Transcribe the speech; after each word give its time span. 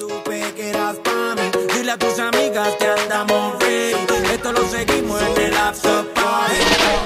Supe 0.00 0.54
que 0.56 0.70
eras 0.70 0.96
Dile 1.74 1.92
a 1.92 1.98
tus 1.98 2.18
amigas 2.18 2.74
que 2.78 2.86
andamos 2.86 3.58
ready. 3.60 4.32
Esto 4.32 4.52
lo 4.52 4.66
seguimos 4.68 5.20
en 5.22 5.42
el 5.42 5.56
after 5.56 6.04
party. 6.14 6.56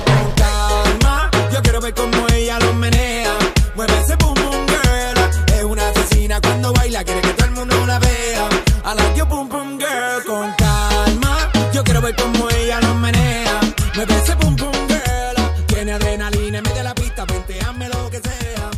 Con 0.06 0.32
calma, 0.42 1.30
yo 1.52 1.62
quiero 1.62 1.80
ver 1.80 1.94
cómo 1.94 2.26
ella 2.32 2.58
lo 2.60 2.72
menea. 2.74 3.36
Mueve 3.74 3.94
ese 4.00 4.16
boom 4.16 4.34
boom 4.34 4.66
girl. 4.66 5.56
Es 5.56 5.64
una 5.64 5.88
asesina 5.88 6.40
cuando 6.40 6.72
baila 6.72 7.04
Quiere 7.04 7.20
que 7.20 7.32
todo 7.34 7.46
el 7.46 7.54
mundo 7.54 7.86
la 7.86 7.98
vea. 7.98 8.48
I 8.84 8.94
like 8.94 9.16
your 9.16 9.28
boom 9.28 9.48
boom 9.48 9.78
girl. 9.78 10.24
Con 10.26 10.52
calma, 10.54 11.50
yo 11.72 11.82
quiero 11.82 12.00
ver 12.00 12.14
cómo 12.16 12.48
ella 12.50 12.80
lo 12.80 12.94
menea. 12.94 13.60
Mueve 13.94 14.14
ese 14.22 14.34
boom 14.36 14.56
boom 14.56 14.88
girl. 14.88 15.66
Tiene 15.66 15.92
adrenalina 15.92 16.58
en 16.58 16.64
medio 16.64 16.76
de 16.76 16.84
la 16.84 16.94
pista 16.94 17.24
lo 17.26 18.10
que 18.10 18.20
sea 18.20 18.73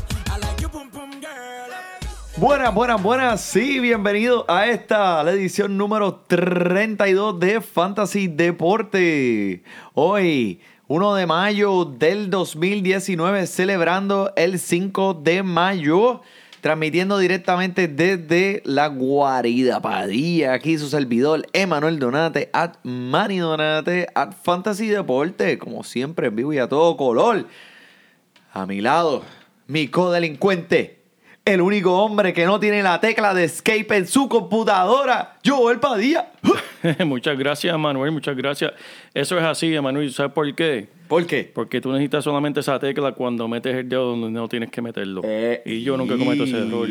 Buenas, 2.39 2.75
buenas, 2.75 3.03
buenas. 3.03 3.41
Sí, 3.41 3.81
bienvenido 3.81 4.45
a 4.47 4.67
esta, 4.67 5.25
la 5.25 5.33
edición 5.33 5.79
número 5.79 6.17
32 6.17 7.41
de 7.41 7.63
Fantasy 7.63 8.27
Deporte. 8.27 9.63
Hoy, 9.95 10.61
1 10.87 11.15
de 11.15 11.27
mayo 11.27 11.87
del 11.87 12.29
2019, 12.29 13.47
celebrando 13.47 14.35
el 14.37 14.59
5 14.59 15.15
de 15.15 15.43
mayo, 15.43 16.21
transmitiendo 16.61 17.17
directamente 17.17 17.89
desde 17.89 18.61
la 18.67 18.89
guarida 18.89 19.81
Padilla. 19.81 20.53
Aquí 20.53 20.77
su 20.77 20.91
servidor, 20.91 21.47
Emanuel 21.55 21.99
Donate, 21.99 22.51
at 22.53 22.75
Mani 22.83 23.39
Donate, 23.39 24.09
at 24.15 24.35
Fantasy 24.43 24.89
Deporte, 24.89 25.57
como 25.57 25.83
siempre, 25.85 26.27
en 26.27 26.37
vivo 26.37 26.53
y 26.53 26.59
a 26.59 26.69
todo 26.69 26.99
color. 26.99 27.47
A 28.53 28.67
mi 28.67 28.83
lado, 28.83 29.23
mi 29.69 29.89
codelincuente, 29.89 30.96
el 31.47 31.61
único 31.61 31.97
hombre 32.03 32.33
que 32.33 32.45
no 32.45 32.59
tiene 32.59 32.83
la 32.83 33.01
tecla 33.01 33.33
de 33.33 33.45
escape 33.45 33.97
en 33.97 34.09
su 34.09 34.29
computadora, 34.29 35.37
Joel 35.47 35.79
Padilla. 35.79 36.33
muchas 37.07 37.39
gracias, 37.39 37.79
Manuel, 37.79 38.11
muchas 38.11 38.37
gracias. 38.37 38.73
Eso 39.15 39.39
es 39.39 39.45
así, 39.45 39.81
Manuel. 39.81 40.13
¿Sabes 40.13 40.33
por 40.33 40.53
qué? 40.57 40.89
¿Por 41.07 41.25
qué? 41.25 41.49
Porque 41.55 41.81
tú 41.81 41.93
necesitas 41.93 42.25
solamente 42.25 42.59
esa 42.59 42.81
tecla 42.81 43.13
cuando 43.13 43.47
metes 43.47 43.77
el 43.77 43.89
dedo 43.89 44.11
donde 44.17 44.29
no 44.29 44.49
tienes 44.49 44.73
que 44.73 44.83
meterlo. 44.83 45.23
Eh, 45.25 45.63
y 45.65 45.83
yo 45.83 45.97
nunca 45.97 46.17
cometo 46.17 46.43
ese 46.43 46.59
error. 46.59 46.89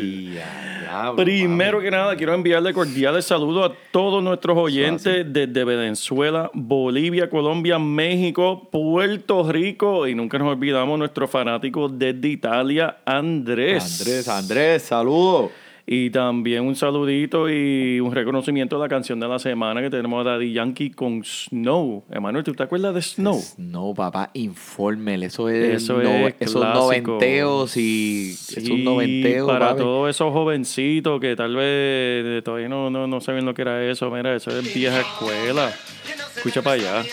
Diablo, 1.02 1.16
Primero 1.16 1.80
que 1.80 1.90
nada, 1.90 2.16
quiero 2.16 2.34
enviarle 2.34 2.72
cordiales 2.72 3.24
saludos 3.24 3.70
a 3.70 3.74
todos 3.90 4.22
nuestros 4.22 4.56
oyentes 4.56 5.24
desde 5.28 5.64
Venezuela, 5.64 6.50
Bolivia, 6.54 7.28
Colombia, 7.28 7.78
México, 7.78 8.68
Puerto 8.70 9.50
Rico 9.50 10.06
y 10.06 10.14
nunca 10.14 10.38
nos 10.38 10.48
olvidamos 10.48 10.98
nuestro 10.98 11.28
fanático 11.28 11.88
desde 11.88 12.28
Italia, 12.28 12.98
Andrés. 13.04 14.00
Andrés, 14.00 14.28
Andrés, 14.28 14.82
saludos. 14.82 15.50
Y 15.88 16.10
también 16.10 16.64
un 16.64 16.74
saludito 16.74 17.48
y 17.48 18.00
un 18.00 18.12
reconocimiento 18.12 18.74
a 18.74 18.80
la 18.80 18.88
canción 18.88 19.20
de 19.20 19.28
la 19.28 19.38
semana 19.38 19.80
que 19.80 19.88
tenemos 19.88 20.26
a 20.26 20.30
Daddy 20.30 20.52
Yankee 20.52 20.90
con 20.90 21.22
Snow. 21.24 22.02
Emanuel, 22.10 22.42
¿tú 22.42 22.52
te 22.54 22.64
acuerdas 22.64 22.92
de 22.92 23.02
Snow? 23.02 23.40
No, 23.56 23.94
papá, 23.94 24.30
infórmele. 24.34 25.26
Eso 25.26 25.48
es, 25.48 25.84
Eso 25.84 26.02
no- 26.02 26.26
es 26.26 26.34
esos 26.40 26.60
noventeos 26.64 27.76
y 27.76 28.32
esos 28.32 28.78
noventeos. 28.80 29.46
para 29.48 29.68
papi. 29.68 29.78
todos 29.80 30.10
esos 30.10 30.32
jovencitos 30.32 31.20
que 31.20 31.36
tal 31.36 31.54
vez 31.54 32.42
todavía 32.42 32.68
no, 32.68 32.90
no, 32.90 33.06
no 33.06 33.20
saben 33.20 33.44
lo 33.46 33.54
que 33.54 33.62
era 33.62 33.88
eso. 33.88 34.10
Mira, 34.10 34.34
eso 34.34 34.50
es 34.58 34.74
vieja 34.74 35.00
escuela. 35.00 35.70
Escucha 36.36 36.62
para 36.62 36.74
allá. 36.74 37.04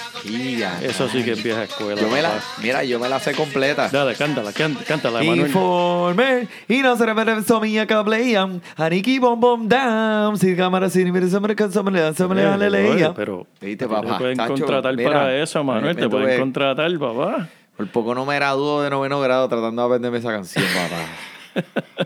Ya, 0.58 0.82
Eso 0.82 1.08
sí 1.08 1.24
que 1.24 1.32
es 1.32 1.44
vieja 1.44 1.64
escuela. 1.64 2.00
Yo 2.00 2.10
me 2.10 2.22
la, 2.22 2.42
mira, 2.62 2.84
yo 2.84 3.00
me 3.00 3.08
la 3.10 3.20
sé 3.20 3.34
completa. 3.34 3.90
Dale, 3.90 4.16
cántala, 4.16 4.52
cántala, 4.52 4.86
cántala, 4.86 5.22
Emanuel. 5.22 5.48
Informe 5.48 6.48
y 6.68 6.80
no 6.80 6.96
se 6.98 7.06
refiere 7.06 7.32
a 7.32 7.60
mía 7.60 7.88
que 7.88 7.94
hablean. 7.94 8.62
Aniki 8.76 9.20
bom 9.20 9.40
bom 9.40 9.68
dam. 9.68 10.36
Si 10.38 10.56
cámara 10.56 10.90
sin 10.90 11.12
mire 11.12 11.30
se 11.30 11.40
me 11.40 11.56
cansa 11.56 11.84
me 11.84 11.92
le 11.92 12.02
dan 12.02 12.16
se 12.16 12.28
me 12.28 12.36
le 12.36 12.44
dan 12.44 12.60
le 12.60 12.70
leía. 12.70 13.14
Pero 13.14 13.48
te 13.60 13.78
pueden 13.88 14.38
contratar 14.38 14.96
para 14.96 15.36
eso, 15.42 15.64
Manuel. 15.64 15.96
Te 15.96 16.10
pueden 16.10 16.40
contratar, 16.40 16.98
papá. 17.00 17.48
Por 17.78 17.88
poco 17.88 18.14
no 18.14 18.26
me 18.26 18.36
graduó 18.36 18.84
de 18.84 18.90
noveno 18.90 19.20
grado 19.20 19.48
tratando 19.50 19.82
de 19.82 19.88
aprenderme 19.88 20.20
esa 20.20 20.32
canción, 20.32 20.66
papá. 20.76 21.08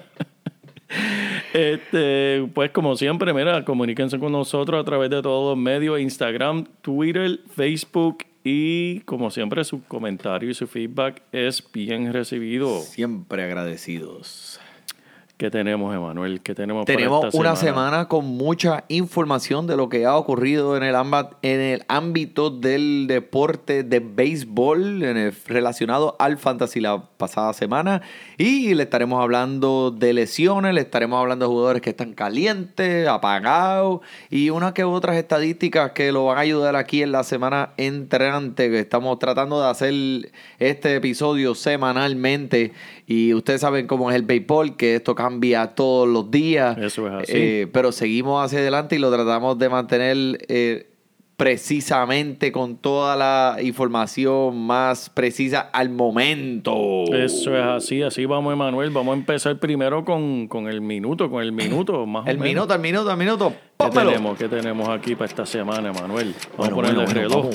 Este, 1.54 2.48
pues 2.54 2.72
como 2.72 2.96
siempre, 2.96 3.34
mira, 3.34 3.64
comuníquense 3.64 4.20
con 4.20 4.32
nosotros 4.32 4.80
a 4.80 4.84
través 4.84 5.10
de 5.10 5.22
todos 5.22 5.56
los 5.56 5.64
medios, 5.64 6.00
Instagram, 6.00 6.66
Twitter, 6.82 7.40
Facebook 7.56 8.26
y 8.44 9.02
como 9.02 9.30
siempre 9.32 9.64
su 9.64 9.84
comentario 9.84 10.50
y 10.50 10.54
su 10.54 10.68
feedback 10.68 11.22
es 11.32 11.64
bien 11.72 12.14
recibido. 12.14 12.80
Siempre 12.82 13.44
agradecidos. 13.44 14.60
¿Qué 15.38 15.52
tenemos, 15.52 15.94
Emanuel? 15.96 16.42
¿Qué 16.42 16.56
tenemos 16.56 16.88
para 16.88 16.98
Tenemos 16.98 17.26
esta 17.26 17.38
una 17.38 17.56
semana 17.56 18.08
con 18.08 18.26
mucha 18.26 18.86
información 18.88 19.68
de 19.68 19.78
lo 19.78 19.88
que 19.88 20.04
ha 20.08 20.16
ocurrido 20.18 20.76
en 20.76 20.82
el, 20.82 20.96
amba- 20.96 21.38
en 21.44 21.60
el 21.62 21.84
ámbito 21.88 22.50
del 22.50 23.06
deporte 23.08 23.84
de 23.84 24.00
béisbol 24.00 25.04
en 25.04 25.16
el- 25.16 25.36
relacionado 25.46 26.16
al 26.18 26.40
fantasy 26.40 26.80
la 26.80 27.04
pasada 27.18 27.54
semana. 27.54 28.02
Y 28.40 28.74
le 28.74 28.82
estaremos 28.82 29.22
hablando 29.22 29.92
de 29.92 30.14
lesiones, 30.14 30.74
le 30.74 30.82
estaremos 30.82 31.20
hablando 31.20 31.46
de 31.46 31.50
jugadores 31.52 31.82
que 31.84 31.92
están 31.92 32.14
calientes, 32.14 33.08
apagados 33.08 34.00
y 34.32 34.50
unas 34.50 34.74
que 34.74 34.86
otras 34.86 35.18
estadísticas 35.18 35.92
que 35.92 36.12
lo 36.12 36.26
van 36.26 36.40
a 36.40 36.42
ayudar 36.42 36.76
aquí 36.76 37.04
en 37.04 37.12
la 37.12 37.24
semana 37.24 37.74
entrante. 37.78 38.72
Que 38.72 38.80
estamos 38.80 39.20
tratando 39.20 39.62
de 39.62 39.70
hacer 39.70 39.94
este 40.58 40.96
episodio 40.96 41.54
semanalmente. 41.54 42.74
Y 43.10 43.34
ustedes 43.34 43.62
saben 43.62 43.88
cómo 43.88 44.10
es 44.12 44.18
el 44.18 44.24
béisbol, 44.24 44.76
que 44.76 44.96
esto 44.96 45.16
cambia 45.16 45.68
todos 45.76 46.08
los 46.10 46.30
días. 46.30 46.78
Eso 46.78 47.08
es 47.08 47.14
así. 47.14 47.32
Eh, 47.34 47.68
pero 47.72 47.94
seguimos 47.94 48.44
hacia 48.44 48.60
adelante 48.60 48.98
y 48.98 49.00
lo 49.00 49.10
tratamos 49.10 49.58
de 49.58 49.70
mantener 49.70 50.18
eh, 50.50 50.90
precisamente 51.38 52.52
con 52.52 52.76
toda 52.78 53.16
la 53.16 53.62
información 53.62 54.58
más 54.66 55.10
precisa 55.10 55.62
al 55.72 55.90
momento. 55.90 57.06
Eso 57.14 57.56
es 57.56 57.64
así, 57.64 58.02
así 58.02 58.26
vamos, 58.26 58.52
Emanuel. 58.52 58.90
Vamos 58.90 59.16
a 59.16 59.18
empezar 59.20 59.58
primero 59.58 60.04
con, 60.04 60.48
con 60.50 60.68
el 60.68 60.82
minuto, 60.82 61.30
con 61.30 61.42
el 61.42 61.54
minuto, 61.54 62.06
más 62.08 62.26
o 62.26 62.30
El 62.30 62.40
menos. 62.40 62.54
minuto, 62.54 62.74
el 62.74 62.82
minuto, 62.82 63.12
el 63.12 63.18
minuto. 63.18 63.54
¿Qué 63.78 63.90
tenemos? 63.90 64.38
¿Qué 64.38 64.50
tenemos 64.50 64.90
aquí 64.90 65.16
para 65.16 65.28
esta 65.30 65.46
semana, 65.46 65.90
Emanuel? 65.92 66.34
Vamos 66.58 66.58
Bueno, 66.58 66.74
a 66.74 66.76
ponerle 66.76 67.06
bueno, 67.06 67.22
el 67.22 67.30
reloj. 67.30 67.50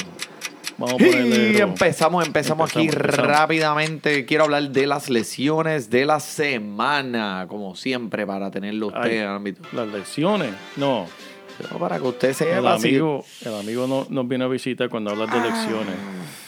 Vamos 0.83 0.95
a 0.95 0.97
ponerle 1.05 1.51
el 1.51 1.57
Y 1.57 1.61
empezamos, 1.61 2.27
empezamos, 2.27 2.71
aquí 2.71 2.87
Empezamos, 2.89 3.17
rápidamente. 3.17 4.25
Quiero 4.27 4.45
hablar 4.45 4.71
de 4.71 4.87
las 4.87 5.09
lesiones 5.11 5.89
de 5.91 6.05
la 6.07 6.21
semana, 6.21 7.47
como 7.49 7.75
siempre, 7.77 8.27
para 8.27 8.51
tenerlo 8.51 8.89
usted 8.89 9.01
Ay, 9.03 9.17
en 9.17 9.23
el 9.23 9.29
ámbito. 9.29 9.63
Las 9.73 9.89
lecciones. 9.89 10.51
No, 10.77 11.07
Pero 11.59 11.79
Para 11.79 11.99
que 11.99 12.05
usted 12.09 12.29
el 12.31 12.35
sepa. 12.35 12.79
si- 12.79 12.89
amigo, 12.89 13.25
el 13.45 13.55
amigo 13.55 13.87
no, 13.87 14.07
nos 14.09 14.27
viene 14.27 14.45
a 14.45 14.49
visitar 14.49 14.89
cuando 14.89 15.11
hablas 15.11 15.31
de 15.33 15.41
lecciones. 15.41 15.95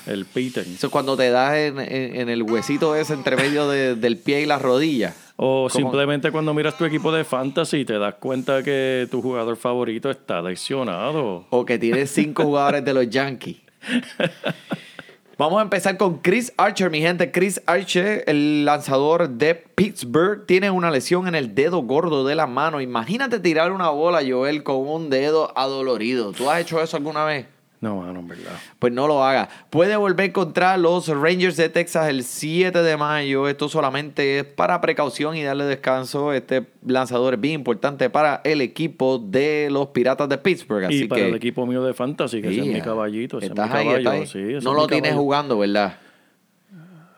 El 0.06 0.24
Peter. 0.26 0.66
Eso 0.66 0.86
es 0.88 0.90
cuando 0.90 1.16
te 1.16 1.30
das 1.30 1.54
en, 1.56 1.78
en- 1.78 2.16
en 2.20 2.28
el 2.28 2.42
huesito 2.42 2.94
ese 2.96 3.14
entre 3.14 3.36
medio 3.36 3.68
de- 3.68 3.94
del 3.96 4.16
pie 4.18 4.40
y 4.42 4.46
la 4.46 4.58
rodilla. 4.58 5.14
O 5.36 5.68
¿Cómo? 5.70 5.70
simplemente 5.70 6.30
cuando 6.30 6.54
miras 6.54 6.76
tu 6.78 6.84
equipo 6.84 7.10
de 7.12 7.24
fantasy 7.24 7.78
y 7.78 7.84
te 7.84 7.98
das 7.98 8.14
cuenta 8.14 8.62
que 8.62 9.08
tu 9.10 9.20
jugador 9.20 9.56
favorito 9.56 10.10
está 10.10 10.40
lesionado. 10.42 11.44
O 11.50 11.64
que 11.64 11.78
tienes 11.78 12.10
cinco 12.10 12.44
jugadores 12.44 12.84
de 12.84 12.94
los 12.94 13.08
Yankees. 13.10 13.56
Vamos 15.36 15.58
a 15.58 15.62
empezar 15.62 15.96
con 15.96 16.18
Chris 16.18 16.52
Archer, 16.56 16.90
mi 16.90 17.00
gente. 17.00 17.32
Chris 17.32 17.60
Archer, 17.66 18.22
el 18.28 18.64
lanzador 18.64 19.28
de 19.28 19.56
Pittsburgh, 19.56 20.46
tiene 20.46 20.70
una 20.70 20.92
lesión 20.92 21.26
en 21.26 21.34
el 21.34 21.56
dedo 21.56 21.82
gordo 21.82 22.24
de 22.24 22.36
la 22.36 22.46
mano. 22.46 22.80
Imagínate 22.80 23.40
tirar 23.40 23.72
una 23.72 23.90
bola, 23.90 24.20
Joel, 24.24 24.62
con 24.62 24.76
un 24.88 25.10
dedo 25.10 25.56
adolorido. 25.58 26.32
¿Tú 26.32 26.48
has 26.48 26.60
hecho 26.60 26.80
eso 26.80 26.96
alguna 26.96 27.24
vez? 27.24 27.46
No, 27.84 27.96
mano, 27.96 28.20
en 28.20 28.28
verdad. 28.28 28.52
Pues 28.78 28.92
no 28.92 29.06
lo 29.06 29.22
haga. 29.22 29.48
Puede 29.70 29.94
volver 29.96 30.32
contra 30.32 30.76
los 30.78 31.08
Rangers 31.08 31.56
de 31.56 31.68
Texas 31.68 32.08
el 32.08 32.24
7 32.24 32.82
de 32.82 32.96
mayo. 32.96 33.46
Esto 33.48 33.68
solamente 33.68 34.38
es 34.38 34.44
para 34.44 34.80
precaución 34.80 35.36
y 35.36 35.42
darle 35.42 35.64
descanso. 35.64 36.32
Este 36.32 36.66
lanzador 36.86 37.34
es 37.34 37.40
bien 37.40 37.54
importante 37.56 38.08
para 38.10 38.40
el 38.44 38.60
equipo 38.62 39.18
de 39.18 39.68
los 39.70 39.88
Piratas 39.88 40.28
de 40.28 40.38
Pittsburgh. 40.38 40.84
Así 40.84 41.04
y 41.04 41.08
para 41.08 41.20
que 41.22 41.28
el 41.28 41.34
equipo 41.34 41.66
mío 41.66 41.84
de 41.84 41.92
fantasy, 41.94 42.40
que 42.40 42.48
ese 42.48 42.60
es 42.60 42.66
mi 42.66 42.80
caballito. 42.80 43.38
Ese 43.38 43.46
es 43.48 43.52
mi 43.52 43.60
Estás 43.60 43.74
ahí, 43.76 43.84
caballo. 43.86 43.98
estás 43.98 44.12
ahí. 44.14 44.26
Sí, 44.26 44.38
ese 44.56 44.64
no 44.64 44.70
es 44.72 44.76
lo 44.78 44.86
tienes 44.86 45.14
jugando, 45.14 45.58
¿verdad? 45.58 45.98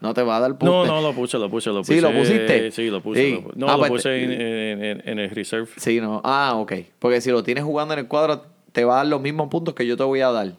No 0.01 0.13
te 0.13 0.23
va 0.23 0.37
a 0.37 0.41
dar 0.41 0.59
punto. 0.59 0.85
No, 0.85 0.87
no, 0.87 1.01
lo 1.01 1.15
puse, 1.15 1.39
lo 1.39 1.49
puse, 1.49 1.71
lo 1.71 1.79
puse. 1.81 1.95
¿Sí, 1.95 2.01
lo 2.01 2.13
pusiste? 2.13 2.71
Sí, 2.71 2.91
lo 2.91 3.01
puse. 3.01 3.25
Sí. 3.25 3.33
lo 3.33 3.41
pu- 3.43 3.53
no, 3.57 3.67
Ah, 3.69 3.73
lo 3.73 3.79
pues, 3.79 3.91
puse 3.93 4.23
en, 4.25 4.31
en- 4.33 4.85
en- 4.85 5.09
en 5.09 5.19
el 5.19 5.31
reserve. 5.31 5.69
Sí, 5.77 6.01
no. 6.01 6.21
Ah, 6.23 6.53
ok. 6.57 6.73
Porque 6.99 7.21
si 7.23 7.31
lo 7.31 7.43
tienes 7.43 7.65
jugando 7.65 7.95
en 7.95 8.01
el 8.01 8.07
cuadro, 8.07 8.45
te 8.76 8.84
va 8.84 8.93
a 8.93 8.96
dar 8.99 9.06
los 9.06 9.23
mismos 9.23 9.49
puntos 9.49 9.73
que 9.73 9.87
yo 9.87 9.96
te 9.96 10.02
voy 10.02 10.20
a 10.20 10.31
dar. 10.31 10.52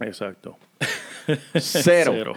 Exacto. 0.00 0.58
Cero. 1.54 2.12
Cero. 2.14 2.32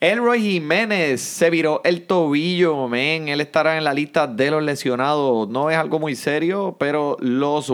Elroy 0.00 0.38
Jiménez 0.38 1.22
se 1.22 1.48
viró 1.48 1.80
el 1.82 2.02
tobillo, 2.06 2.86
men. 2.86 3.28
Él 3.28 3.40
estará 3.40 3.78
en 3.78 3.84
la 3.84 3.94
lista 3.94 4.26
de 4.26 4.50
los 4.50 4.62
lesionados. 4.62 5.48
No 5.48 5.70
es 5.70 5.78
algo 5.78 5.98
muy 5.98 6.14
serio, 6.14 6.76
pero 6.78 7.16
los 7.20 7.72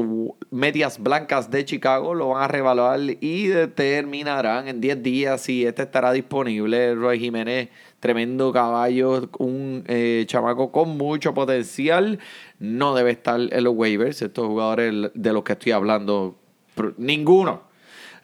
medias 0.52 1.00
blancas 1.00 1.50
de 1.50 1.64
Chicago 1.64 2.14
lo 2.14 2.28
van 2.28 2.44
a 2.44 2.48
revaluar 2.48 3.00
y 3.20 3.48
determinarán 3.48 4.68
en 4.68 4.80
10 4.80 5.02
días 5.02 5.40
si 5.40 5.66
este 5.66 5.82
estará 5.82 6.12
disponible. 6.12 6.90
Elroy 6.90 7.18
Jiménez, 7.18 7.68
tremendo 7.98 8.52
caballo, 8.52 9.28
un 9.40 9.82
eh, 9.88 10.22
chamaco 10.28 10.70
con 10.70 10.96
mucho 10.96 11.34
potencial. 11.34 12.20
No 12.60 12.94
debe 12.94 13.10
estar 13.10 13.40
en 13.40 13.64
los 13.64 13.74
waivers. 13.74 14.22
Estos 14.22 14.46
jugadores 14.46 15.10
de 15.14 15.32
los 15.32 15.42
que 15.42 15.54
estoy 15.54 15.72
hablando, 15.72 16.36
ninguno. 16.99 17.62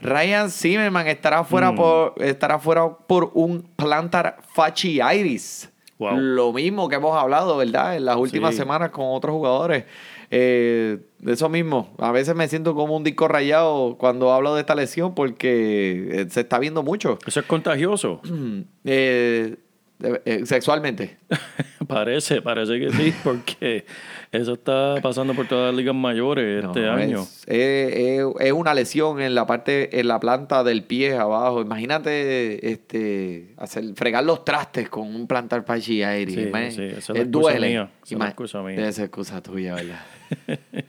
Ryan 0.01 0.51
Zimmerman 0.51 1.07
estará 1.07 1.45
fuera, 1.45 1.71
Mm. 1.73 1.77
por, 1.77 2.15
estará 2.19 2.59
fuera 2.59 2.89
por 2.89 3.31
un 3.35 3.63
plantar 3.77 4.39
fasciitis. 4.53 5.71
Wow. 5.99 6.17
Lo 6.19 6.53
mismo 6.53 6.89
que 6.89 6.97
hemos 6.97 7.17
hablado, 7.17 7.57
¿verdad? 7.57 7.97
En 7.97 8.05
las 8.07 8.17
últimas 8.17 8.53
Sí. 8.55 8.59
semanas 8.59 8.91
con 8.91 9.05
otros 9.11 9.33
jugadores. 9.35 9.85
Eh, 10.33 10.99
eso 11.27 11.49
mismo. 11.49 11.95
A 11.99 12.11
veces 12.11 12.35
me 12.35 12.49
siento 12.49 12.75
como 12.75 12.97
un 12.97 13.05
disco 13.05 13.29
rayado 13.29 13.97
cuando 13.99 14.33
hablo 14.33 14.55
de 14.55 14.63
esta 14.63 14.75
lesión 14.75 15.15
porque 15.15 16.09
eh, 16.23 16.27
se 16.31 16.41
está 16.41 16.59
viendo 16.59 16.83
mucho. 16.83 17.19
Eso 17.27 17.39
es 17.41 17.47
contagioso. 17.47 18.21
Eh, 18.85 20.43
sexualmente. 20.47 21.17
parece, 21.87 22.43
parece 22.43 22.81
que 22.81 22.91
sí, 22.91 23.15
porque 23.23 23.87
eso 24.33 24.55
está 24.55 24.97
pasando 25.03 25.35
por 25.35 25.47
todas 25.47 25.67
las 25.73 25.77
ligas 25.79 25.95
mayores 25.95 26.65
este 26.65 26.81
No, 26.81 26.93
año. 26.93 27.21
Es, 27.21 27.45
es- 27.47 27.95
es- 27.95 28.27
es 28.41 28.53
una 28.53 28.73
lesión 28.75 29.21
en 29.21 29.35
la 29.35 29.47
parte, 29.47 30.01
en 30.01 30.09
la 30.09 30.19
planta 30.19 30.65
del 30.65 30.85
pie 30.85 31.15
abajo. 31.17 31.61
Imagínate 31.61 32.73
este 32.73 33.55
hacer, 33.59 33.85
fregar 33.95 34.25
los 34.25 34.45
trastes 34.45 34.89
con 34.89 35.15
un 35.15 35.27
plantar 35.27 35.65
fasciitis. 35.65 36.35
Sí, 36.35 36.47
Man, 36.51 36.73
sí, 36.73 36.83
esa 36.83 36.99
es 36.99 37.11
eh, 37.11 37.13
la 37.15 37.21
excusa 37.21 37.51
duele. 37.53 37.69
mía, 37.69 37.91
esa 38.05 38.15
es 38.17 38.25
excusa 38.29 38.63
mía. 38.63 38.75
Esa 38.77 38.89
es 38.89 38.99
excusa 39.01 39.43
tuya, 39.43 39.75
¿verdad? 39.75 40.01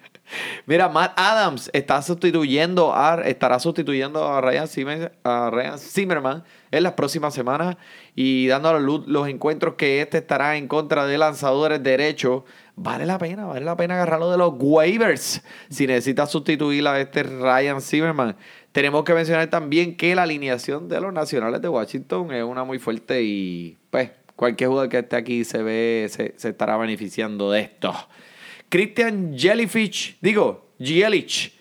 Mira, 0.65 0.89
Matt 0.89 1.13
Adams 1.15 1.69
está 1.73 2.01
sustituyendo 2.01 2.93
a, 2.95 3.21
estará 3.25 3.59
sustituyendo 3.59 4.25
a 4.27 4.41
Ryan, 4.41 4.67
Zimmer- 4.67 5.11
a 5.23 5.49
Ryan 5.51 5.77
Zimmerman 5.77 6.43
en 6.71 6.83
las 6.83 6.93
próximas 6.93 7.33
semanas 7.35 7.75
y 8.15 8.47
dando 8.47 8.69
a 8.69 8.73
la 8.73 8.79
luz 8.79 9.05
los 9.05 9.27
encuentros 9.27 9.75
que 9.75 10.01
este 10.01 10.17
estará 10.19 10.55
en 10.57 10.67
contra 10.67 11.05
de 11.05 11.17
lanzadores 11.19 11.83
derechos. 11.83 12.43
Vale 12.75 13.05
la 13.05 13.19
pena, 13.19 13.45
vale 13.45 13.63
la 13.63 13.77
pena 13.77 13.93
agarrarlo 13.93 14.31
de 14.31 14.37
los 14.37 14.53
waivers 14.57 15.43
si 15.69 15.85
necesitas 15.85 16.31
sustituir 16.31 16.87
a 16.87 16.99
este 16.99 17.21
Ryan 17.21 17.79
Zimmerman. 17.81 18.35
Tenemos 18.71 19.03
que 19.03 19.13
mencionar 19.13 19.47
también 19.47 19.95
que 19.95 20.15
la 20.15 20.23
alineación 20.23 20.89
de 20.89 20.99
los 20.99 21.13
nacionales 21.13 21.61
de 21.61 21.69
Washington 21.69 22.31
es 22.33 22.43
una 22.43 22.63
muy 22.63 22.79
fuerte 22.79 23.21
y 23.21 23.77
pues 23.91 24.09
cualquier 24.35 24.69
jugador 24.69 24.89
que 24.89 24.99
esté 24.99 25.15
aquí 25.15 25.43
se 25.43 25.61
ve, 25.61 26.07
se, 26.09 26.33
se 26.35 26.49
estará 26.49 26.75
beneficiando 26.77 27.51
de 27.51 27.61
esto. 27.61 27.93
Christian 28.69 29.37
Jellyfish, 29.37 30.17
digo, 30.19 30.71
Jelich, 30.79 31.52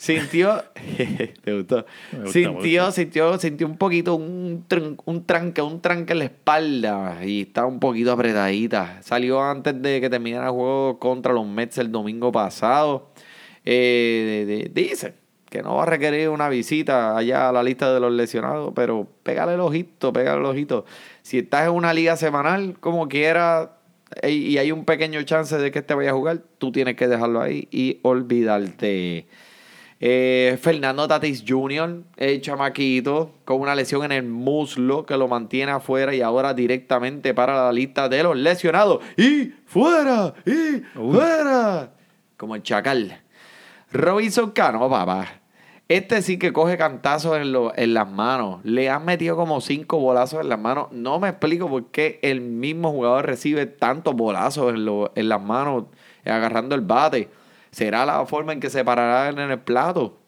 sintió, 0.00 0.62
¿te 1.44 1.52
gustó? 1.54 1.84
Gusta, 2.12 2.30
sintió, 2.32 2.90
sintió, 2.90 3.38
sintió 3.38 3.66
un 3.66 3.76
poquito 3.76 4.14
un, 4.14 4.64
un 5.04 5.26
tranque, 5.26 5.60
un 5.60 5.80
tranque 5.82 6.14
en 6.14 6.18
la 6.20 6.24
espalda 6.24 7.18
y 7.24 7.42
está 7.42 7.66
un 7.66 7.78
poquito 7.78 8.10
apretadita. 8.12 9.02
Salió 9.02 9.42
antes 9.42 9.80
de 9.82 10.00
que 10.00 10.08
terminara 10.08 10.46
el 10.46 10.52
juego 10.52 10.98
contra 10.98 11.34
los 11.34 11.46
Mets 11.46 11.76
el 11.78 11.92
domingo 11.92 12.32
pasado. 12.32 13.10
Eh, 13.66 14.46
de- 14.48 14.56
de- 14.56 14.70
dice 14.88 15.14
que 15.50 15.62
no 15.62 15.74
va 15.74 15.82
a 15.82 15.86
requerir 15.86 16.30
una 16.30 16.48
visita 16.48 17.14
allá 17.16 17.50
a 17.50 17.52
la 17.52 17.62
lista 17.62 17.92
de 17.92 18.00
los 18.00 18.12
lesionados, 18.12 18.72
pero 18.74 19.06
pégale 19.22 19.52
el 19.54 19.60
ojito, 19.60 20.12
pégale 20.14 20.38
el 20.40 20.46
ojito. 20.46 20.84
Si 21.22 21.38
estás 21.40 21.66
en 21.66 21.74
una 21.74 21.92
liga 21.92 22.16
semanal, 22.16 22.76
como 22.80 23.06
quiera, 23.08 23.76
y 24.22 24.56
hay 24.58 24.72
un 24.72 24.84
pequeño 24.86 25.20
chance 25.24 25.58
de 25.58 25.70
que 25.70 25.80
este 25.80 25.92
vaya 25.94 26.10
a 26.10 26.14
jugar, 26.14 26.38
tú 26.58 26.72
tienes 26.72 26.94
que 26.96 27.06
dejarlo 27.08 27.42
ahí 27.42 27.68
y 27.70 27.98
olvidarte. 28.02 29.26
Eh, 30.02 30.58
Fernando 30.62 31.06
Tatis 31.06 31.44
Jr., 31.46 32.02
el 32.16 32.40
chamaquito, 32.40 33.32
con 33.44 33.60
una 33.60 33.74
lesión 33.74 34.02
en 34.04 34.12
el 34.12 34.22
muslo 34.24 35.04
que 35.04 35.16
lo 35.18 35.28
mantiene 35.28 35.72
afuera 35.72 36.14
y 36.14 36.22
ahora 36.22 36.54
directamente 36.54 37.34
para 37.34 37.64
la 37.64 37.72
lista 37.72 38.08
de 38.08 38.22
los 38.22 38.34
lesionados. 38.36 39.00
¡Y 39.18 39.52
fuera! 39.66 40.32
¡Y 40.46 40.50
Uy. 40.50 40.84
fuera! 40.94 41.90
Como 42.38 42.54
el 42.54 42.62
chacal. 42.62 43.20
Robinson 43.92 44.52
Cano, 44.52 44.88
papá. 44.88 45.26
Este 45.88 46.22
sí 46.22 46.38
que 46.38 46.52
coge 46.52 46.78
cantazos 46.78 47.36
en, 47.36 47.52
lo- 47.52 47.76
en 47.76 47.92
las 47.92 48.08
manos. 48.08 48.60
Le 48.64 48.88
han 48.88 49.04
metido 49.04 49.36
como 49.36 49.60
cinco 49.60 49.98
bolazos 49.98 50.40
en 50.40 50.48
las 50.48 50.58
manos. 50.58 50.86
No 50.92 51.18
me 51.18 51.28
explico 51.28 51.68
por 51.68 51.86
qué 51.90 52.20
el 52.22 52.40
mismo 52.40 52.92
jugador 52.92 53.26
recibe 53.26 53.66
tantos 53.66 54.14
bolazos 54.14 54.72
en, 54.72 54.84
lo- 54.86 55.12
en 55.16 55.28
las 55.28 55.42
manos 55.42 55.84
agarrando 56.24 56.74
el 56.76 56.80
bate. 56.82 57.28
¿Será 57.70 58.04
la 58.04 58.24
forma 58.26 58.52
en 58.52 58.60
que 58.60 58.70
se 58.70 58.84
parará 58.84 59.28
en 59.28 59.50
el 59.50 59.60
plato? 59.60 60.18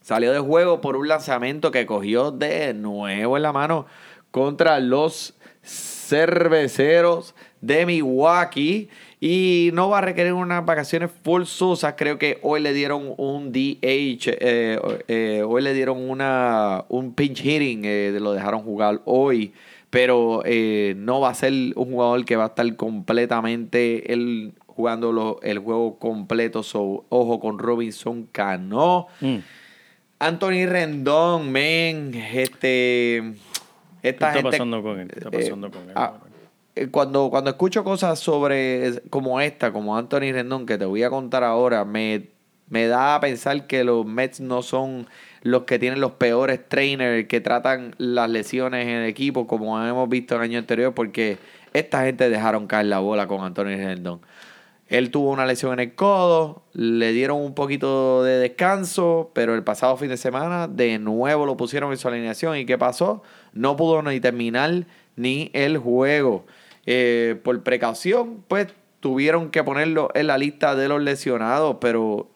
Salió 0.00 0.32
de 0.32 0.40
juego 0.40 0.80
por 0.80 0.96
un 0.96 1.08
lanzamiento 1.08 1.70
que 1.70 1.86
cogió 1.86 2.30
de 2.30 2.74
nuevo 2.74 3.36
en 3.36 3.42
la 3.42 3.52
mano 3.52 3.86
contra 4.30 4.80
los 4.80 5.34
cerveceros 5.62 7.34
de 7.60 7.86
Milwaukee. 7.86 8.88
Y 9.20 9.70
no 9.72 9.88
va 9.88 9.98
a 9.98 10.00
requerir 10.00 10.32
unas 10.32 10.66
vacaciones 10.66 11.10
forzosas. 11.22 11.94
Creo 11.96 12.18
que 12.18 12.40
hoy 12.42 12.60
le 12.60 12.72
dieron 12.72 13.14
un 13.16 13.52
DH. 13.52 14.36
eh, 14.40 14.80
eh, 15.06 15.44
hoy 15.46 15.62
le 15.62 15.72
dieron 15.72 16.10
una, 16.10 16.84
un 16.88 17.14
pinch 17.14 17.40
hitting. 17.40 17.82
eh, 17.84 18.18
lo 18.20 18.32
dejaron 18.32 18.62
jugar 18.62 19.00
hoy. 19.04 19.52
Pero 19.90 20.42
no 20.96 21.20
va 21.20 21.28
a 21.28 21.34
ser 21.34 21.52
un 21.52 21.92
jugador 21.92 22.24
que 22.24 22.34
va 22.34 22.44
a 22.44 22.46
estar 22.48 22.76
completamente 22.76 24.12
el, 24.12 24.54
jugando 24.74 25.12
lo- 25.12 25.40
el 25.42 25.58
juego 25.58 25.98
completo. 25.98 26.62
So, 26.62 27.04
ojo 27.08 27.40
con 27.40 27.58
Robinson 27.58 28.28
Cano. 28.32 29.06
Mm. 29.20 29.36
Anthony 30.18 30.66
Rendón, 30.66 31.50
men, 31.50 32.14
este, 32.14 33.22
¿Qué 34.02 34.08
esta 34.08 34.28
está 34.28 34.32
gente, 34.34 34.50
pasando 34.50 34.82
con 34.82 35.00
él? 35.00 35.08
¿Qué 35.08 35.18
está 35.18 35.30
eh, 35.32 35.38
pasando 35.42 35.70
con 35.70 35.82
él? 35.82 35.92
ah, 35.96 36.12
eh, 36.76 36.86
cuando, 36.88 37.28
cuando 37.28 37.50
escucho 37.50 37.82
cosas 37.82 38.18
sobre 38.20 39.00
como 39.10 39.40
esta, 39.40 39.72
como 39.72 39.96
Anthony 39.96 40.30
Rendón, 40.32 40.64
que 40.64 40.78
te 40.78 40.84
voy 40.84 41.02
a 41.02 41.10
contar 41.10 41.42
ahora, 41.42 41.84
me, 41.84 42.28
me 42.68 42.86
da 42.86 43.16
a 43.16 43.20
pensar 43.20 43.66
que 43.66 43.82
los 43.82 44.06
Mets 44.06 44.40
no 44.40 44.62
son 44.62 45.06
los 45.42 45.64
que 45.64 45.80
tienen 45.80 46.00
los 46.00 46.12
peores 46.12 46.68
trainers 46.68 47.26
que 47.26 47.40
tratan 47.40 47.94
las 47.98 48.30
lesiones 48.30 48.84
en 48.86 48.94
el 48.94 49.08
equipo, 49.08 49.48
como 49.48 49.82
hemos 49.84 50.08
visto 50.08 50.36
el 50.36 50.42
año 50.42 50.58
anterior, 50.60 50.94
porque 50.94 51.36
esta 51.72 52.04
gente 52.04 52.30
dejaron 52.30 52.68
caer 52.68 52.86
la 52.86 53.00
bola 53.00 53.26
con 53.26 53.40
Anthony 53.42 53.74
Rendón. 53.76 54.20
Él 54.88 55.10
tuvo 55.10 55.30
una 55.30 55.46
lesión 55.46 55.72
en 55.72 55.80
el 55.80 55.94
codo, 55.94 56.64
le 56.72 57.12
dieron 57.12 57.40
un 57.40 57.54
poquito 57.54 58.22
de 58.22 58.38
descanso, 58.38 59.30
pero 59.32 59.54
el 59.54 59.64
pasado 59.64 59.96
fin 59.96 60.08
de 60.08 60.16
semana 60.16 60.68
de 60.68 60.98
nuevo 60.98 61.46
lo 61.46 61.56
pusieron 61.56 61.90
en 61.92 61.98
su 61.98 62.08
alineación. 62.08 62.56
¿Y 62.56 62.66
qué 62.66 62.76
pasó? 62.76 63.22
No 63.52 63.76
pudo 63.76 64.02
ni 64.02 64.20
terminar 64.20 64.86
ni 65.16 65.50
el 65.54 65.78
juego. 65.78 66.44
Eh, 66.84 67.40
por 67.42 67.62
precaución, 67.62 68.44
pues 68.48 68.68
tuvieron 69.00 69.50
que 69.50 69.64
ponerlo 69.64 70.10
en 70.14 70.26
la 70.26 70.38
lista 70.38 70.74
de 70.74 70.88
los 70.88 71.00
lesionados, 71.00 71.78
pero 71.80 72.28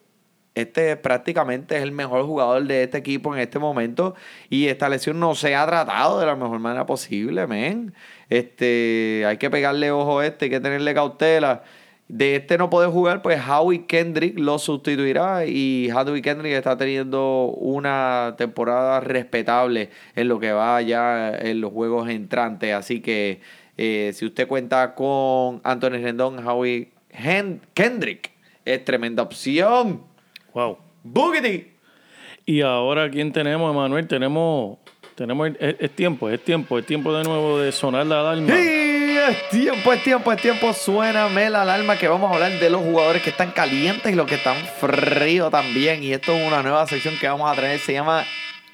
este 0.56 0.96
prácticamente 0.96 1.76
es 1.76 1.82
el 1.82 1.92
mejor 1.92 2.24
jugador 2.24 2.64
de 2.64 2.82
este 2.82 2.96
equipo 2.98 3.34
en 3.34 3.40
este 3.40 3.58
momento 3.58 4.14
y 4.48 4.68
esta 4.68 4.88
lesión 4.88 5.20
no 5.20 5.34
se 5.34 5.54
ha 5.54 5.66
tratado 5.66 6.18
de 6.18 6.26
la 6.26 6.34
mejor 6.34 6.58
manera 6.58 6.86
posible, 6.86 7.46
men. 7.46 7.92
Este, 8.30 9.24
hay 9.26 9.36
que 9.36 9.50
pegarle 9.50 9.90
ojo 9.90 10.20
a 10.20 10.26
este, 10.26 10.46
hay 10.46 10.50
que 10.50 10.60
tenerle 10.60 10.94
cautela. 10.94 11.62
De 12.08 12.36
este 12.36 12.56
no 12.56 12.70
puede 12.70 12.86
jugar, 12.88 13.20
pues 13.20 13.40
Howie 13.48 13.84
Kendrick 13.86 14.38
lo 14.38 14.60
sustituirá 14.60 15.44
y 15.44 15.90
Howie 15.90 16.22
Kendrick 16.22 16.52
está 16.52 16.76
teniendo 16.76 17.46
una 17.58 18.36
temporada 18.38 19.00
respetable 19.00 19.90
en 20.14 20.28
lo 20.28 20.38
que 20.38 20.52
va 20.52 20.80
ya 20.82 21.36
en 21.36 21.60
los 21.60 21.72
juegos 21.72 22.08
entrantes, 22.08 22.72
así 22.74 23.00
que 23.00 23.40
eh, 23.76 24.12
si 24.14 24.24
usted 24.24 24.46
cuenta 24.46 24.94
con 24.94 25.60
Anthony 25.64 25.98
Rendón, 26.00 26.46
Howie 26.46 26.90
Hen- 27.10 27.60
Kendrick 27.74 28.30
es 28.64 28.84
tremenda 28.84 29.24
opción. 29.24 30.02
Wow. 30.54 30.78
Boogity. 31.02 31.72
Y 32.46 32.60
ahora, 32.60 33.10
¿quién 33.10 33.32
tenemos, 33.32 33.68
Emanuel? 33.72 34.06
Tenemos, 34.06 34.78
tenemos 35.16 35.50
es, 35.58 35.74
es 35.80 35.90
tiempo, 35.90 36.30
es 36.30 36.40
tiempo, 36.44 36.78
es 36.78 36.86
tiempo 36.86 37.12
de 37.12 37.24
nuevo 37.24 37.58
de 37.58 37.72
sonar 37.72 38.06
la 38.06 38.20
alarma. 38.20 38.56
Sí, 38.56 38.85
es 39.28 39.48
tiempo, 39.48 39.92
es 39.92 40.02
tiempo, 40.02 40.32
es 40.32 40.40
tiempo. 40.40 40.72
Suéname 40.72 41.50
la 41.50 41.62
alarma 41.62 41.96
que 41.96 42.08
vamos 42.08 42.30
a 42.30 42.34
hablar 42.34 42.58
de 42.58 42.70
los 42.70 42.82
jugadores 42.82 43.22
que 43.22 43.30
están 43.30 43.50
calientes 43.52 44.12
y 44.12 44.14
los 44.14 44.26
que 44.26 44.36
están 44.36 44.56
fríos 44.56 45.50
también. 45.50 46.02
Y 46.02 46.12
esto 46.12 46.32
es 46.32 46.46
una 46.46 46.62
nueva 46.62 46.86
sección 46.86 47.16
que 47.18 47.28
vamos 47.28 47.50
a 47.50 47.54
traer. 47.54 47.78
Se 47.78 47.92
llama 47.92 48.24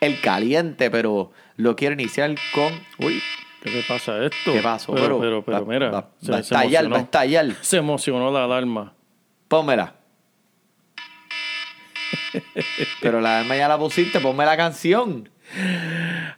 El 0.01 0.21
Caliente, 0.21 0.91
pero 0.91 1.33
lo 1.57 1.77
quiero 1.77 1.95
iniciar 1.95 2.35
con. 2.55 2.73
Uy, 2.99 3.23
¿Qué 3.63 3.71
le 3.71 3.83
pasa 3.83 4.25
esto? 4.25 4.53
¿Qué 4.53 4.61
pasó? 4.61 4.93
Pero, 4.95 5.45
pero, 5.45 5.65
mira, 5.65 5.91
va, 5.91 6.11
se, 6.21 6.33
va 6.33 6.39
a 6.39 6.41
estallar, 6.41 6.63
va 6.63 6.67
a 6.67 6.81
emocionó. 6.81 6.97
estallar. 6.97 7.55
Se 7.61 7.77
emocionó 7.77 8.33
la 8.33 8.45
alarma. 8.45 8.95
Pónmela. 9.47 9.95
Pero 13.01 13.21
la 13.21 13.37
alarma 13.37 13.57
ya 13.57 13.69
la 13.69 13.79
pusiste, 13.79 14.19
ponme 14.19 14.45
la 14.45 14.57
canción. 14.57 15.31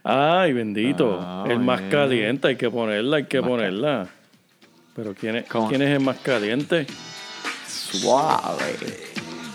Ay, 0.07 0.53
bendito. 0.53 1.19
Ah, 1.19 1.45
el 1.49 1.61
más 1.61 1.81
bueno. 1.81 1.97
caliente, 1.97 2.49
hay 2.49 2.57
que 2.57 2.71
ponerla, 2.71 3.17
hay 3.17 3.25
que 3.25 3.41
ponerla. 3.41 4.07
Pero 4.95 5.15
¿quién 5.15 5.37
es. 5.37 5.47
¿quién 5.69 5.81
es 5.81 5.89
el 5.89 6.01
más 6.01 6.19
caliente? 6.19 6.87
Suave. 7.67 8.77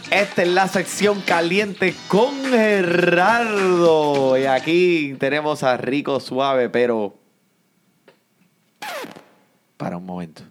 Esta 0.10 0.42
es 0.42 0.48
la 0.48 0.68
sección 0.68 1.22
caliente 1.22 1.94
con 2.08 2.34
Gerardo. 2.46 4.40
Y 4.40 4.46
aquí 4.46 5.16
tenemos 5.20 5.62
a 5.62 5.78
Rico 5.78 6.20
Suave, 6.20 6.68
pero. 6.70 7.14
Para 9.78 9.98
un 9.98 10.06
momento. 10.06 10.42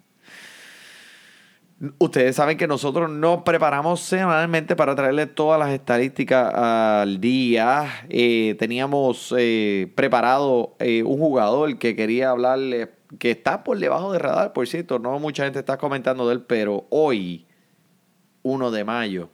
Ustedes 1.97 2.35
saben 2.35 2.57
que 2.57 2.67
nosotros 2.67 3.09
nos 3.09 3.43
preparamos 3.43 4.01
semanalmente 4.01 4.75
para 4.75 4.95
traerles 4.95 5.33
todas 5.33 5.57
las 5.57 5.69
estadísticas 5.69 6.53
al 6.53 7.21
día. 7.21 8.05
Eh, 8.09 8.57
teníamos 8.59 9.33
eh, 9.37 9.89
preparado 9.95 10.75
eh, 10.79 11.03
un 11.03 11.17
jugador 11.19 11.77
que 11.79 11.95
quería 11.95 12.31
hablarle, 12.31 12.89
que 13.17 13.31
está 13.31 13.63
por 13.63 13.79
debajo 13.79 14.11
de 14.11 14.19
radar, 14.19 14.51
por 14.51 14.67
cierto. 14.67 14.99
No 14.99 15.17
mucha 15.19 15.45
gente 15.45 15.59
está 15.59 15.77
comentando 15.77 16.27
de 16.27 16.35
él, 16.35 16.41
pero 16.41 16.85
hoy 16.89 17.47
1 18.43 18.71
de 18.71 18.83
mayo. 18.83 19.29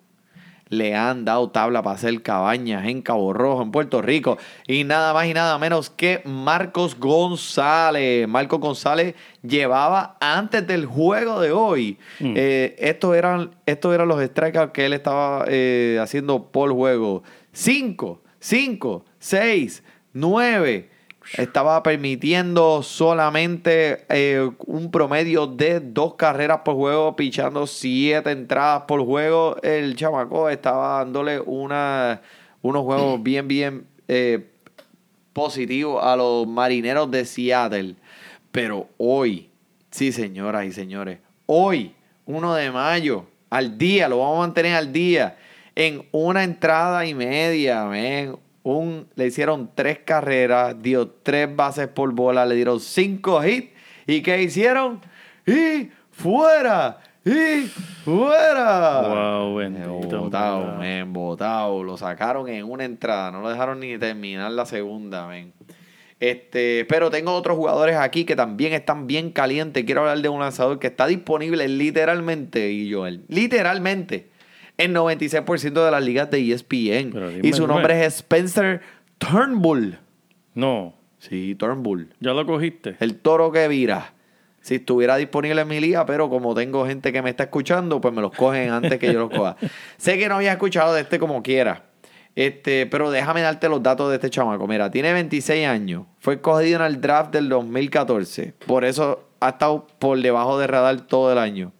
Le 0.70 0.96
han 0.96 1.26
dado 1.26 1.50
tabla 1.52 1.84
para 1.84 1.96
hacer 1.96 2.22
cabañas 2.22 2.88
en 2.88 3.02
Cabo 3.02 3.34
Rojo, 3.34 3.62
en 3.62 3.72
Puerto 3.72 4.02
Rico. 4.02 4.38
Y 4.68 4.84
nada 4.84 5.14
más 5.14 5.28
y 5.28 5.34
nada 5.34 5.58
menos 5.60 5.90
que 5.90 6.22
Marcos 6.26 6.98
González. 7.00 8.28
Marcos 8.28 8.60
González 8.60 9.16
llevaba 9.44 10.18
antes 10.20 10.66
del 10.66 10.86
juego 10.86 11.40
de 11.40 11.52
hoy. 11.52 11.98
eh, 12.20 12.76
estos, 12.80 13.16
eran, 13.16 13.52
estos 13.66 13.94
eran 13.94 14.08
los 14.08 14.24
strikeouts 14.24 14.74
que 14.74 14.86
él 14.86 14.94
estaba 14.94 15.46
eh, 15.48 16.00
haciendo 16.02 16.52
por 16.52 16.72
juego. 16.72 17.24
5, 17.52 18.22
5, 18.40 19.06
6, 19.20 19.84
9. 20.14 20.95
Estaba 21.34 21.82
permitiendo 21.82 22.84
solamente 22.84 24.06
eh, 24.10 24.50
un 24.68 24.92
promedio 24.92 25.48
de 25.48 25.80
dos 25.80 26.16
carreras 26.16 26.60
por 26.64 26.76
juego, 26.76 27.16
pichando 27.16 27.66
siete 27.68 28.32
entradas 28.32 28.84
por 28.88 29.04
juego. 29.04 29.58
El 29.64 29.96
chamaco 29.96 30.50
estaba 30.50 31.00
dándole 31.00 31.40
una, 31.40 32.22
unos 32.62 32.84
juegos 32.84 33.22
bien, 33.24 33.48
bien 33.48 33.88
eh, 34.08 34.52
positivos 35.34 36.04
a 36.04 36.16
los 36.16 36.48
marineros 36.48 37.10
de 37.10 37.26
Seattle. 37.26 37.96
Pero 38.52 38.88
hoy, 38.98 39.50
sí, 39.92 40.12
señoras 40.12 40.66
y 40.66 40.72
señores, 40.72 41.20
hoy, 41.46 41.94
1 42.26 42.54
de 42.54 42.72
mayo, 42.72 43.26
al 43.50 43.78
día, 43.78 44.08
lo 44.08 44.20
vamos 44.20 44.38
a 44.38 44.42
mantener 44.42 44.76
al 44.76 44.94
día, 44.94 45.38
en 45.76 46.06
una 46.12 46.44
entrada 46.44 47.06
y 47.06 47.14
media, 47.14 47.86
men. 47.86 48.38
Un, 48.66 49.08
le 49.14 49.28
hicieron 49.28 49.70
tres 49.76 50.00
carreras, 50.00 50.82
dio 50.82 51.08
tres 51.08 51.56
bases 51.56 51.88
por 51.88 52.12
bola, 52.14 52.48
le 52.48 52.56
dieron 52.56 52.80
cinco 52.80 53.46
hits. 53.46 53.70
¿Y 54.08 54.24
qué 54.24 54.42
hicieron? 54.42 55.02
¡Y 55.46 55.92
fuera! 56.10 56.98
¡Y 57.24 57.68
fuera! 58.04 59.02
Wow, 59.08 59.56
bendito. 59.56 60.20
Botado, 60.20 60.66
mira. 60.66 60.78
men, 60.80 61.14
botado. 61.14 61.84
Lo 61.84 61.96
sacaron 61.96 62.50
en 62.50 62.64
una 62.64 62.86
entrada. 62.86 63.30
No 63.30 63.42
lo 63.42 63.50
dejaron 63.52 63.80
ni 63.82 64.00
terminar 64.00 64.52
la 64.52 64.66
segunda, 64.66 65.28
men. 65.28 65.54
Este, 66.20 66.88
pero 66.90 67.12
tengo 67.12 67.34
otros 67.34 67.58
jugadores 67.58 67.98
aquí 67.98 68.26
que 68.26 68.36
también 68.36 68.74
están 68.74 69.06
bien 69.06 69.30
calientes. 69.30 69.84
Quiero 69.86 70.02
hablar 70.02 70.22
de 70.22 70.30
un 70.30 70.40
lanzador 70.40 70.80
que 70.80 70.88
está 70.88 71.06
disponible 71.06 71.68
literalmente, 71.68 72.72
y 72.72 72.92
Joel, 72.92 73.26
literalmente, 73.28 74.32
en 74.78 74.94
96% 74.94 75.86
de 75.86 75.92
las 75.92 76.04
ligas 76.04 76.30
de 76.32 76.52
ESPN. 76.52 77.42
Y 77.44 77.54
su 77.54 77.68
nombre 77.68 78.06
es 78.06 78.16
Spencer 78.18 78.82
Turnbull. 79.18 80.00
No, 80.54 80.96
Sí, 81.18 81.56
Turnbull. 81.56 82.10
ya 82.20 82.34
lo 82.34 82.46
cogiste. 82.46 82.98
El 83.00 83.16
toro 83.18 83.52
que 83.52 83.68
vira. 83.68 84.14
Si 84.62 84.76
estuviera 84.76 85.16
disponible 85.16 85.62
en 85.62 85.68
mi 85.68 85.80
liga, 85.80 86.06
pero 86.06 86.30
como 86.30 86.54
tengo 86.56 86.86
gente 86.86 87.12
que 87.14 87.22
me 87.22 87.30
está 87.30 87.44
escuchando, 87.44 88.02
pues 88.02 88.14
me 88.14 88.22
los 88.22 88.32
cogen 88.32 88.72
antes 88.72 88.98
que 89.00 89.12
yo 89.14 89.20
los 89.20 89.30
coja. 89.30 89.58
sé 89.98 90.18
que 90.18 90.28
no 90.28 90.36
había 90.36 90.54
escuchado 90.54 90.94
de 90.94 91.02
este 91.02 91.20
como 91.20 91.42
quiera. 91.44 91.84
Este, 92.36 92.86
pero 92.88 93.12
déjame 93.12 93.42
darte 93.42 93.70
los 93.70 93.82
datos 93.82 94.10
de 94.10 94.16
este 94.16 94.30
chamaco. 94.30 94.68
Mira, 94.68 94.92
tiene 94.92 95.14
26 95.14 95.68
años. 95.68 96.06
Fue 96.20 96.36
escogido 96.36 96.80
en 96.80 96.86
el 96.86 97.00
draft 97.00 97.32
del 97.32 97.48
2014. 97.50 98.54
Por 98.66 98.86
eso 98.86 99.30
ha 99.40 99.50
estado 99.50 99.88
por 100.00 100.20
debajo 100.20 100.58
de 100.60 100.68
radar 100.68 101.02
todo 101.02 101.32
el 101.32 101.38
año. 101.38 101.72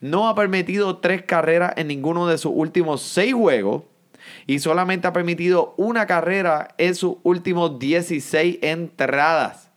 No 0.00 0.28
ha 0.28 0.34
permitido 0.34 0.98
tres 0.98 1.22
carreras 1.22 1.72
en 1.76 1.88
ninguno 1.88 2.26
de 2.26 2.38
sus 2.38 2.52
últimos 2.54 3.02
seis 3.02 3.34
juegos. 3.34 3.82
Y 4.46 4.58
solamente 4.58 5.06
ha 5.06 5.12
permitido 5.12 5.74
una 5.76 6.06
carrera 6.06 6.74
en 6.78 6.94
sus 6.94 7.16
últimos 7.22 7.78
16 7.78 8.58
entradas. 8.62 9.70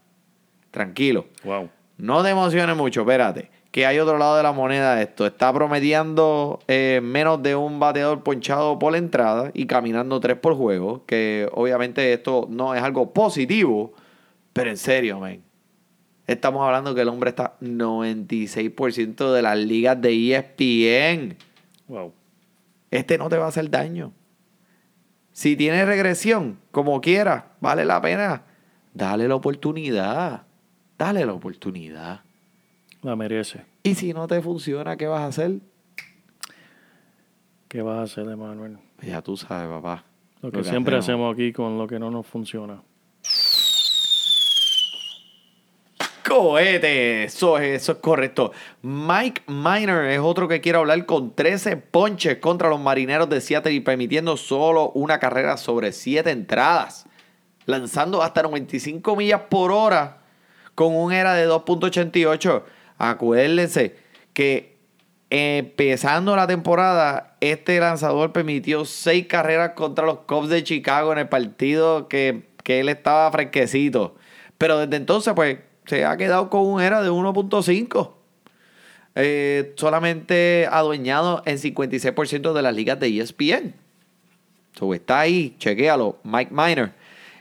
Tranquilo. 0.71 1.25
Wow. 1.43 1.69
No 1.97 2.23
te 2.23 2.29
emociones 2.29 2.75
mucho, 2.75 3.01
espérate. 3.01 3.49
Que 3.71 3.85
hay 3.85 3.99
otro 3.99 4.17
lado 4.17 4.35
de 4.35 4.43
la 4.43 4.51
moneda 4.51 4.95
de 4.95 5.03
esto. 5.03 5.25
Está 5.25 5.53
promediando 5.53 6.59
eh, 6.67 6.99
menos 7.01 7.41
de 7.41 7.55
un 7.55 7.79
bateador 7.79 8.23
ponchado 8.23 8.77
por 8.79 8.95
entrada 8.95 9.51
y 9.53 9.65
caminando 9.65 10.19
tres 10.19 10.37
por 10.37 10.55
juego. 10.55 11.05
Que 11.05 11.47
obviamente 11.53 12.11
esto 12.11 12.47
no 12.49 12.75
es 12.75 12.83
algo 12.83 13.13
positivo. 13.13 13.93
Pero 14.53 14.69
en 14.69 14.77
serio, 14.77 15.19
men. 15.19 15.50
Estamos 16.27 16.65
hablando 16.65 16.95
que 16.95 17.01
el 17.01 17.09
hombre 17.09 17.29
está 17.29 17.57
96% 17.61 19.33
de 19.33 19.41
las 19.41 19.57
ligas 19.57 20.01
de 20.01 20.35
ESPN. 20.35 21.37
Wow. 21.87 22.13
Este 22.91 23.17
no 23.17 23.29
te 23.29 23.37
va 23.37 23.45
a 23.45 23.49
hacer 23.49 23.69
daño. 23.69 24.13
Si 25.31 25.55
tiene 25.55 25.85
regresión, 25.85 26.59
como 26.71 27.01
quieras, 27.01 27.45
vale 27.59 27.85
la 27.85 28.01
pena. 28.01 28.43
Dale 28.93 29.27
la 29.27 29.35
oportunidad. 29.35 30.43
Dale 30.97 31.25
la 31.25 31.33
oportunidad. 31.33 32.21
La 33.01 33.15
merece. 33.15 33.65
Y 33.83 33.95
si 33.95 34.13
no 34.13 34.27
te 34.27 34.41
funciona, 34.41 34.97
¿qué 34.97 35.07
vas 35.07 35.21
a 35.21 35.27
hacer? 35.27 35.59
¿Qué 37.67 37.81
vas 37.81 37.99
a 37.99 38.01
hacer, 38.03 38.29
Emanuel? 38.29 38.77
Ya 39.01 39.21
tú 39.21 39.37
sabes, 39.37 39.67
papá. 39.69 40.03
Lo 40.41 40.51
que 40.51 40.63
siempre 40.63 40.97
hacemos 40.97 41.33
aquí 41.33 41.53
con 41.53 41.77
lo 41.77 41.87
que 41.87 41.99
no 41.99 42.11
nos 42.11 42.27
funciona. 42.27 42.81
Cohete, 46.31 47.25
eso 47.25 47.57
es, 47.57 47.91
correcto. 47.99 48.53
Mike 48.83 49.41
Miner 49.47 50.05
es 50.05 50.19
otro 50.19 50.47
que 50.47 50.61
quiero 50.61 50.79
hablar 50.79 51.05
con 51.05 51.35
13 51.35 51.75
ponches 51.75 52.37
contra 52.37 52.69
los 52.69 52.79
marineros 52.79 53.27
de 53.27 53.41
Seattle 53.41 53.73
y 53.73 53.81
permitiendo 53.81 54.37
solo 54.37 54.91
una 54.91 55.19
carrera 55.19 55.57
sobre 55.57 55.91
7 55.91 56.31
entradas. 56.31 57.05
Lanzando 57.65 58.23
hasta 58.23 58.43
95 58.43 59.13
millas 59.17 59.41
por 59.49 59.73
hora 59.73 60.19
con 60.73 60.95
un 60.95 61.11
era 61.11 61.33
de 61.33 61.49
2.88. 61.49 62.63
Acuérdense 62.97 63.97
que 64.31 64.77
empezando 65.29 66.37
la 66.37 66.47
temporada, 66.47 67.35
este 67.41 67.77
lanzador 67.81 68.31
permitió 68.31 68.85
6 68.85 69.27
carreras 69.27 69.71
contra 69.71 70.05
los 70.05 70.19
Cubs 70.19 70.47
de 70.47 70.63
Chicago 70.63 71.11
en 71.11 71.19
el 71.19 71.27
partido 71.27 72.07
que, 72.07 72.47
que 72.63 72.79
él 72.79 72.87
estaba 72.87 73.29
fresquecito. 73.33 74.15
Pero 74.57 74.77
desde 74.79 74.95
entonces, 74.95 75.33
pues, 75.33 75.57
se 75.91 76.05
ha 76.05 76.15
quedado 76.15 76.49
con 76.49 76.61
un 76.65 76.81
era 76.81 77.01
de 77.01 77.11
1.5. 77.11 78.11
Eh, 79.15 79.73
solamente 79.75 80.69
adueñado 80.71 81.43
en 81.45 81.57
56% 81.57 82.53
de 82.53 82.61
las 82.61 82.73
ligas 82.73 82.97
de 82.97 83.19
ESPN. 83.19 83.73
So, 84.73 84.93
está 84.93 85.19
ahí, 85.19 85.53
chequéalo, 85.59 86.15
Mike 86.23 86.53
Miner. 86.53 86.93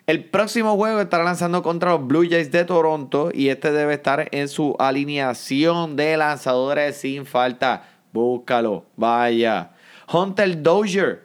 El 0.08 0.24
próximo 0.24 0.74
juego 0.74 1.00
estará 1.00 1.22
lanzando 1.22 1.62
contra 1.62 1.92
los 1.92 2.04
Blue 2.04 2.26
Jays 2.28 2.50
de 2.50 2.64
Toronto 2.64 3.30
y 3.32 3.50
este 3.50 3.70
debe 3.70 3.94
estar 3.94 4.26
en 4.32 4.48
su 4.48 4.74
alineación 4.80 5.94
de 5.94 6.16
lanzadores 6.16 6.96
sin 6.96 7.26
falta. 7.26 7.84
Búscalo, 8.12 8.86
vaya. 8.96 9.70
Hunter 10.12 10.60
Dozier, 10.60 11.24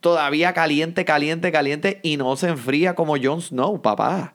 todavía 0.00 0.52
caliente, 0.52 1.04
caliente, 1.04 1.52
caliente 1.52 2.00
y 2.02 2.16
no 2.16 2.34
se 2.34 2.48
enfría 2.48 2.96
como 2.96 3.14
Jon 3.16 3.40
Snow, 3.40 3.80
papá. 3.80 4.34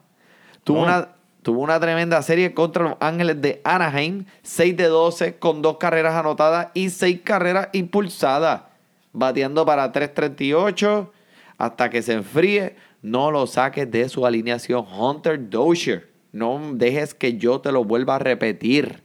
Tuvo 0.64 0.78
No. 0.78 0.84
una, 0.84 1.08
tuvo 1.42 1.60
una 1.60 1.80
tremenda 1.80 2.20
serie 2.22 2.54
contra 2.54 2.84
los 2.84 2.96
Ángeles 3.00 3.40
de 3.40 3.60
Anaheim, 3.64 4.24
6 4.42 4.76
de 4.76 4.84
12 4.84 5.38
con 5.38 5.62
dos 5.62 5.78
carreras 5.78 6.14
anotadas 6.14 6.68
y 6.74 6.90
6 6.90 7.20
carreras 7.22 7.68
impulsadas, 7.72 8.62
bateando 9.12 9.64
para 9.64 9.92
3.38 9.92 11.10
hasta 11.58 11.90
que 11.90 12.02
se 12.02 12.14
enfríe. 12.14 12.76
No 13.02 13.30
lo 13.30 13.46
saques 13.46 13.90
de 13.90 14.08
su 14.08 14.26
alineación 14.26 14.84
Hunter 14.90 15.48
Dozier. 15.48 16.10
No 16.32 16.60
dejes 16.74 17.14
que 17.14 17.36
yo 17.36 17.60
te 17.60 17.72
lo 17.72 17.84
vuelva 17.84 18.16
a 18.16 18.18
repetir. 18.18 19.02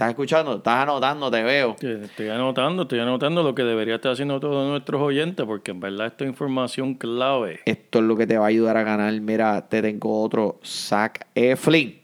¿Estás 0.00 0.12
escuchando? 0.12 0.56
¿Estás 0.56 0.84
anotando? 0.84 1.30
Te 1.30 1.42
veo. 1.42 1.76
Estoy 1.78 2.30
anotando, 2.30 2.84
estoy 2.84 3.00
anotando 3.00 3.42
lo 3.42 3.54
que 3.54 3.64
debería 3.64 3.96
estar 3.96 4.12
haciendo 4.12 4.40
todos 4.40 4.66
nuestros 4.66 4.98
oyentes, 5.02 5.44
porque 5.44 5.72
en 5.72 5.80
verdad 5.80 6.06
esto 6.06 6.24
es 6.24 6.30
información 6.30 6.94
clave. 6.94 7.60
Esto 7.66 7.98
es 7.98 8.06
lo 8.06 8.16
que 8.16 8.26
te 8.26 8.38
va 8.38 8.46
a 8.46 8.48
ayudar 8.48 8.78
a 8.78 8.82
ganar. 8.82 9.12
Mira, 9.20 9.68
te 9.68 9.82
tengo 9.82 10.22
otro. 10.22 10.58
Zach 10.64 11.26
Eflin. 11.34 12.00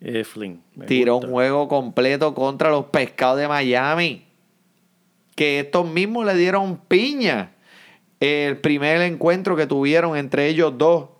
Eflin. 0.00 0.62
tiró 0.86 1.16
gusta. 1.16 1.26
un 1.26 1.32
juego 1.34 1.68
completo 1.68 2.32
contra 2.32 2.70
los 2.70 2.86
pescados 2.86 3.38
de 3.38 3.48
Miami. 3.48 4.24
Que 5.34 5.60
estos 5.60 5.86
mismos 5.86 6.24
le 6.24 6.36
dieron 6.36 6.78
piña. 6.88 7.50
El 8.18 8.56
primer 8.62 9.02
encuentro 9.02 9.56
que 9.56 9.66
tuvieron 9.66 10.16
entre 10.16 10.48
ellos 10.48 10.72
dos. 10.78 11.10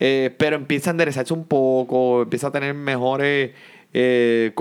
Eh, 0.00 0.34
pero 0.38 0.56
empieza 0.56 0.90
a 0.90 0.92
enderezarse 0.92 1.32
un 1.32 1.44
poco. 1.44 2.22
Empieza 2.22 2.48
a 2.48 2.50
tener 2.50 2.74
mejores 2.74 3.52
eh, 3.98 4.52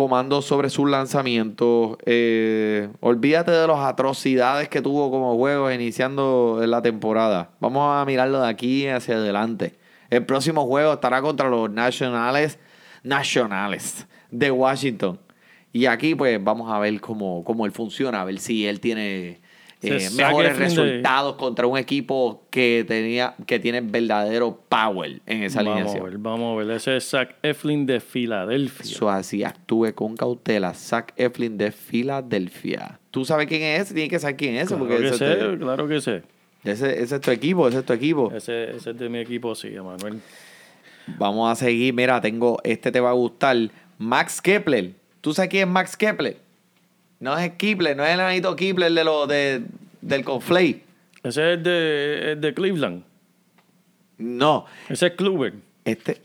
sobre 0.42 0.70
sus 0.70 0.90
lanzamientos. 0.90 1.98
Eh, 2.06 2.88
olvídate 3.02 3.52
de 3.52 3.68
las 3.68 3.80
atrocidades 3.80 4.70
que 4.70 4.82
tuvo 4.82 5.12
como 5.12 5.36
juego 5.36 5.70
iniciando 5.70 6.62
la 6.66 6.82
temporada. 6.82 7.50
Vamos 7.60 8.02
a 8.02 8.06
mirarlo 8.06 8.40
de 8.40 8.48
aquí 8.48 8.88
hacia 8.88 9.16
adelante. 9.16 9.76
El 10.10 10.26
próximo 10.26 10.66
juego 10.66 10.94
estará 10.94 11.22
contra 11.22 11.50
los 11.50 11.70
Nationales 11.70 12.60
nacionales 13.04 14.08
de 14.32 14.52
Washington. 14.52 15.20
Y 15.74 15.88
aquí 15.88 16.16
pues 16.16 16.42
vamos 16.42 16.72
a 16.72 16.80
ver 16.80 17.02
cómo, 17.02 17.44
cómo 17.44 17.66
él 17.66 17.74
funciona, 17.74 18.22
a 18.22 18.24
ver 18.24 18.40
si 18.40 18.66
él 18.66 18.80
tiene 18.80 19.42
eh, 19.82 20.10
mejores 20.16 20.54
de- 20.58 20.60
resultados 20.66 21.36
contra 21.36 21.68
un 21.68 21.78
equipo 21.78 22.44
que 22.50 22.84
tenía 22.88 23.36
que 23.46 23.60
tiene 23.60 23.82
verdadero 23.82 24.60
power 24.68 25.22
en 25.26 25.44
esa 25.44 25.60
Vamos 25.60 25.72
a 25.72 25.76
alineación. 25.82 26.04
ver, 26.06 26.18
vamos 26.18 26.54
a 26.56 26.66
ver. 26.66 26.76
Ese 26.76 26.98
es 26.98 27.10
Zach 27.10 27.36
Eflin 27.44 27.86
de 27.86 28.00
Filadelfia. 28.00 28.84
Eso 28.84 29.10
así, 29.10 29.44
actúe 29.44 29.94
con 29.94 30.16
cautela. 30.18 30.74
Zach 30.74 31.12
Eflin 31.18 31.58
de 31.58 31.72
Filadelfia. 31.72 33.00
¿Tú 33.12 33.26
sabes 33.26 33.48
quién 33.48 33.62
es? 33.62 33.90
Tienes 33.94 34.10
que 34.10 34.20
saber 34.20 34.36
quién 34.38 34.56
es. 34.56 34.68
Claro 34.68 34.80
porque 34.88 34.98
que 35.02 35.08
ese, 35.10 35.18
sé, 35.18 35.58
claro 35.60 35.88
que 35.88 36.02
sé. 36.02 36.24
ese- 36.64 37.02
ese 37.04 37.16
es 37.16 37.22
tu 37.22 37.32
equipo, 37.32 37.68
ese 37.68 37.80
es 37.80 37.86
tu 37.86 37.94
equipo. 37.94 38.32
Ese, 38.34 38.76
ese 38.76 38.92
es 38.92 38.98
de 38.98 39.10
mi 39.10 39.20
equipo, 39.20 39.54
sí, 39.56 39.68
Emanuel. 39.76 40.20
Vamos 41.18 41.52
a 41.52 41.56
seguir. 41.56 41.94
Mira, 41.94 42.20
tengo, 42.22 42.60
este 42.64 42.92
te 42.92 43.00
va 43.00 43.12
a 43.12 43.14
gustar. 43.14 43.56
Max 43.98 44.42
Kepler. 44.42 44.94
¿Tú 45.22 45.34
sabes 45.34 45.50
quién 45.50 45.68
es 45.68 45.74
Max 45.74 45.96
Kepler? 45.96 46.38
No 47.20 47.38
es 47.38 47.52
Kepler, 47.54 47.96
no 47.96 48.06
es 48.06 48.14
el 48.14 48.20
anito 48.20 48.56
Kepler 48.56 48.92
de 48.92 49.04
lo, 49.04 49.28
de, 49.28 49.64
del 50.02 50.24
Conflay. 50.24 50.84
Ese 51.24 51.54
es 51.54 51.64
de, 51.64 52.34
es 52.34 52.42
de 52.42 52.54
Cleveland. 52.54 53.04
No, 54.18 54.66
Ese 54.90 55.08
es 55.08 55.14
Kluber. 55.14 55.54
este... 55.84 56.22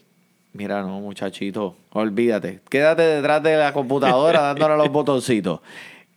Mira, 0.52 0.82
no, 0.82 0.98
muchachito, 0.98 1.76
olvídate. 1.92 2.60
Quédate 2.68 3.02
detrás 3.02 3.40
de 3.40 3.56
la 3.56 3.72
computadora 3.72 4.40
dándole 4.42 4.76
los 4.78 4.88
botoncitos. 4.92 5.60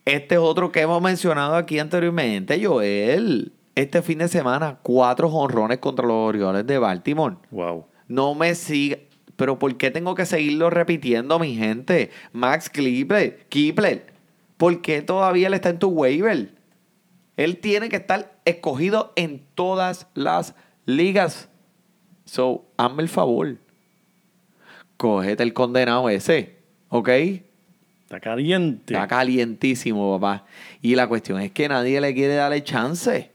Este 0.04 0.34
es 0.34 0.40
otro 0.40 0.72
que 0.72 0.80
hemos 0.80 1.00
mencionado 1.00 1.54
aquí 1.54 1.78
anteriormente, 1.78 2.60
Joel. 2.64 3.52
Este 3.76 4.02
fin 4.02 4.18
de 4.18 4.26
semana, 4.26 4.78
cuatro 4.82 5.30
jonrones 5.30 5.78
contra 5.78 6.04
los 6.04 6.16
Orioles 6.16 6.66
de 6.66 6.78
Baltimore. 6.78 7.36
Wow. 7.52 7.86
No 8.08 8.34
me 8.34 8.56
siga. 8.56 8.98
Pero 9.36 9.56
¿por 9.58 9.76
qué 9.76 9.92
tengo 9.92 10.16
que 10.16 10.26
seguirlo 10.26 10.68
repitiendo, 10.68 11.38
mi 11.38 11.54
gente? 11.54 12.10
Max 12.32 12.68
Kepler, 12.68 13.46
Kepler. 13.48 14.13
¿Por 14.64 14.80
qué 14.80 15.02
todavía 15.02 15.48
él 15.48 15.52
está 15.52 15.68
en 15.68 15.78
tu 15.78 15.88
waiver? 15.88 16.48
Él 17.36 17.58
tiene 17.58 17.90
que 17.90 17.96
estar 17.96 18.32
escogido 18.46 19.12
en 19.14 19.44
todas 19.54 20.06
las 20.14 20.54
ligas. 20.86 21.50
So, 22.24 22.64
hazme 22.78 23.02
el 23.02 23.10
favor. 23.10 23.58
Cógete 24.96 25.42
el 25.42 25.52
condenado 25.52 26.08
ese. 26.08 26.56
¿Ok? 26.88 27.10
Está 27.10 28.20
caliente. 28.20 28.94
Está 28.94 29.06
calientísimo, 29.06 30.18
papá. 30.18 30.46
Y 30.80 30.94
la 30.94 31.08
cuestión 31.08 31.42
es 31.42 31.52
que 31.52 31.68
nadie 31.68 32.00
le 32.00 32.14
quiere 32.14 32.32
darle 32.32 32.64
chance. 32.64 33.30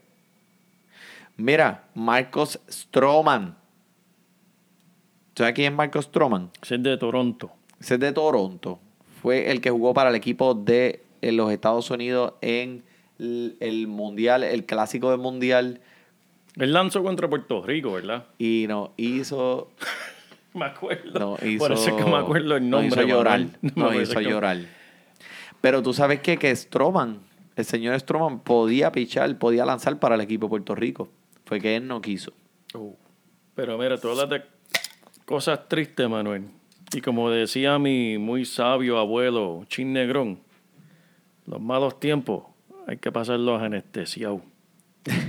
Mira, 1.36 1.84
Marcos 1.94 2.58
Stroman. 2.68 3.56
¿Sabes 5.36 5.54
quién 5.54 5.74
es 5.74 5.76
Marcos 5.76 6.06
Stroman? 6.06 6.50
Ese 6.60 6.74
es 6.74 6.82
de 6.82 6.98
Toronto. 6.98 7.52
Ese 7.80 7.94
es 7.94 8.00
de 8.00 8.10
Toronto. 8.10 8.80
Fue 9.22 9.52
el 9.52 9.60
que 9.60 9.70
jugó 9.70 9.94
para 9.94 10.10
el 10.10 10.16
equipo 10.16 10.54
de 10.54 11.04
eh, 11.22 11.32
los 11.32 11.50
Estados 11.52 11.90
Unidos 11.90 12.34
en 12.40 12.84
el, 13.18 13.86
Mundial, 13.86 14.44
el 14.44 14.64
clásico 14.64 15.10
del 15.10 15.20
Mundial. 15.20 15.80
Él 16.56 16.72
lanzó 16.72 17.02
contra 17.02 17.28
Puerto 17.28 17.62
Rico, 17.62 17.92
¿verdad? 17.92 18.26
Y 18.38 18.66
no 18.68 18.92
hizo. 18.96 19.70
Me 20.54 20.64
acuerdo. 20.64 21.18
No, 21.18 21.48
hizo 21.48 21.58
Por 21.58 21.72
eso 21.72 21.90
es 21.90 21.94
que 21.94 22.10
me 22.10 22.16
acuerdo 22.16 22.56
el 22.56 22.68
nombre. 22.68 22.88
hizo 23.04 23.08
llorar. 23.08 23.46
Me 23.60 24.02
hizo 24.02 24.18
que- 24.18 24.24
llorar. 24.24 24.58
Pero 25.60 25.80
tú 25.80 25.92
sabes 25.92 26.20
qué? 26.20 26.38
que 26.38 26.54
Stroman, 26.56 27.20
el 27.54 27.64
señor 27.64 27.98
Stroman, 28.00 28.40
podía 28.40 28.90
pichar, 28.90 29.38
podía 29.38 29.64
lanzar 29.64 30.00
para 30.00 30.16
el 30.16 30.22
equipo 30.22 30.46
de 30.46 30.50
Puerto 30.50 30.74
Rico. 30.74 31.08
Fue 31.44 31.60
que 31.60 31.76
él 31.76 31.86
no 31.86 32.00
quiso. 32.00 32.32
Uh, 32.74 32.94
Pero 33.54 33.78
mira, 33.78 33.96
tú 33.98 34.08
hablas 34.08 34.28
de 34.30 34.42
cosas 35.24 35.68
tristes, 35.68 36.08
Manuel. 36.08 36.46
Y 36.92 37.00
como 37.00 37.30
decía 37.30 37.78
mi 37.78 38.18
muy 38.18 38.44
sabio 38.44 38.98
abuelo, 38.98 39.64
Chin 39.68 39.92
Negrón, 39.92 40.40
los 41.46 41.60
malos 41.60 41.98
tiempos 42.00 42.44
hay 42.86 42.96
que 42.96 43.12
pasarlos 43.12 43.62
anestesiados. 43.62 44.40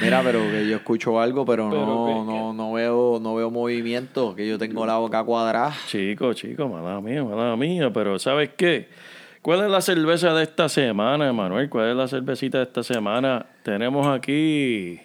Mira, 0.00 0.22
pero 0.22 0.40
que 0.50 0.68
yo 0.68 0.76
escucho 0.76 1.20
algo, 1.20 1.44
pero, 1.44 1.70
Pero 1.70 1.86
no, 1.86 2.24
no, 2.24 2.52
no 2.52 2.72
veo, 2.72 3.18
no 3.20 3.34
veo 3.34 3.50
movimiento, 3.50 4.34
que 4.34 4.46
yo 4.46 4.58
tengo 4.58 4.86
la 4.86 4.98
boca 4.98 5.24
cuadrada. 5.24 5.74
Chico, 5.86 6.34
chico, 6.34 6.68
mala 6.68 7.00
mía, 7.00 7.24
mala 7.24 7.56
mía. 7.56 7.90
Pero 7.92 8.18
¿sabes 8.18 8.50
qué? 8.56 8.88
¿Cuál 9.42 9.64
es 9.64 9.70
la 9.70 9.80
cerveza 9.80 10.34
de 10.34 10.44
esta 10.44 10.68
semana, 10.68 11.32
Manuel? 11.32 11.68
¿Cuál 11.68 11.90
es 11.90 11.96
la 11.96 12.06
cervecita 12.06 12.58
de 12.58 12.64
esta 12.64 12.82
semana? 12.82 13.46
Tenemos 13.62 14.06
aquí... 14.06 15.00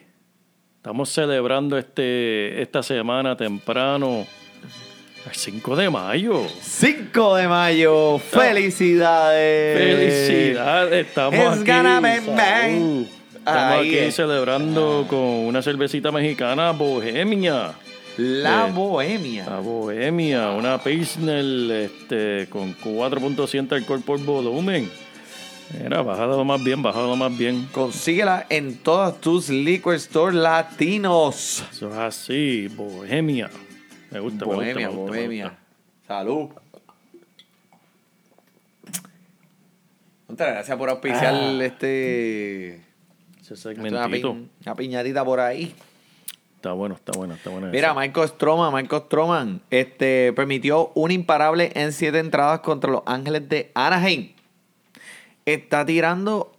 Estamos 0.77 1.09
celebrando 1.09 1.77
este, 1.77 2.61
esta 2.61 2.83
semana 2.83 3.37
temprano, 3.37 4.25
5 5.31 5.75
de 5.75 5.89
mayo. 5.89 6.45
5 6.62 7.36
de 7.36 7.47
mayo, 7.47 8.19
felicidades. 8.19 9.77
Felicidades, 9.77 11.07
estamos 11.07 11.36
It's 11.39 11.62
aquí. 11.62 11.71
gonna 11.71 11.99
be. 12.01 12.15
Estamos 13.38 13.79
aquí 13.79 13.97
es. 13.97 14.15
celebrando 14.15 15.05
con 15.09 15.19
una 15.19 15.62
cervecita 15.62 16.12
mexicana 16.12 16.71
bohemia. 16.71 17.73
La 18.17 18.67
Eh, 18.67 18.71
bohemia. 18.71 19.45
La 19.49 19.59
bohemia, 19.59 20.49
una 20.51 20.77
Pilsner 20.83 21.43
este, 21.86 22.47
con 22.49 22.75
4.100 22.77 23.71
alcohol 23.73 24.01
por 24.05 24.19
volumen. 24.19 24.89
Mira, 25.81 26.03
bájalo 26.03 26.43
más 26.45 26.63
bien, 26.63 26.83
bájalo 26.83 27.15
más 27.15 27.36
bien. 27.36 27.67
Consíguela 27.71 28.45
en 28.49 28.77
todos 28.77 29.19
tus 29.19 29.49
liquor 29.49 29.99
stores 29.99 30.36
latinos. 30.36 31.63
Eso 31.71 31.89
es 31.89 31.95
así, 31.95 32.67
bohemia. 32.67 33.49
Me 34.13 34.19
gusta, 34.19 34.45
me 34.45 34.54
bohemia, 34.56 34.73
gusta, 34.73 34.89
me 34.89 34.95
gusta, 34.97 35.12
me 35.12 35.17
bohemia. 35.17 35.43
gusta. 35.49 35.60
Salud. 36.08 36.49
Muchas 40.28 40.47
gracias 40.47 40.78
por 40.78 40.89
auspiciar 40.89 41.34
Ah. 41.34 41.63
este. 41.63 42.76
Ese 43.41 43.54
una, 43.54 43.58
segmentito. 43.58 44.34
pi- 44.34 44.49
una 44.65 44.76
piñadita 44.76 45.26
por 45.26 45.39
ahí. 45.39 45.76
Está 46.56 46.71
bueno, 46.71 46.95
está 46.95 47.12
bueno, 47.17 47.34
está 47.34 47.49
bueno. 47.49 47.67
Mira. 47.67 47.93
Michael 47.93 48.30
Stroman, 48.30 48.73
Michael 48.73 49.02
Stroman, 49.04 49.62
este, 49.69 50.32
permitió 50.34 50.91
un 50.95 51.12
imparable 51.12 51.71
en 51.76 51.91
siete 51.91 52.19
entradas 52.19 52.62
contra 52.62 52.89
los 52.89 53.04
Ángeles 53.06 53.49
de 53.49 53.71
Anaheim. 53.76 54.32
Está 55.45 55.86
tirando 55.86 56.54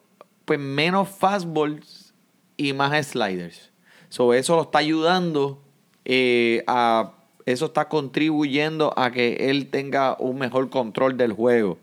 pues 0.44 0.60
menos 0.60 1.08
fastballs 1.08 2.12
y 2.58 2.74
más 2.74 3.06
sliders. 3.06 3.70
So, 4.10 4.34
eso 4.34 4.56
lo 4.56 4.62
está 4.62 4.78
ayudando 4.80 5.62
eh, 6.04 6.62
a 6.66 7.12
eso 7.46 7.66
está 7.66 7.88
contribuyendo 7.88 8.92
a 8.96 9.10
que 9.10 9.50
él 9.50 9.68
tenga 9.70 10.16
un 10.18 10.38
mejor 10.38 10.70
control 10.70 11.16
del 11.16 11.32
juego. 11.32 11.78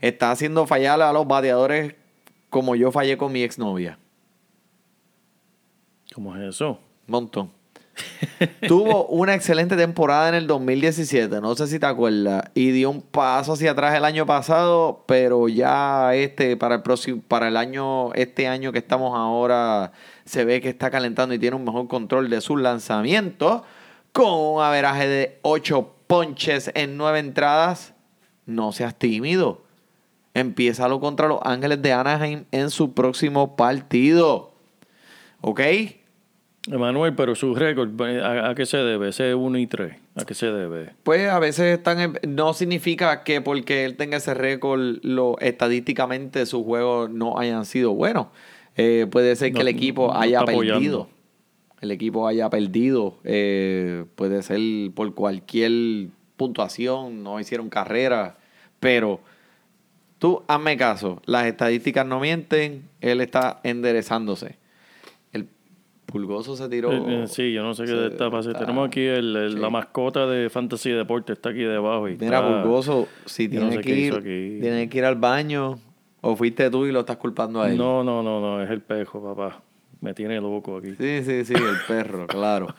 Está 0.00 0.30
haciendo 0.30 0.66
fallar 0.66 1.02
a 1.02 1.12
los 1.12 1.26
bateadores 1.26 1.94
como 2.50 2.74
yo 2.76 2.90
fallé 2.92 3.18
con 3.18 3.32
mi 3.32 3.42
exnovia. 3.42 3.98
¿Cómo 6.14 6.34
es 6.36 6.54
eso? 6.54 6.80
Montón. 7.06 7.50
Tuvo 8.68 9.06
una 9.06 9.34
excelente 9.34 9.76
temporada 9.76 10.28
en 10.28 10.34
el 10.36 10.46
2017, 10.46 11.40
no 11.40 11.54
sé 11.56 11.66
si 11.66 11.78
te 11.78 11.86
acuerdas, 11.86 12.44
y 12.54 12.70
dio 12.70 12.90
un 12.90 13.02
paso 13.02 13.54
hacia 13.54 13.72
atrás 13.72 13.94
el 13.96 14.04
año 14.04 14.24
pasado, 14.24 15.04
pero 15.06 15.48
ya 15.48 16.14
este 16.14 16.56
para 16.56 16.76
el 16.76 16.82
próximo 16.82 17.22
para 17.26 17.48
el 17.48 17.56
año 17.56 18.12
este 18.14 18.46
año 18.46 18.72
que 18.72 18.78
estamos 18.78 19.16
ahora 19.16 19.92
se 20.24 20.44
ve 20.44 20.60
que 20.60 20.68
está 20.68 20.90
calentando 20.90 21.34
y 21.34 21.38
tiene 21.38 21.56
un 21.56 21.64
mejor 21.64 21.88
control 21.88 22.30
de 22.30 22.40
sus 22.40 22.60
lanzamientos 22.60 23.62
con 24.18 24.34
un 24.56 24.60
averaje 24.60 25.06
de 25.06 25.38
8 25.42 25.94
ponches 26.08 26.72
en 26.74 26.96
9 26.96 27.20
entradas. 27.20 27.94
No 28.46 28.72
seas 28.72 28.98
tímido. 28.98 29.62
Empiézalo 30.34 30.98
contra 30.98 31.28
los 31.28 31.38
Ángeles 31.44 31.80
de 31.82 31.92
Anaheim 31.92 32.44
en 32.50 32.70
su 32.70 32.94
próximo 32.94 33.54
partido. 33.56 34.50
¿Ok? 35.40 35.60
Emanuel, 36.70 37.14
pero 37.14 37.34
su 37.34 37.54
récord, 37.54 37.90
¿a, 38.02 38.50
a 38.50 38.54
qué 38.54 38.66
se 38.66 38.76
debe? 38.78 39.08
Ese 39.10 39.34
1 39.34 39.58
y 39.58 39.66
3, 39.66 39.96
¿a 40.16 40.24
qué 40.24 40.34
se 40.34 40.46
debe? 40.50 40.90
Pues 41.02 41.30
a 41.30 41.38
veces 41.38 41.78
están 41.78 42.00
en- 42.00 42.18
no 42.36 42.52
significa 42.54 43.22
que 43.22 43.40
porque 43.40 43.84
él 43.84 43.96
tenga 43.96 44.16
ese 44.18 44.34
récord, 44.34 44.96
lo, 45.02 45.38
estadísticamente 45.38 46.44
sus 46.44 46.64
juegos 46.64 47.08
no 47.10 47.38
hayan 47.38 47.64
sido 47.64 47.92
buenos. 47.94 48.26
Eh, 48.76 49.06
puede 49.10 49.34
ser 49.36 49.48
que 49.52 49.54
No- 49.54 49.60
el 49.62 49.68
equipo 49.68 50.08
no 50.12 50.18
haya 50.20 50.40
apoyando. 50.40 51.08
El 51.80 51.90
equipo 51.90 52.26
haya 52.26 52.50
perdido. 52.50 53.16
eh, 53.24 54.04
puede 54.16 54.42
ser 54.42 54.60
por 54.94 55.14
cualquier 55.14 56.08
puntuación, 56.36 57.22
no 57.22 57.38
hicieron 57.40 57.68
carrera. 57.68 58.36
Pero 58.80 59.20
tú 60.18 60.42
hazme 60.48 60.76
caso, 60.76 61.20
las 61.26 61.46
estadísticas 61.46 62.06
no 62.06 62.20
mienten, 62.20 62.84
él 63.00 63.20
está 63.20 63.60
enderezándose. 63.62 64.56
El 65.32 65.46
pulgoso 66.06 66.56
se 66.56 66.68
tiró. 66.68 66.92
Eh, 66.92 67.24
eh, 67.24 67.26
sí, 67.28 67.52
yo 67.52 67.62
no 67.62 67.74
sé 67.74 67.84
qué 67.84 67.88
se- 67.90 68.06
está 68.08 68.30
pasando. 68.30 68.58
Tenemos 68.58 68.86
aquí 68.88 69.02
el- 69.04 69.36
el- 69.36 69.52
sí. 69.54 69.58
la 69.58 69.70
mascota 69.70 70.26
de 70.26 70.48
Fantasy 70.50 70.90
Deporte, 70.90 71.32
está 71.34 71.50
aquí 71.50 71.60
debajo. 71.60 72.08
Y 72.08 72.16
Mira, 72.16 72.38
está- 72.38 72.62
Pulgoso, 72.62 73.08
si 73.26 73.48
no 73.48 73.70
sé 73.70 73.80
que, 73.80 73.96
ir, 73.98 74.60
tienes 74.60 74.88
que 74.90 74.98
ir 74.98 75.04
al 75.04 75.16
baño, 75.16 75.78
o 76.20 76.34
fuiste 76.34 76.68
tú 76.70 76.86
y 76.86 76.92
lo 76.92 77.00
estás 77.00 77.16
culpando 77.18 77.60
a 77.62 77.70
él. 77.70 77.76
No, 77.78 78.02
no, 78.02 78.22
no, 78.22 78.40
no, 78.40 78.62
es 78.62 78.70
el 78.70 78.80
pejo, 78.80 79.22
papá. 79.22 79.62
Me 80.00 80.14
tiene 80.14 80.40
loco 80.40 80.76
aquí. 80.76 80.94
Sí, 80.98 81.22
sí, 81.24 81.44
sí, 81.44 81.54
el 81.54 81.78
perro, 81.86 82.26
claro. 82.28 82.74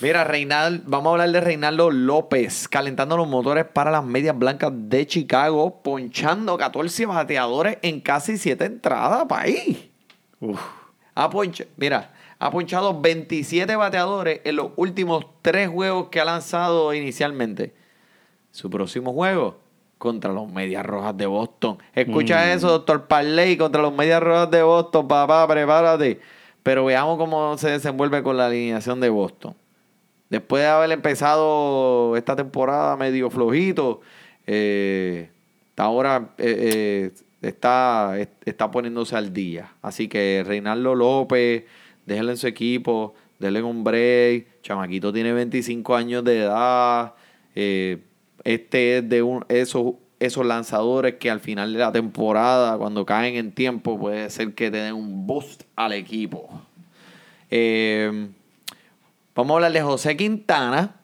Mira, 0.00 0.24
Reinaldo, 0.24 0.84
vamos 0.86 1.08
a 1.08 1.12
hablar 1.12 1.30
de 1.30 1.40
Reinaldo 1.40 1.90
López, 1.90 2.68
calentando 2.68 3.16
los 3.16 3.28
motores 3.28 3.64
para 3.64 3.90
las 3.90 4.04
medias 4.04 4.38
blancas 4.38 4.72
de 4.74 5.06
Chicago, 5.06 5.82
ponchando 5.82 6.58
14 6.58 7.06
bateadores 7.06 7.78
en 7.82 8.00
casi 8.00 8.36
7 8.36 8.64
entradas, 8.64 9.24
país. 9.26 9.88
Uf. 10.40 10.60
Ha 11.14 11.30
mira, 11.76 12.12
ha 12.38 12.50
ponchado 12.50 13.00
27 13.00 13.74
bateadores 13.74 14.42
en 14.44 14.56
los 14.56 14.72
últimos 14.76 15.24
tres 15.40 15.70
juegos 15.70 16.08
que 16.08 16.20
ha 16.20 16.26
lanzado 16.26 16.92
inicialmente. 16.92 17.74
Su 18.50 18.68
próximo 18.68 19.14
juego 19.14 19.65
contra 19.98 20.32
los 20.32 20.50
Medias 20.52 20.84
Rojas 20.84 21.16
de 21.16 21.26
Boston. 21.26 21.78
Escucha 21.94 22.52
eso, 22.52 22.68
doctor 22.68 23.06
Parley, 23.06 23.56
contra 23.56 23.82
los 23.82 23.94
Medias 23.94 24.22
Rojas 24.22 24.50
de 24.50 24.62
Boston, 24.62 25.08
papá, 25.08 25.46
prepárate. 25.48 26.20
Pero 26.62 26.84
veamos 26.84 27.16
cómo 27.18 27.56
se 27.58 27.70
desenvuelve 27.70 28.22
con 28.22 28.36
la 28.36 28.46
alineación 28.46 29.00
de 29.00 29.08
Boston. 29.08 29.54
Después 30.28 30.62
de 30.62 30.68
haber 30.68 30.90
empezado 30.90 32.16
esta 32.16 32.34
temporada 32.34 32.96
medio 32.96 33.30
flojito, 33.30 34.00
eh, 34.46 35.30
ahora 35.76 36.30
eh, 36.38 37.12
eh, 37.12 37.46
está, 37.48 38.18
está 38.44 38.70
poniéndose 38.70 39.16
al 39.16 39.32
día. 39.32 39.72
Así 39.82 40.08
que 40.08 40.42
Reinaldo 40.44 40.94
López, 40.94 41.64
déjenlo 42.04 42.32
en 42.32 42.38
su 42.38 42.48
equipo, 42.48 43.14
denle 43.38 43.62
un 43.62 43.84
break. 43.84 44.60
Chamaquito 44.62 45.12
tiene 45.12 45.32
25 45.32 45.94
años 45.94 46.24
de 46.24 46.40
edad. 46.42 47.14
eh, 47.54 47.98
este 48.46 48.98
es 48.98 49.08
de 49.08 49.22
un, 49.22 49.44
esos, 49.48 49.94
esos 50.20 50.46
lanzadores 50.46 51.14
que 51.16 51.30
al 51.30 51.40
final 51.40 51.72
de 51.72 51.78
la 51.78 51.92
temporada, 51.92 52.78
cuando 52.78 53.04
caen 53.04 53.36
en 53.36 53.52
tiempo, 53.52 53.98
puede 53.98 54.30
ser 54.30 54.54
que 54.54 54.70
te 54.70 54.78
den 54.78 54.94
un 54.94 55.26
boost 55.26 55.64
al 55.76 55.92
equipo. 55.92 56.48
Eh, 57.50 58.28
Vamos 59.36 59.50
a 59.50 59.54
hablar 59.56 59.72
de 59.72 59.82
José 59.82 60.16
Quintana, 60.16 60.96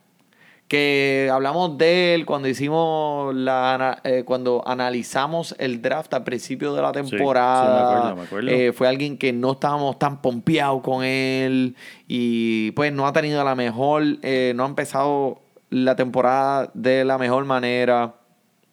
que 0.67 1.29
hablamos 1.31 1.77
de 1.77 2.15
él 2.15 2.25
cuando 2.25 2.49
hicimos 2.49 3.35
la 3.35 4.01
eh, 4.05 4.23
cuando 4.25 4.63
analizamos 4.67 5.55
el 5.59 5.83
draft 5.83 6.15
al 6.15 6.25
principio 6.25 6.73
de 6.73 6.81
la 6.81 6.95
sí, 6.95 7.03
me 7.03 7.09
temporada. 7.11 7.91
acuerdo, 8.09 8.17
me 8.17 8.23
acuerdo. 8.23 8.51
Eh, 8.51 8.73
fue 8.73 8.89
alguien 8.89 9.19
que 9.19 9.35
no 9.35 9.53
estábamos 9.53 9.99
tan 9.99 10.23
pompeados 10.23 10.81
con 10.81 11.05
él 11.05 11.77
y 12.09 12.71
pues 12.71 12.91
no 12.91 13.07
ha 13.07 13.13
tenido 13.13 13.45
la 13.45 13.55
mejor, 13.55 14.03
eh, 14.23 14.55
no 14.57 14.65
ha 14.65 14.67
empezado 14.67 15.43
la 15.73 15.97
temporada 15.97 16.71
de 16.75 17.05
la 17.05 17.17
mejor 17.17 17.47
manera. 17.47 18.15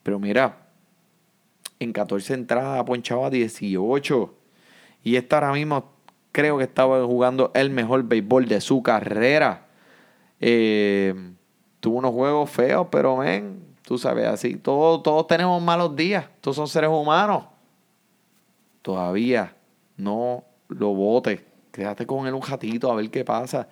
Pero 0.03 0.19
mira, 0.19 0.57
en 1.79 1.93
14 1.93 2.33
entradas 2.33 2.77
ha 2.77 2.83
ponchado 2.83 3.25
a 3.25 3.29
18. 3.29 4.33
Y 5.03 5.15
esta 5.15 5.37
ahora 5.37 5.53
mismo 5.53 5.93
creo 6.33 6.57
que 6.57 6.65
estaba 6.65 7.03
jugando 7.05 7.51
el 7.55 7.69
mejor 7.69 8.03
béisbol 8.03 8.47
de 8.47 8.59
su 8.59 8.83
carrera. 8.83 9.67
Eh, 10.41 11.15
tuvo 11.79 11.99
unos 11.99 12.11
juegos 12.11 12.49
feos, 12.49 12.87
pero 12.91 13.15
men, 13.15 13.63
tú 13.83 13.97
sabes, 13.97 14.27
así, 14.27 14.57
todos, 14.57 15.01
todos 15.01 15.25
tenemos 15.25 15.61
malos 15.61 15.95
días. 15.95 16.25
Todos 16.41 16.57
son 16.57 16.67
seres 16.67 16.89
humanos. 16.89 17.45
Todavía 18.81 19.55
no 19.95 20.43
lo 20.67 20.93
votes. 20.93 21.41
Quédate 21.71 22.05
con 22.05 22.27
él 22.27 22.33
un 22.33 22.41
ratito 22.41 22.91
a 22.91 22.95
ver 22.95 23.09
qué 23.09 23.23
pasa. 23.23 23.69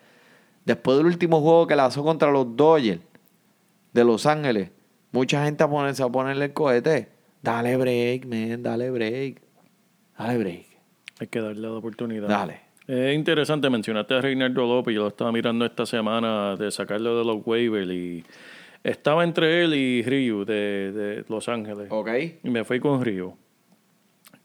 Después 0.63 0.97
del 0.97 1.07
último 1.07 1.41
juego 1.41 1.67
que 1.67 1.75
lanzó 1.75 2.03
contra 2.03 2.29
los 2.31 2.55
Dodgers 2.55 2.99
de 3.97 4.03
Los 4.03 4.27
Ángeles, 4.27 4.69
mucha 5.11 5.43
gente 5.43 5.63
a 5.63 5.67
ponerse 5.67 6.03
a 6.03 6.09
ponerle 6.09 6.45
el 6.45 6.53
cohete. 6.53 7.09
Dale 7.41 7.75
break, 7.77 8.27
man, 8.27 8.61
dale 8.61 8.91
break. 8.91 9.41
Dale 10.15 10.37
break. 10.37 10.65
Hay 11.19 11.27
que 11.27 11.41
darle 11.41 11.67
la 11.67 11.73
oportunidad. 11.73 12.27
Dale. 12.27 12.61
Es 12.85 13.15
interesante, 13.15 13.71
mencionaste 13.71 14.13
a 14.13 14.21
Reinaldo 14.21 14.67
López, 14.67 14.93
yo 14.93 15.01
lo 15.01 15.07
estaba 15.07 15.31
mirando 15.31 15.65
esta 15.65 15.87
semana 15.87 16.55
de 16.55 16.69
sacarlo 16.69 17.17
de 17.17 17.25
los 17.25 17.41
waivers 17.43 17.89
y 17.89 18.23
estaba 18.83 19.23
entre 19.23 19.63
él 19.63 19.73
y 19.73 20.03
Ryu 20.03 20.45
de, 20.45 20.91
de 20.91 21.25
Los 21.27 21.49
Ángeles. 21.49 21.87
Ok. 21.89 22.09
Y 22.43 22.49
me 22.51 22.63
fui 22.63 22.79
con 22.79 23.03
Río. 23.03 23.35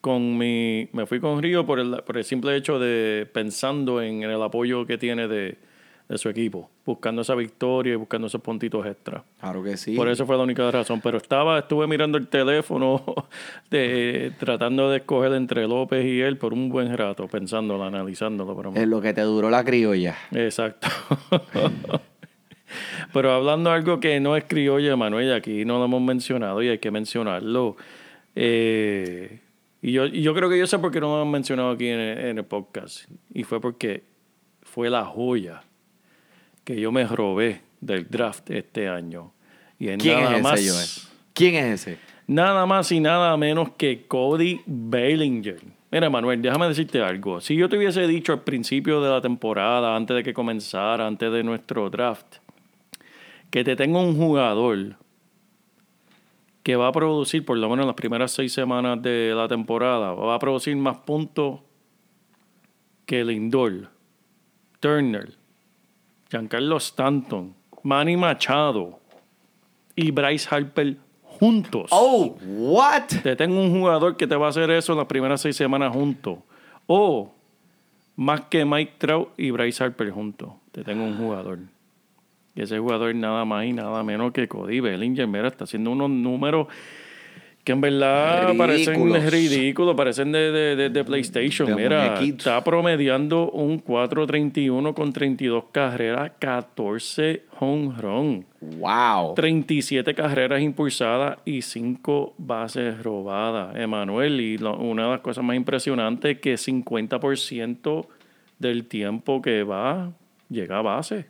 Con 0.01 0.39
mi, 0.39 0.89
me 0.93 1.05
fui 1.05 1.21
con 1.21 1.43
Río 1.43 1.67
por 1.67 1.79
el, 1.79 2.03
por 2.07 2.17
el 2.17 2.25
simple 2.25 2.57
hecho 2.57 2.79
de 2.79 3.29
pensando 3.31 4.01
en 4.01 4.23
el 4.23 4.43
apoyo 4.43 4.87
que 4.87 4.97
tiene 4.97 5.29
de, 5.29 5.59
de 6.13 6.19
su 6.19 6.29
equipo, 6.29 6.69
buscando 6.85 7.23
esa 7.23 7.35
victoria 7.35 7.95
y 7.95 7.97
buscando 7.97 8.27
esos 8.27 8.43
puntitos 8.43 8.85
extra. 8.85 9.25
Claro 9.41 9.63
que 9.63 9.79
sí. 9.79 9.97
Por 9.97 10.11
eso 10.11 10.27
fue 10.27 10.37
la 10.37 10.43
única 10.43 10.71
razón. 10.71 11.01
Pero 11.01 11.17
estaba, 11.17 11.61
estuve 11.61 11.87
mirando 11.87 12.19
el 12.19 12.29
teléfono, 12.29 13.03
de, 13.71 14.31
tratando 14.39 14.91
de 14.91 14.99
escoger 14.99 15.33
entre 15.33 15.67
López 15.67 16.05
y 16.05 16.21
él 16.21 16.37
por 16.37 16.53
un 16.53 16.69
buen 16.69 16.95
rato, 16.95 17.29
pensándolo, 17.29 17.83
analizándolo. 17.83 18.55
Pero 18.55 18.73
Es 18.75 18.87
lo 18.87 19.01
que 19.01 19.15
te 19.15 19.23
duró 19.23 19.49
la 19.49 19.65
criolla. 19.65 20.19
Exacto. 20.33 20.89
Pero 23.15 23.33
hablando 23.33 23.71
de 23.71 23.77
algo 23.77 23.99
que 23.99 24.21
no 24.21 24.37
es 24.37 24.45
criolla, 24.45 24.95
Manuel, 24.97 25.33
aquí 25.33 25.65
no 25.65 25.79
lo 25.79 25.87
hemos 25.87 26.03
mencionado 26.03 26.63
y 26.63 26.69
hay 26.69 26.79
que 26.79 26.91
mencionarlo. 26.91 27.77
Eh, 28.35 29.41
y, 29.81 29.93
yo, 29.93 30.05
y 30.05 30.21
yo 30.21 30.35
creo 30.35 30.51
que 30.51 30.59
yo 30.59 30.67
sé 30.67 30.79
por 30.79 30.91
qué 30.91 31.01
no 31.01 31.07
lo 31.07 31.23
hemos 31.23 31.33
mencionado 31.33 31.71
aquí 31.71 31.89
en 31.89 32.01
el, 32.01 32.19
en 32.19 32.39
el 32.39 32.45
podcast. 32.45 33.11
Y 33.33 33.45
fue 33.45 33.63
porque 33.63 34.03
fue 34.61 34.91
la 34.91 35.07
joya 35.07 35.63
que 36.65 36.81
yo 36.81 36.93
me 36.93 37.07
robé 37.07 37.63
del 37.81 38.09
draft 38.09 38.51
este 38.51 38.89
año. 38.89 39.33
Y 39.79 39.89
es 39.89 39.99
¿Quién 39.99 40.21
nada 40.21 40.37
es 40.37 40.43
más, 40.43 40.61
ese, 40.61 40.71
Joel? 40.71 40.89
¿Quién 41.35 41.55
es 41.57 41.87
ese? 41.87 41.99
Nada 42.27 42.67
más 42.67 42.93
y 42.93 43.01
nada 43.01 43.37
menos 43.37 43.71
que 43.77 44.07
Cody 44.07 44.61
Bellinger. 44.67 45.61
Mira, 45.91 46.09
Manuel, 46.09 46.41
déjame 46.41 46.69
decirte 46.69 47.03
algo. 47.03 47.41
Si 47.41 47.55
yo 47.55 47.69
te 47.69 47.77
hubiese 47.77 48.07
dicho 48.07 48.33
al 48.33 48.43
principio 48.43 49.03
de 49.03 49.11
la 49.11 49.21
temporada, 49.21 49.95
antes 49.95 50.17
de 50.17 50.23
que 50.23 50.33
comenzara, 50.33 51.07
antes 51.07 51.31
de 51.31 51.43
nuestro 51.43 51.91
draft, 51.91 52.37
que 53.51 53.65
te 53.65 53.77
tengo 53.77 54.01
un 54.01 54.17
jugador 54.17 54.97
que 56.63 56.77
va 56.77 56.89
a 56.89 56.93
producir, 56.93 57.45
por 57.45 57.59
lo 57.59 57.69
menos 57.69 57.83
en 57.83 57.89
las 57.89 57.97
primeras 57.97 58.31
seis 58.31 58.53
semanas 58.53 59.03
de 59.03 59.35
la 59.35 59.49
temporada, 59.49 60.15
va 60.15 60.35
a 60.35 60.39
producir 60.39 60.77
más 60.77 60.99
puntos 60.99 61.61
que 63.05 63.25
Lindor, 63.25 63.91
Turner, 64.81 65.35
Giancarlo 66.33 66.79
Stanton, 66.79 67.55
Manny 67.83 68.17
Machado 68.17 68.99
y 69.95 70.11
Bryce 70.11 70.49
Harper 70.51 70.97
juntos. 71.25 71.91
Oh, 71.91 72.39
what? 72.43 73.03
Te 73.23 73.37
tengo 73.37 73.61
un 73.61 73.71
jugador 73.79 74.17
que 74.17 74.27
te 74.27 74.35
va 74.35 74.47
a 74.47 74.49
hacer 74.49 74.71
eso 74.71 74.93
en 74.93 74.99
las 74.99 75.07
primeras 75.09 75.43
seis 75.43 75.57
semanas 75.57 75.93
juntos. 75.93 76.39
O 76.87 77.35
más 78.17 78.41
que 78.49 78.65
Mike 78.65 78.95
Trout 78.97 79.29
y 79.37 79.51
Bryce 79.51 79.85
Harper 79.85 80.11
juntos. 80.11 80.55
Te 80.71 80.83
tengo 80.83 81.05
un 81.05 81.19
jugador. 81.19 81.59
Y 82.55 82.63
ese 82.63 82.79
jugador 82.79 83.15
nada 83.15 83.45
más 83.45 83.67
y 83.67 83.75
nada 83.75 84.03
menos 84.03 84.33
que 84.33 84.49
Cody 84.49 84.81
Bellinger. 84.81 85.27
Mira, 85.27 85.49
está 85.49 85.65
haciendo 85.65 85.91
unos 85.91 86.09
números 86.09 86.69
que 87.65 87.71
en 87.73 87.81
verdad 87.81 88.57
parecen 88.57 88.95
Ridículos. 88.95 89.31
ridículos, 89.31 89.95
parecen 89.95 90.33
de, 90.33 90.51
de- 90.51 90.77
de- 90.77 90.91
de 90.91 91.05
PlayStation. 91.05 91.69
De 91.69 91.77
Mira, 91.77 92.07
muñequitos. 92.15 92.39
está 92.47 92.65
promediando 92.65 93.51
un 93.53 93.79
4.31 93.79 94.95
con 94.95 95.13
32 95.13 95.65
carreras, 95.71 96.33
14 96.41 97.43
home 97.61 97.95
run. 97.99 98.45
Wow. 98.61 99.35
37 99.35 100.13
carreras 100.15 100.61
impulsadas 100.61 101.39
y 101.45 101.63
5 101.63 102.35
bases 102.39 103.01
robadas, 103.03 103.77
Emanuel. 103.77 104.41
Y 104.41 104.59
lo- 104.59 104.77
una 104.79 105.05
de 105.05 105.11
las 105.11 105.21
cosas 105.21 105.45
más 105.45 105.55
impresionantes 105.55 106.37
es 106.37 106.41
que 106.41 106.57
50% 106.57 108.07
del 108.59 108.87
tiempo 108.87 109.41
que 109.43 109.63
va 109.63 110.11
llega 110.49 110.79
a 110.79 110.83
base. 110.83 111.27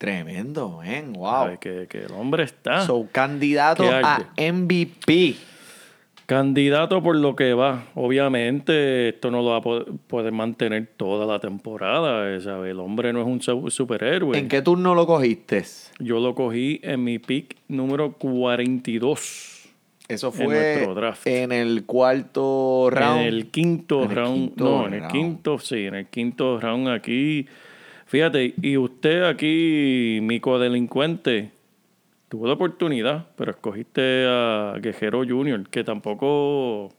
Tremendo, 0.00 0.80
man. 0.82 1.12
Wow. 1.12 1.30
¿Sabes? 1.30 1.58
Que, 1.58 1.86
que 1.86 1.98
el 1.98 2.12
hombre 2.12 2.44
está. 2.44 2.80
So, 2.86 3.06
candidato 3.12 3.84
a. 3.84 4.30
MVP. 4.38 5.34
Candidato 6.24 7.02
por 7.02 7.16
lo 7.16 7.36
que 7.36 7.52
va. 7.52 7.84
Obviamente, 7.94 9.10
esto 9.10 9.30
no 9.30 9.42
lo 9.42 9.50
va 9.50 9.56
a 9.56 9.60
po- 9.60 9.84
poder 10.06 10.32
mantener 10.32 10.86
toda 10.96 11.26
la 11.26 11.38
temporada. 11.38 12.34
eh, 12.34 12.40
¿sabe? 12.40 12.70
El 12.70 12.80
hombre 12.80 13.12
no 13.12 13.20
es 13.20 13.26
un 13.26 13.42
su- 13.42 13.68
superhéroe. 13.68 14.38
¿En 14.38 14.48
qué 14.48 14.62
turno 14.62 14.94
lo 14.94 15.06
cogiste? 15.06 15.64
Yo 15.98 16.18
lo 16.20 16.34
cogí 16.34 16.80
en 16.82 17.04
mi 17.04 17.18
pick 17.18 17.56
número 17.68 18.12
42. 18.12 19.68
Eso 20.08 20.28
En 20.28 20.32
fue 20.32 20.46
nuestro 20.46 20.94
draft. 20.94 21.26
en 21.26 21.52
el 21.52 21.84
cuarto 21.84 22.88
round. 22.90 23.20
En 23.20 23.26
el 23.26 23.50
quinto 23.50 24.04
En 24.04 24.10
el 24.10 24.16
round. 24.16 24.34
quinto 24.48 24.64
no, 24.64 24.86
en 24.86 24.94
el 24.94 25.08
quinto, 25.08 25.58
sí, 25.58 25.84
en 25.84 25.94
el 25.96 26.06
quinto 26.06 26.58
round 26.58 26.88
aquí. 26.88 27.46
Fíjate, 28.10 28.54
y 28.60 28.76
usted 28.76 29.22
aquí, 29.22 30.18
mi 30.20 30.40
codelincuente, 30.40 31.52
tuvo 32.28 32.48
la 32.48 32.54
oportunidad, 32.54 33.28
pero 33.36 33.52
escogiste 33.52 34.26
a 34.26 34.74
Guerrero 34.82 35.22
Jr., 35.24 35.68
que 35.70 35.84
tampoco. 35.84 36.86
O 36.86 36.92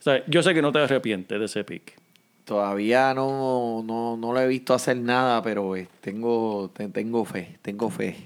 sea, 0.00 0.26
yo 0.26 0.42
sé 0.42 0.54
que 0.54 0.62
no 0.62 0.72
te 0.72 0.80
arrepientes 0.80 1.38
de 1.38 1.44
ese 1.44 1.62
pick. 1.62 1.96
Todavía 2.44 3.14
no, 3.14 3.84
no, 3.86 4.16
no 4.16 4.32
lo 4.32 4.40
he 4.40 4.48
visto 4.48 4.74
hacer 4.74 4.96
nada, 4.96 5.40
pero 5.40 5.76
eh, 5.76 5.86
tengo, 6.00 6.68
te- 6.74 6.88
tengo 6.88 7.24
fe, 7.24 7.58
tengo 7.62 7.88
fe. 7.88 8.16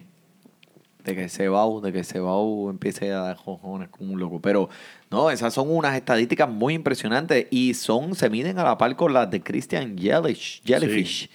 De 1.05 1.15
que 1.15 1.29
Sebau, 1.29 1.83
de 1.83 1.93
que 1.93 2.05
Sebau 2.05 2.71
empiece 2.71 3.13
a 3.13 3.21
dar 3.21 3.37
cojones 3.37 3.91
como 3.91 4.15
un 4.15 4.19
loco. 4.19 4.41
Pero 4.41 4.71
no, 5.11 5.31
esas 5.31 5.53
son 5.53 5.71
unas 5.71 5.95
estadísticas 5.95 6.49
muy 6.49 6.73
impresionantes 6.73 7.49
y 7.51 7.75
son, 7.75 8.15
se 8.15 8.31
miden 8.31 8.59
a 8.59 8.65
la 8.65 8.79
par 8.79 8.97
con 8.97 9.13
las 9.13 9.31
de 9.31 9.43
Christian 9.43 9.99
Jellish, 9.99 10.63
Jellyfish. 10.65 11.29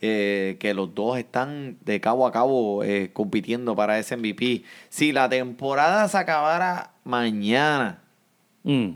Eh, 0.00 0.56
que 0.60 0.74
los 0.74 0.94
dos 0.94 1.18
están 1.18 1.76
de 1.84 2.00
cabo 2.00 2.26
a 2.26 2.32
cabo 2.32 2.82
eh, 2.84 3.10
compitiendo 3.12 3.76
para 3.76 3.98
ese 3.98 4.16
MVP. 4.16 4.64
Si 4.88 5.12
la 5.12 5.28
temporada 5.28 6.08
se 6.08 6.18
acabara 6.18 6.92
mañana, 7.04 8.00
Mm. 8.62 8.90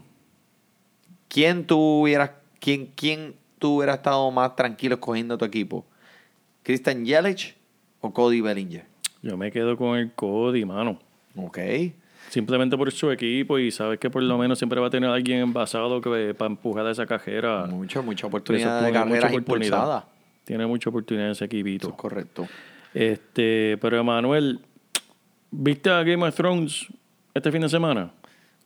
¿quién 1.28 1.66
tú 1.66 1.78
hubieras, 2.02 2.32
quién, 2.60 2.90
quién 2.94 3.34
tú 3.58 3.76
hubieras 3.76 3.96
estado 3.96 4.30
más 4.30 4.56
tranquilo 4.56 4.96
escogiendo 4.96 5.38
tu 5.38 5.44
equipo? 5.44 5.84
¿Christian 6.62 7.04
Yelich 7.04 7.56
o 8.00 8.12
Cody 8.12 8.40
Bellinger? 8.40 8.84
Yo 9.22 9.36
me 9.36 9.50
quedo 9.50 9.76
con 9.76 9.96
el 9.98 10.12
Cody, 10.12 10.64
mano. 10.64 10.98
Ok. 11.36 11.58
Simplemente 12.28 12.76
por 12.76 12.90
su 12.92 13.10
equipo 13.10 13.58
y 13.58 13.70
sabes 13.70 13.98
que 13.98 14.10
por 14.10 14.22
lo 14.22 14.36
menos 14.38 14.58
siempre 14.58 14.80
va 14.80 14.88
a 14.88 14.90
tener 14.90 15.08
alguien 15.08 15.40
envasado 15.40 16.00
que 16.00 16.34
para 16.34 16.50
empujar 16.50 16.86
a 16.86 16.90
esa 16.90 17.06
cajera. 17.06 17.66
Mucha, 17.66 18.02
mucha 18.02 18.20
Eso 18.20 18.26
oportunidad 18.26 18.82
de 18.82 18.92
carreras 18.92 19.32
impulsadas. 19.32 20.04
Tiene 20.44 20.66
mucha 20.66 20.90
oportunidad 20.90 21.30
ese 21.30 21.38
Eso 21.38 21.44
equipito. 21.46 21.88
es 21.88 21.94
correcto. 21.94 22.46
Este, 22.92 23.76
pero 23.80 23.98
Emanuel, 23.98 24.60
¿viste 25.50 25.90
a 25.90 26.02
Game 26.02 26.26
of 26.26 26.34
Thrones 26.34 26.86
este 27.34 27.50
fin 27.50 27.62
de 27.62 27.68
semana? 27.68 28.12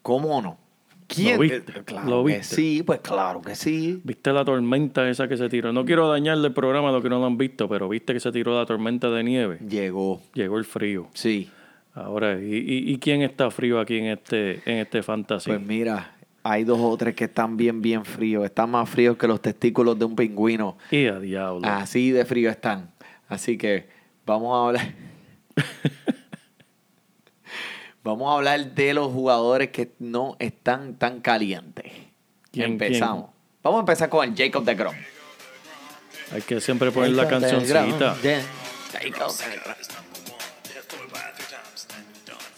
¿Cómo 0.03 0.41
no? 0.43 0.59
¿Quién? 1.07 1.37
¿Lo 1.37 1.41
viste? 1.41 1.57
Eh, 1.79 1.83
Claro 1.87 2.09
¿Lo 2.11 2.25
que 2.25 2.43
sí, 2.43 2.83
pues 2.85 3.01
claro 3.01 3.41
que 3.41 3.55
sí. 3.55 4.01
¿Viste 4.05 4.31
la 4.33 4.45
tormenta 4.45 5.09
esa 5.09 5.27
que 5.27 5.39
se 5.39 5.49
tiró? 5.49 5.73
No 5.73 5.85
quiero 5.87 6.07
dañarle 6.09 6.49
el 6.49 6.53
programa 6.53 6.91
a 6.91 6.93
los 6.93 7.03
que 7.03 7.09
no 7.09 7.19
lo 7.19 7.25
han 7.27 7.39
visto, 7.39 7.67
pero 7.69 7.89
viste 7.89 8.13
que 8.13 8.21
se 8.21 8.31
tiró 8.31 8.55
la 8.59 8.67
tormenta 8.67 9.09
de 9.11 9.25
nieve. 9.25 9.59
Llegó. 9.67 10.21
Llegó 10.35 10.59
el 10.59 10.67
frío. 10.67 11.09
Sí. 11.15 11.49
Ahora, 11.95 12.39
¿y, 12.39 12.45
y, 12.55 12.93
y 12.93 12.99
quién 12.99 13.23
está 13.23 13.51
frío 13.51 13.81
aquí 13.81 13.97
en 13.97 14.07
este, 14.07 14.61
en 14.67 14.79
este 14.79 15.03
fantasy? 15.03 15.51
Pues 15.51 15.63
mira, 15.63 16.15
hay 16.51 16.65
dos 16.65 16.79
o 16.81 16.97
tres 16.97 17.15
que 17.15 17.25
están 17.25 17.59
bien, 17.59 17.83
bien 17.83 18.07
fríos. 18.07 18.43
Están 18.43 18.71
más 18.71 18.89
fríos 18.89 19.19
que 19.19 19.29
los 19.29 19.43
testículos 19.43 19.99
de 19.99 20.07
un 20.07 20.17
pingüino. 20.17 20.79
y 20.91 21.07
a 21.07 21.19
diablo. 21.19 21.61
Así 21.69 22.11
de 22.11 22.25
frío 22.25 22.49
están. 22.49 22.91
Así 23.29 23.59
que 23.59 23.87
vamos 24.25 24.57
a 24.57 24.67
hablar. 24.69 24.95
vamos 28.03 28.33
a 28.33 28.37
hablar 28.37 28.75
de 28.75 28.95
los 28.95 29.13
jugadores 29.13 29.69
que 29.69 29.93
no 29.99 30.37
están 30.39 30.95
tan 30.95 31.21
calientes. 31.21 31.93
¿Quién, 32.51 32.73
Empezamos. 32.73 33.29
Vamos 33.63 33.79
a 33.79 33.81
empezar 33.81 34.09
con 34.09 34.27
el 34.27 34.35
Jacob 34.35 34.65
de 34.65 34.75
Grom. 34.75 34.95
Hay 36.33 36.41
que 36.41 36.63
siempre 36.63 36.91
poner 36.91 37.11
la 37.11 37.25
Jacob 37.25 37.41
cancioncita. 37.41 38.17
Jacob 38.93 39.33
deGrom. 39.37 40.18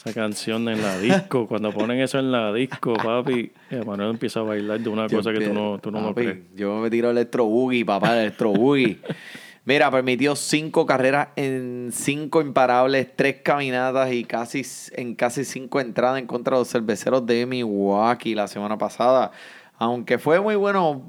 Esa 0.03 0.15
canción 0.15 0.67
en 0.71 0.81
la 0.81 0.99
disco. 0.99 1.47
Cuando 1.49 1.73
ponen 1.73 2.01
eso 2.01 2.19
en 2.19 2.33
la 2.33 2.55
disco, 2.55 2.95
papi, 2.95 3.53
Emanuel 3.71 4.11
empieza 4.11 4.41
a 4.41 4.45
bailar 4.45 4.81
de 4.81 4.89
una 4.89 5.07
Yo 5.09 5.19
cosa 5.19 5.31
que 5.31 5.41
tú 5.41 5.53
no, 5.53 5.79
tú 5.79 5.91
no 5.91 6.01
lo 6.01 6.15
papi, 6.15 6.23
crees. 6.23 6.39
Yo 6.57 6.77
me 6.79 6.89
tiro 6.89 7.11
electro 7.11 7.45
boogie, 7.45 7.85
papá, 7.85 8.19
electro 8.19 8.51
boogie. 8.51 8.99
Mira, 9.67 9.91
permitió 9.91 10.35
cinco 10.37 10.87
carreras 10.87 11.29
en 11.37 11.91
cinco 11.93 12.41
imparables, 12.41 13.09
tres 13.15 13.43
caminatas 13.43 14.11
y 14.11 14.25
casi 14.25 14.63
en 14.93 15.15
casi 15.15 15.45
cinco 15.45 15.81
entradas 15.81 16.19
en 16.19 16.27
contra 16.27 16.57
de 16.57 16.63
los 16.63 16.69
cerveceros 16.71 17.27
de 17.27 17.45
Milwaukee 17.45 18.35
la 18.35 18.49
semana 18.49 18.79
pasada. 18.79 19.33
Aunque 19.77 20.19
fue 20.19 20.41
muy 20.41 20.55
bueno 20.55 21.03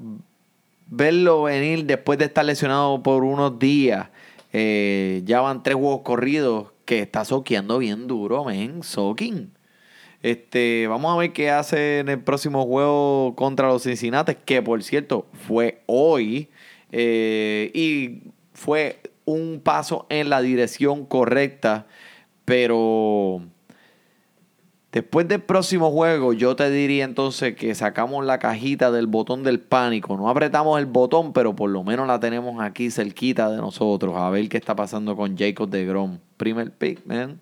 verlo 0.86 1.44
venir 1.44 1.86
después 1.86 2.18
de 2.18 2.26
estar 2.26 2.44
lesionado 2.44 3.02
por 3.02 3.24
unos 3.24 3.58
días. 3.58 4.10
Eh, 4.52 5.22
ya 5.24 5.40
van 5.40 5.62
tres 5.62 5.76
juegos 5.76 6.02
corridos 6.02 6.71
que 6.84 7.00
está 7.00 7.24
soqueando 7.24 7.78
bien 7.78 8.06
duro, 8.06 8.44
men. 8.44 8.82
Soaking. 8.82 9.52
Este, 10.22 10.86
vamos 10.88 11.12
a 11.12 11.16
ver 11.18 11.32
qué 11.32 11.50
hace 11.50 12.00
en 12.00 12.08
el 12.08 12.20
próximo 12.22 12.64
juego 12.66 13.34
contra 13.36 13.68
los 13.68 13.82
Cincinnati, 13.82 14.36
que 14.44 14.62
por 14.62 14.82
cierto 14.82 15.26
fue 15.32 15.82
hoy. 15.86 16.48
eh, 16.92 17.70
y 17.74 18.30
fue 18.54 19.00
un 19.24 19.60
paso 19.62 20.06
en 20.10 20.30
la 20.30 20.40
dirección 20.42 21.06
correcta. 21.06 21.86
Pero 22.44 23.42
después 24.92 25.26
del 25.26 25.40
próximo 25.40 25.90
juego, 25.90 26.32
yo 26.32 26.54
te 26.54 26.70
diría 26.70 27.04
entonces 27.04 27.56
que 27.56 27.74
sacamos 27.74 28.24
la 28.24 28.38
cajita 28.38 28.90
del 28.90 29.06
botón 29.06 29.42
del 29.42 29.58
pánico. 29.58 30.16
No 30.16 30.28
apretamos 30.28 30.78
el 30.78 30.86
botón, 30.86 31.32
pero 31.32 31.56
por 31.56 31.70
lo 31.70 31.82
menos 31.82 32.06
la 32.06 32.20
tenemos 32.20 32.62
aquí 32.62 32.90
cerquita 32.90 33.50
de 33.50 33.56
nosotros. 33.56 34.14
A 34.16 34.30
ver 34.30 34.48
qué 34.48 34.58
está 34.58 34.76
pasando 34.76 35.16
con 35.16 35.36
Jacob 35.36 35.68
de 35.68 35.86
Grom. 35.86 36.18
Primer 36.36 36.70
pick, 36.70 37.04
man. 37.06 37.40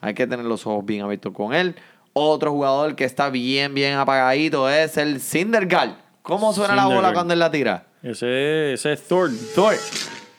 Hay 0.00 0.14
que 0.14 0.26
tener 0.26 0.46
los 0.46 0.66
ojos 0.66 0.84
bien 0.84 1.02
abiertos 1.02 1.32
con 1.32 1.54
él. 1.54 1.76
Otro 2.12 2.52
jugador 2.52 2.96
que 2.96 3.04
está 3.04 3.28
bien, 3.28 3.74
bien 3.74 3.98
apagadito 3.98 4.70
es 4.70 4.96
el 4.96 5.20
Syndergaard. 5.20 5.90
¿Cómo 6.22 6.52
suena 6.52 6.74
la 6.74 6.86
bola 6.86 7.12
cuando 7.12 7.34
él 7.34 7.38
la 7.38 7.50
tira? 7.50 7.86
Ese, 8.02 8.72
ese 8.72 8.94
es 8.94 9.02
Thor. 9.06 9.30
Thor. 9.54 9.74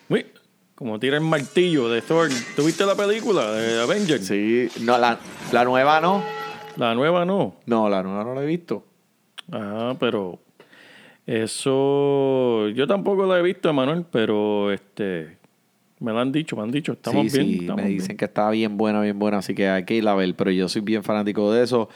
Uy, 0.10 0.26
como 0.76 1.00
tira 1.00 1.18
el 1.18 1.24
martillo 1.24 1.88
de 1.90 2.02
Thor. 2.02 2.30
¿Tuviste 2.56 2.86
la 2.86 2.96
película 2.96 3.52
de 3.52 3.82
Avengers? 3.82 4.28
Sí, 4.28 4.70
no, 4.82 4.98
la, 4.98 5.20
la 5.52 5.64
nueva 5.66 6.02
no. 6.02 6.37
La 6.78 6.96
nueva 6.96 7.26
no. 7.26 7.56
No, 7.66 7.90
la 7.90 8.04
nueva 8.04 8.24
no 8.24 8.34
la 8.36 8.44
he 8.44 8.46
visto. 8.46 8.86
Ah, 9.52 9.96
pero 10.00 10.40
eso 11.26 12.70
yo 12.70 12.88
tampoco 12.88 13.26
la 13.26 13.40
he 13.40 13.42
visto, 13.42 13.70
Emanuel, 13.70 14.06
pero 14.10 14.72
este 14.72 15.38
me 16.00 16.12
lo 16.12 16.20
han 16.20 16.32
dicho, 16.32 16.56
me 16.56 16.62
han 16.62 16.72
dicho, 16.72 16.94
estamos 16.94 17.32
sí, 17.32 17.38
bien. 17.40 17.48
sí, 17.50 17.58
estamos 17.62 17.82
me 17.82 17.88
bien. 17.88 18.00
dicen 18.00 18.18
que 18.18 18.26
está 18.26 18.50
bien 18.52 18.78
buena, 18.78 19.02
bien 19.02 19.18
buena, 19.18 19.40
así 19.40 19.56
que 19.56 19.68
hay 19.68 19.84
que 19.84 19.96
ir 19.96 20.08
a 20.08 20.14
ver, 20.16 20.36
pero 20.36 20.52
yo 20.52 20.70
soy 20.70 20.82
bien 20.82 21.04
fanático 21.04 21.52
de 21.52 21.64
eso. 21.64 21.90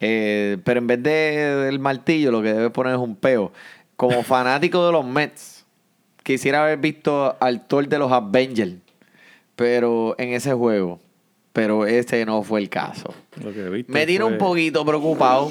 Eh, 0.00 0.58
pero 0.64 0.78
en 0.78 0.86
vez 0.86 1.02
de, 1.02 1.10
del 1.10 1.80
martillo, 1.80 2.30
lo 2.30 2.40
que 2.40 2.52
debe 2.52 2.70
poner 2.70 2.94
es 2.94 3.00
un 3.00 3.16
peo. 3.16 3.52
Como 3.96 4.22
fanático 4.22 4.86
de 4.86 4.92
los 4.92 5.04
Mets, 5.04 5.66
quisiera 6.22 6.62
haber 6.62 6.78
visto 6.78 7.36
al 7.40 7.66
Thor 7.66 7.88
de 7.88 7.98
los 7.98 8.12
Avengers, 8.12 8.74
pero 9.56 10.14
en 10.18 10.34
ese 10.34 10.52
juego. 10.54 11.00
Pero 11.58 11.86
ese 11.86 12.24
no 12.24 12.44
fue 12.44 12.60
el 12.60 12.68
caso. 12.68 13.12
Lo 13.42 13.52
que 13.52 13.68
viste 13.68 13.92
Me 13.92 14.06
tiene 14.06 14.22
fue- 14.24 14.32
un 14.32 14.38
poquito 14.38 14.86
preocupado. 14.86 15.50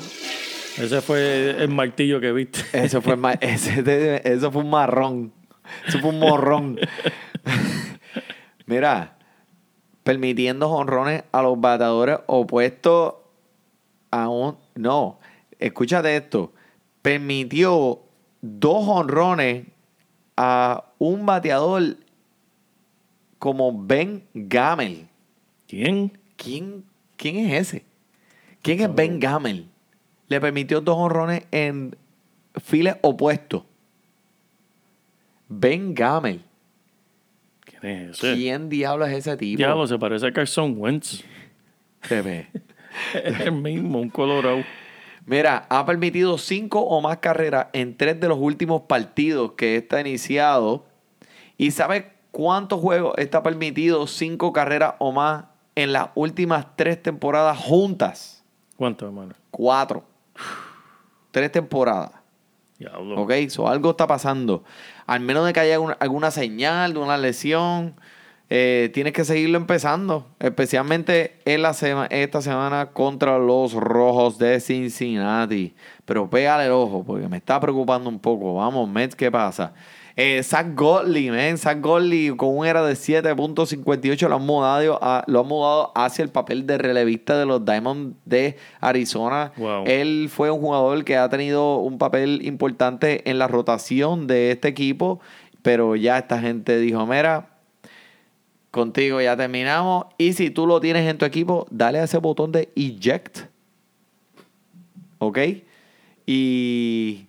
Ese 0.78 1.02
fue 1.02 1.50
el 1.62 1.68
martillo 1.68 2.22
que 2.22 2.32
viste. 2.32 2.62
Eso 2.72 3.02
fue, 3.02 3.18
ese 3.42 4.22
eso 4.24 4.50
fue 4.50 4.62
un 4.64 4.70
marrón. 4.70 5.34
Eso 5.86 6.00
fue 6.00 6.12
un 6.12 6.20
morrón. 6.20 6.80
Mira, 8.68 9.18
permitiendo 10.04 10.70
honrones 10.70 11.24
a 11.34 11.42
los 11.42 11.60
batadores 11.60 12.20
opuestos 12.28 13.16
a 14.10 14.30
un. 14.30 14.56
No, 14.76 15.20
escúchate 15.60 16.16
esto. 16.16 16.54
Permitió 17.02 18.00
dos 18.42 18.88
honrones 18.88 19.66
a 20.38 20.86
un 21.00 21.26
bateador 21.26 21.98
como 23.40 23.86
Ben 23.86 24.24
Gamel. 24.34 25.07
¿Quién? 25.68 26.18
¿Quién, 26.38 26.86
quién 27.18 27.38
es 27.38 27.74
ese? 27.74 27.86
¿Quién 28.62 28.82
es 28.82 28.94
Ben 28.94 29.20
Gamel? 29.20 29.68
Le 30.28 30.42
permitió 30.42 30.82
dos 30.82 30.98
honrones 30.98 31.44
en 31.52 31.96
files 32.56 32.96
opuestos. 33.02 33.64
Ben 35.50 35.94
Gamel. 35.94 36.42
¿Quién 37.66 37.86
es 37.86 38.18
ese? 38.18 38.36
¿Quién 38.36 38.70
diablo 38.70 39.06
es 39.06 39.14
ese 39.14 39.38
tipo? 39.38 39.58
Diablo, 39.58 39.88
se 39.88 39.98
parece 39.98 40.28
a 40.28 40.34
Carson 40.34 40.76
Wentz. 40.78 41.24
Bebé. 42.10 42.48
Es 43.14 43.42
el 43.42 43.52
mismo, 43.52 44.00
un 44.00 44.10
colorado. 44.10 44.64
Mira, 45.28 45.68
ha 45.70 45.86
permitido 45.86 46.38
cinco 46.40 46.80
o 46.80 47.00
más 47.00 47.18
carreras 47.18 47.68
en 47.74 47.96
tres 47.96 48.20
de 48.20 48.28
los 48.28 48.40
últimos 48.40 48.84
partidos 48.84 49.52
que 49.52 49.76
está 49.76 50.02
iniciado. 50.02 50.86
¿Y 51.58 51.72
sabe 51.72 52.14
cuántos 52.32 52.80
juegos 52.80 53.14
está 53.18 53.44
permitido 53.44 54.08
cinco 54.08 54.52
carreras 54.52 54.96
o 55.00 55.12
más 55.12 55.46
en 55.78 55.94
las 55.94 56.10
últimas 56.16 56.66
tres 56.76 57.02
temporadas 57.02 57.58
juntas? 57.58 58.44
¿Cuánto, 58.76 59.06
hermano? 59.06 59.34
Cuatro. 59.52 60.04
tres 61.32 61.52
temporadas. 61.52 62.12
Diablo. 62.80 63.22
¿Ok? 63.22 63.32
So, 63.50 63.68
algo 63.68 63.92
está 63.92 64.08
pasando. 64.08 64.64
Al 65.06 65.20
menos 65.20 65.46
de 65.46 65.54
que 65.54 65.60
haya 65.60 65.76
alguna, 65.76 65.94
alguna 66.00 66.32
señal 66.32 66.94
de 66.94 67.00
una 67.00 67.18
lesión, 67.18 67.96
eh, 68.50 68.90
tienes 68.94 69.14
que 69.14 69.24
seguirlo 69.26 69.58
empezando. 69.58 70.28
Especialmente 70.40 71.40
en 71.46 71.62
la 71.62 71.74
sema- 71.74 72.08
esta 72.10 72.42
semana 72.42 72.88
contra 72.92 73.38
los 73.40 73.74
Rojos 73.74 74.38
de 74.38 74.60
Cincinnati. 74.60 75.76
Pero 76.06 76.30
pégale 76.30 76.66
el 76.66 76.72
ojo 76.72 77.04
porque 77.04 77.28
me 77.28 77.38
está 77.38 77.60
preocupando 77.60 78.10
un 78.10 78.20
poco. 78.20 78.56
Vamos, 78.56 78.88
Mets, 78.90 79.16
¿qué 79.16 79.32
pasa? 79.32 79.74
Eh, 80.20 80.42
Zach 80.42 80.74
Gottlieb, 80.74 81.32
man. 81.32 81.58
Zach 81.60 81.80
con 81.80 82.58
un 82.58 82.66
era 82.66 82.84
de 82.84 82.96
7.58 82.96 84.28
lo 84.28 84.36
han, 84.38 84.42
mudado 84.46 84.98
a- 85.00 85.24
lo 85.28 85.42
han 85.42 85.48
mudado 85.48 85.92
hacia 85.94 86.24
el 86.24 86.30
papel 86.30 86.66
de 86.66 86.80
relevista 86.80 87.38
de 87.38 87.46
los 87.46 87.64
Diamonds 87.64 88.16
de 88.26 88.58
Arizona. 88.82 89.52
Wow. 89.58 89.84
Él 89.86 90.28
fue 90.34 90.50
un 90.50 90.60
jugador 90.60 91.04
que 91.06 91.18
ha 91.18 91.30
tenido 91.30 91.78
un 91.78 92.00
papel 92.00 92.42
importante 92.46 93.30
en 93.30 93.38
la 93.38 93.48
rotación 93.48 94.26
de 94.26 94.50
este 94.50 94.70
equipo, 94.70 95.20
pero 95.62 95.96
ya 95.96 96.18
esta 96.18 96.40
gente 96.40 96.80
dijo, 96.80 97.06
mira, 97.06 97.50
contigo 98.72 99.22
ya 99.22 99.38
terminamos 99.38 100.08
y 100.18 100.34
si 100.34 100.50
tú 100.50 100.66
lo 100.66 100.80
tienes 100.80 101.08
en 101.08 101.20
tu 101.20 101.26
equipo, 101.26 101.68
dale 101.70 102.00
a 102.00 102.06
ese 102.06 102.18
botón 102.18 102.52
de 102.52 102.70
eject. 102.76 103.42
¿Ok? 105.20 105.38
Y 106.26 107.28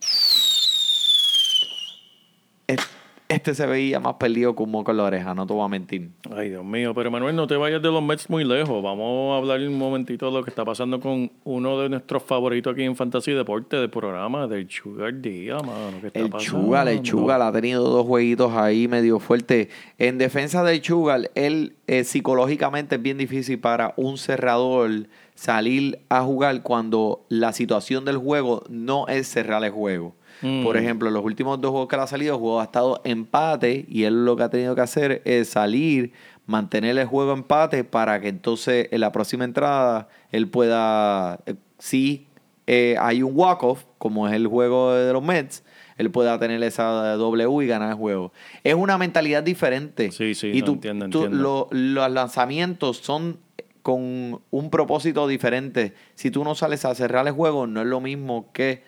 este 3.28 3.54
se 3.54 3.66
veía 3.66 4.00
más 4.00 4.14
perdido 4.14 4.56
que 4.56 4.62
un 4.62 4.70
moco 4.70 4.90
en 4.90 4.96
la 4.96 5.04
oreja, 5.04 5.34
no 5.34 5.46
te 5.46 5.52
voy 5.52 5.64
a 5.64 5.68
mentir. 5.68 6.10
Ay, 6.34 6.48
Dios 6.48 6.64
mío. 6.64 6.94
Pero 6.94 7.10
Manuel, 7.10 7.36
no 7.36 7.46
te 7.46 7.56
vayas 7.56 7.82
de 7.82 7.90
los 7.90 8.02
Mets 8.02 8.30
muy 8.30 8.42
lejos. 8.42 8.82
Vamos 8.82 9.34
a 9.34 9.36
hablar 9.36 9.60
un 9.60 9.76
momentito 9.76 10.26
de 10.26 10.32
lo 10.32 10.42
que 10.42 10.50
está 10.50 10.64
pasando 10.64 10.98
con 10.98 11.30
uno 11.44 11.78
de 11.80 11.90
nuestros 11.90 12.22
favoritos 12.22 12.72
aquí 12.72 12.84
en 12.84 12.96
Fantasy 12.96 13.32
Deporte 13.32 13.76
del 13.76 13.90
programa, 13.90 14.46
del 14.46 14.70
Sugar 14.70 15.20
Díaz, 15.20 15.62
mano. 15.62 15.98
¿Qué 16.00 16.06
está 16.06 16.20
El 16.20 16.30
pasando? 16.30 16.58
Chugal, 16.62 16.88
el 16.88 17.02
Chugal 17.02 17.42
ha 17.42 17.52
tenido 17.52 17.84
dos 17.84 18.06
jueguitos 18.06 18.52
ahí 18.54 18.88
medio 18.88 19.18
fuertes. 19.18 19.68
En 19.98 20.16
defensa 20.16 20.64
del 20.64 20.80
Chugal, 20.80 21.30
él 21.34 21.74
eh, 21.86 22.04
psicológicamente 22.04 22.96
es 22.96 23.02
bien 23.02 23.18
difícil 23.18 23.58
para 23.58 23.92
un 23.96 24.16
cerrador 24.16 25.06
salir 25.34 26.00
a 26.08 26.22
jugar 26.22 26.62
cuando 26.62 27.24
la 27.28 27.52
situación 27.52 28.04
del 28.04 28.16
juego 28.16 28.64
no 28.70 29.06
es 29.06 29.28
cerrar 29.28 29.62
el 29.64 29.70
juego. 29.70 30.14
Mm. 30.42 30.62
Por 30.64 30.76
ejemplo, 30.76 31.08
en 31.08 31.14
los 31.14 31.24
últimos 31.24 31.60
dos 31.60 31.70
juegos 31.70 31.88
que 31.88 31.96
le 31.96 32.02
ha 32.02 32.06
salido, 32.06 32.34
el 32.34 32.40
juego 32.40 32.60
ha 32.60 32.64
estado 32.64 33.00
empate 33.04 33.84
y 33.88 34.04
él 34.04 34.24
lo 34.24 34.36
que 34.36 34.42
ha 34.44 34.50
tenido 34.50 34.74
que 34.74 34.80
hacer 34.80 35.22
es 35.24 35.48
salir, 35.48 36.12
mantener 36.46 36.96
el 36.98 37.06
juego 37.06 37.32
empate 37.32 37.84
para 37.84 38.20
que 38.20 38.28
entonces 38.28 38.88
en 38.90 39.00
la 39.00 39.12
próxima 39.12 39.44
entrada 39.44 40.08
él 40.30 40.48
pueda, 40.48 41.40
eh, 41.46 41.54
si 41.78 42.26
eh, 42.66 42.96
hay 43.00 43.22
un 43.22 43.32
walk-off, 43.34 43.84
como 43.98 44.28
es 44.28 44.34
el 44.34 44.46
juego 44.46 44.92
de 44.94 45.12
los 45.12 45.22
Mets, 45.22 45.64
él 45.96 46.10
pueda 46.10 46.38
tener 46.38 46.62
esa 46.62 47.16
W 47.16 47.64
y 47.64 47.66
ganar 47.66 47.88
el 47.90 47.96
juego. 47.96 48.32
Es 48.62 48.74
una 48.74 48.98
mentalidad 48.98 49.42
diferente. 49.42 50.12
Sí, 50.12 50.34
sí, 50.34 50.52
y 50.54 50.60
no, 50.60 50.66
tú- 50.66 50.72
entiendo, 50.74 51.08
tú- 51.08 51.24
entiendo. 51.24 51.42
lo- 51.42 51.68
los 51.72 52.10
lanzamientos 52.12 52.98
son 52.98 53.38
con 53.82 54.40
un 54.50 54.70
propósito 54.70 55.26
diferente. 55.26 55.94
Si 56.14 56.30
tú 56.30 56.44
no 56.44 56.54
sales 56.54 56.84
a 56.84 56.94
cerrar 56.94 57.26
el 57.26 57.32
juego, 57.32 57.66
no 57.66 57.80
es 57.80 57.86
lo 57.86 58.00
mismo 58.00 58.50
que 58.52 58.82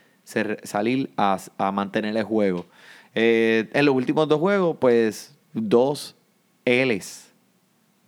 salir 0.62 1.10
a, 1.16 1.38
a 1.58 1.72
mantener 1.72 2.16
el 2.16 2.24
juego. 2.24 2.66
Eh, 3.14 3.68
en 3.72 3.84
los 3.86 3.94
últimos 3.94 4.28
dos 4.28 4.38
juegos, 4.38 4.76
pues, 4.80 5.36
dos 5.52 6.16
L's. 6.64 7.32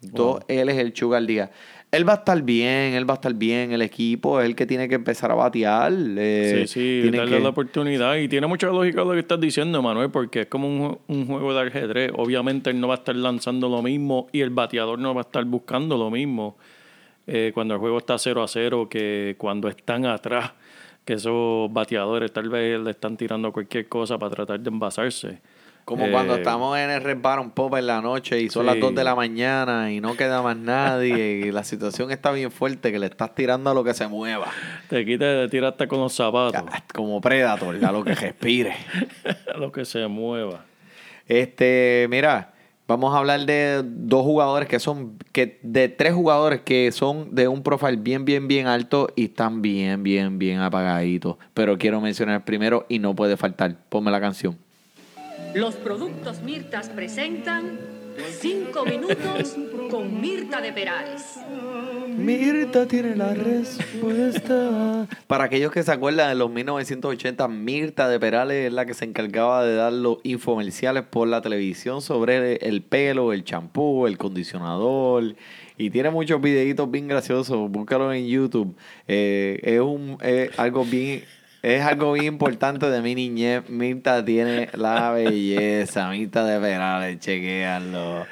Dos 0.01 0.41
L's 0.49 0.77
el 0.79 0.95
Sugar 0.97 1.25
Díaz. 1.25 1.51
Él 1.93 2.09
va 2.09 2.15
a 2.15 2.17
estar 2.17 2.41
bien, 2.41 2.95
él 2.95 3.09
va 3.09 3.13
a 3.13 3.17
estar 3.17 3.35
bien, 3.35 3.71
el 3.73 3.83
equipo 3.83 4.41
es 4.41 4.47
el 4.47 4.55
que 4.57 4.65
tiene 4.65 4.89
que 4.89 4.95
empezar 4.95 5.31
a 5.31 5.35
batear. 5.35 5.93
eh, 6.17 6.65
Sí, 6.67 7.03
sí, 7.03 7.11
darle 7.11 7.37
que- 7.37 7.43
la 7.43 7.51
oportunidad. 7.51 8.17
Y 8.17 8.29
tiene 8.29 8.47
mucha 8.47 8.69
lógica 8.69 9.05
lo 9.05 9.13
que 9.13 9.19
estás 9.19 9.39
diciendo, 9.39 9.83
Manuel, 9.83 10.11
porque 10.11 10.41
es 10.43 10.47
como 10.47 11.01
un 11.07 11.27
juego 11.27 11.53
de 11.53 11.69
ajedrez. 11.69 12.11
Obviamente 12.17 12.71
él 12.71 12.81
no 12.81 12.89
va 12.89 12.95
a 12.95 12.97
estar 12.97 13.15
lanzando 13.15 13.69
lo 13.69 13.83
mismo 13.83 14.27
y 14.33 14.41
el 14.41 14.49
bateador 14.51 14.99
no 14.99 15.15
va 15.15 15.21
a 15.21 15.25
estar 15.25 15.45
buscando 15.45 15.99
lo 15.99 16.11
mismo 16.11 16.57
eh, 17.27 17.53
cuando 17.55 17.75
el 17.75 17.81
juego 17.81 17.99
está 17.99 18.17
0 18.19 18.43
a 18.43 18.49
0 18.49 18.89
que 18.89 19.37
cuando 19.39 19.69
están 19.69 20.07
atrás, 20.07 20.53
que 21.05 21.15
esos 21.15 21.73
bateadores 21.73 22.33
tal 22.33 22.49
vez 22.49 22.81
le 22.81 22.91
están 22.91 23.17
tirando 23.17 23.53
cualquier 23.53 23.89
cosa 23.89 24.19
para 24.19 24.31
tratar 24.35 24.61
de 24.61 24.69
envasarse. 24.71 25.41
Como 25.85 26.07
Eh, 26.07 26.13
cuando 26.13 26.37
estamos 26.37 26.79
en 26.79 26.91
el 26.91 27.03
Red 27.03 27.19
Baron 27.21 27.51
Pop 27.51 27.75
en 27.75 27.89
la 27.89 28.01
noche 28.01 28.41
y 28.41 28.49
son 28.49 28.63
Sí. 28.65 28.67
las 28.71 28.79
2 28.79 28.95
de 28.95 29.03
la 29.03 29.17
mañana 29.17 29.91
y 29.91 30.01
no 30.01 30.17
queda 30.17 30.41
más 30.41 30.57
nadie 30.57 31.41
y 31.45 31.51
la 31.51 31.65
situación 31.65 32.13
está 32.13 32.31
bien 32.31 32.53
fuerte 32.53 32.93
que 32.93 33.01
le 33.01 33.07
estás 33.07 33.35
tirando 33.35 33.69
a 33.71 33.75
lo 33.75 33.83
que 33.83 33.93
se 33.93 34.07
mueva. 34.07 34.47
Te 34.89 35.05
quita 35.05 35.25
de 35.25 35.49
tirar 35.49 35.73
hasta 35.73 35.89
con 35.89 35.99
los 35.99 36.13
zapatos, 36.13 36.63
Como 36.95 37.21
Predator, 37.21 37.85
a 37.85 37.91
lo 37.91 38.05
que 38.05 38.15
respire. 38.15 38.75
a 39.53 39.59
lo 39.59 39.73
que 39.73 39.85
se 39.85 40.07
mueva. 40.07 40.65
Este, 41.27 42.07
mira, 42.11 42.52
vamos 42.87 43.15
a 43.15 43.19
hablar 43.19 43.47
de 43.47 43.83
dos 43.85 44.23
jugadores 44.23 44.69
que 44.69 44.79
son, 44.79 45.19
que 45.33 45.59
de 45.63 45.89
tres 45.89 46.15
jugadores 46.15 46.61
que 46.63 46.91
son 46.93 47.35
de 47.35 47.49
un 47.49 47.63
profile 47.63 47.97
bien, 47.97 48.25
bien, 48.25 48.49
bien 48.49 48.67
alto 48.67 49.09
y 49.17 49.27
están 49.27 49.63
bien, 49.63 50.03
bien, 50.03 50.39
bien 50.39 50.61
apagaditos. 50.61 51.37
Pero 51.55 51.79
quiero 51.79 52.01
mencionar 52.01 52.45
primero 52.45 52.87
y 52.89 52.99
no 52.99 53.15
puede 53.15 53.37
faltar. 53.37 53.77
Ponme 53.89 54.11
la 54.11 54.21
canción. 54.21 54.57
Los 55.55 55.75
productos 55.75 56.43
Mirtas 56.43 56.89
presentan 56.89 57.79
5 58.41 58.85
minutos 58.85 59.57
con 59.91 60.21
Mirta 60.21 60.61
de 60.61 60.73
Perales. 60.73 61.39
Mirta 62.09 62.87
tiene 62.87 63.17
la 63.17 63.35
respuesta. 63.35 65.07
Para 65.27 65.45
aquellos 65.45 65.73
que 65.73 65.83
se 65.83 65.93
acuerdan 65.93 66.29
de 66.29 66.35
los 66.35 66.51
1980, 66.51 67.49
Mirta 67.49 68.09
de 68.09 68.21
Perales 68.21 68.67
es 68.67 68.73
la 68.73 68.87
que 68.87 68.95
se 68.95 69.05
encargaba 69.05 69.65
de 69.65 69.75
dar 69.75 69.93
los 69.93 70.19
infomerciales 70.23 71.05
por 71.05 71.29
la 71.29 71.41
televisión 71.41 72.03
sobre 72.03 72.57
el 72.57 72.83
pelo, 72.83 73.33
el 73.33 73.45
champú, 73.45 74.07
el 74.07 74.19
condicionador. 74.19 75.35
Y 75.79 75.91
tiene 75.91 76.11
muchos 76.11 76.41
videitos 76.41 76.91
bien 76.91 77.09
graciosos. 77.09 77.71
Búscalo 77.71 78.13
en 78.13 78.27
YouTube. 78.27 78.77
Eh, 79.09 79.61
es 79.63 79.81
un 79.81 80.19
es 80.23 80.59
algo 80.59 80.85
bien. 80.85 81.25
Es 81.63 81.83
algo 81.83 82.13
bien 82.15 82.27
importante 82.27 82.91
de 82.91 83.01
mi 83.03 83.15
niñez. 83.15 83.69
Mirta 83.69 84.25
tiene 84.25 84.69
la 84.75 85.13
belleza. 85.13 86.11
Mirta 86.11 86.45
de 86.45 86.59
Perales, 86.61 87.21
chequealo. 87.21 88.27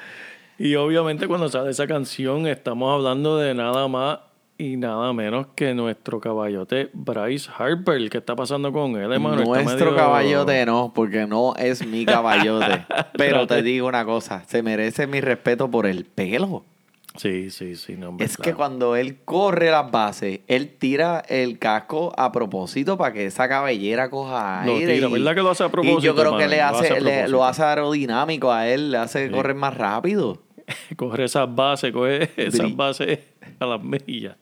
Y 0.58 0.74
obviamente 0.74 1.26
cuando 1.28 1.48
sale 1.48 1.70
esa 1.70 1.86
canción 1.86 2.46
estamos 2.46 2.92
hablando 2.92 3.38
de 3.38 3.54
nada 3.54 3.86
más 3.88 4.18
y 4.58 4.76
nada 4.76 5.12
menos 5.14 5.46
que 5.54 5.72
nuestro 5.72 6.20
caballote 6.20 6.90
Bryce 6.92 7.48
Harper. 7.56 8.10
¿Qué 8.10 8.18
está 8.18 8.36
pasando 8.36 8.72
con 8.72 8.90
él, 8.96 9.10
hermano? 9.12 9.42
Nuestro 9.44 9.86
medio- 9.86 9.96
caballote 9.96 10.66
no, 10.66 10.92
porque 10.94 11.26
no 11.26 11.54
es 11.56 11.86
mi 11.86 12.04
caballote. 12.04 12.84
Pero 13.16 13.46
te 13.46 13.62
digo 13.62 13.86
una 13.86 14.04
cosa, 14.04 14.42
se 14.46 14.62
merece 14.62 15.06
mi 15.06 15.20
respeto 15.22 15.70
por 15.70 15.86
el 15.86 16.04
pelo. 16.04 16.64
Sí, 17.16 17.50
sí, 17.50 17.74
sí. 17.74 17.96
No, 17.96 18.16
Es 18.20 18.36
que 18.36 18.54
cuando 18.54 18.94
él 18.94 19.18
corre 19.24 19.70
las 19.70 19.90
bases, 19.90 20.40
él 20.46 20.76
tira 20.78 21.22
el 21.28 21.58
casco 21.58 22.12
a 22.16 22.30
propósito 22.30 22.96
para 22.96 23.12
que 23.12 23.26
esa 23.26 23.48
cabellera 23.48 24.08
coja 24.10 24.64
Lo 24.64 24.76
aire. 24.76 24.94
tira, 24.94 25.08
y- 25.08 25.12
¿verdad 25.12 25.34
que 25.34 25.42
lo 25.42 25.50
hace 25.50 25.64
a 25.64 25.68
propósito, 25.70 25.98
Y 25.98 26.02
yo 26.02 26.14
creo 26.14 26.36
que 26.36 26.46
le 26.46 26.58
Lo 26.58 26.64
hace, 26.66 26.84
hace 26.86 26.96
a 26.96 27.00
le- 27.00 27.28
lo 27.28 27.44
hace 27.44 27.62
aerodinámico 27.64 28.52
a 28.52 28.68
él, 28.68 28.92
le 28.92 28.98
hace 28.98 29.26
Sí. 29.26 29.32
correr 29.34 29.56
más 29.56 29.76
rápido. 29.76 30.42
Coger 30.96 31.22
esas 31.22 31.52
bases, 31.52 31.92
coger 31.92 32.30
esas 32.36 32.74
bases 32.76 33.18
a 33.58 33.66
las 33.66 33.82
millas. 33.82 34.36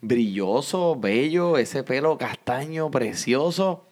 brilloso, 0.00 0.94
bello, 0.94 1.58
ese 1.58 1.82
pelo 1.82 2.16
castaño, 2.16 2.90
precioso. 2.90 3.87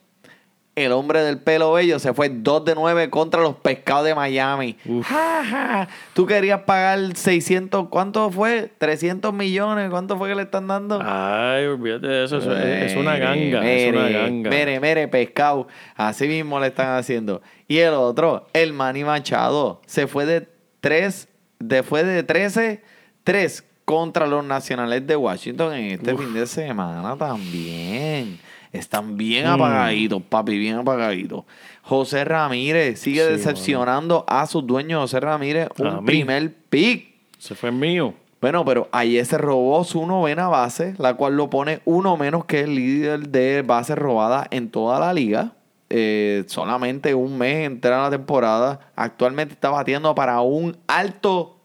El 0.76 0.92
hombre 0.92 1.22
del 1.22 1.38
pelo 1.38 1.72
bello 1.72 1.98
se 1.98 2.12
fue 2.12 2.28
2 2.28 2.66
de 2.66 2.74
9 2.74 3.08
contra 3.08 3.40
los 3.40 3.56
pescados 3.56 4.04
de 4.04 4.14
Miami. 4.14 4.76
Ja, 5.04 5.42
ja. 5.42 5.88
Tú 6.12 6.26
querías 6.26 6.60
pagar 6.60 7.16
600, 7.16 7.88
¿cuánto 7.88 8.30
fue? 8.30 8.70
300 8.76 9.32
millones, 9.32 9.88
¿cuánto 9.88 10.18
fue 10.18 10.28
que 10.28 10.34
le 10.34 10.42
están 10.42 10.66
dando? 10.66 11.00
Ay, 11.02 11.64
olvídate 11.64 12.06
de 12.06 12.24
eso. 12.26 12.36
es, 12.36 12.94
una 12.94 13.16
ganga. 13.16 13.66
es 13.66 13.90
una 13.90 14.08
ganga. 14.10 14.50
Mere, 14.50 14.78
mere, 14.78 15.08
pescado. 15.08 15.66
Así 15.94 16.28
mismo 16.28 16.60
le 16.60 16.66
están 16.66 16.98
haciendo. 16.98 17.40
Y 17.66 17.78
el 17.78 17.94
otro, 17.94 18.46
el 18.52 18.74
Manny 18.74 19.02
Machado, 19.02 19.80
se 19.86 20.06
fue 20.06 20.26
de 20.26 20.46
3, 20.80 21.26
de, 21.58 21.82
fue 21.84 22.04
de 22.04 22.22
13, 22.22 22.82
3 23.24 23.64
contra 23.86 24.26
los 24.26 24.44
nacionales 24.44 25.06
de 25.06 25.16
Washington 25.16 25.72
en 25.72 25.92
este 25.92 26.14
fin 26.14 26.34
de 26.34 26.46
semana 26.46 27.16
también. 27.16 28.38
Están 28.78 29.16
bien 29.16 29.46
Mm. 29.46 29.50
apagaditos, 29.50 30.22
papi, 30.22 30.58
bien 30.58 30.76
apagaditos. 30.76 31.44
José 31.82 32.24
Ramírez 32.24 32.98
sigue 33.00 33.24
Sí, 33.24 33.32
decepcionando 33.32 34.24
a 34.28 34.46
sus 34.46 34.66
dueños. 34.66 35.00
José 35.02 35.20
Ramírez, 35.20 35.68
un 35.78 35.86
A 35.86 36.00
mí. 36.00 36.06
primer 36.06 36.52
pick. 36.68 37.14
Se 37.38 37.54
fue 37.54 37.68
el 37.70 37.76
mío. 37.76 38.14
Bueno, 38.40 38.64
pero 38.64 38.88
ayer 38.92 39.24
se 39.24 39.38
robó 39.38 39.82
su 39.84 40.06
novena 40.06 40.48
base, 40.48 40.94
la 40.98 41.14
cual 41.14 41.36
lo 41.36 41.48
pone 41.48 41.80
uno 41.84 42.16
menos 42.16 42.44
que 42.44 42.60
el 42.60 42.74
líder 42.74 43.28
de 43.28 43.62
bases 43.62 43.96
robadas 43.96 44.46
en 44.50 44.70
toda 44.70 44.98
la 45.00 45.12
liga. 45.14 45.52
Eh, 45.88 46.44
solamente 46.48 47.14
un 47.14 47.38
mes 47.38 47.66
entera 47.66 48.02
la 48.02 48.10
temporada. 48.10 48.80
Actualmente 48.96 49.54
está 49.54 49.70
batiendo 49.70 50.14
para 50.14 50.40
un 50.40 50.76
alto 50.88 51.56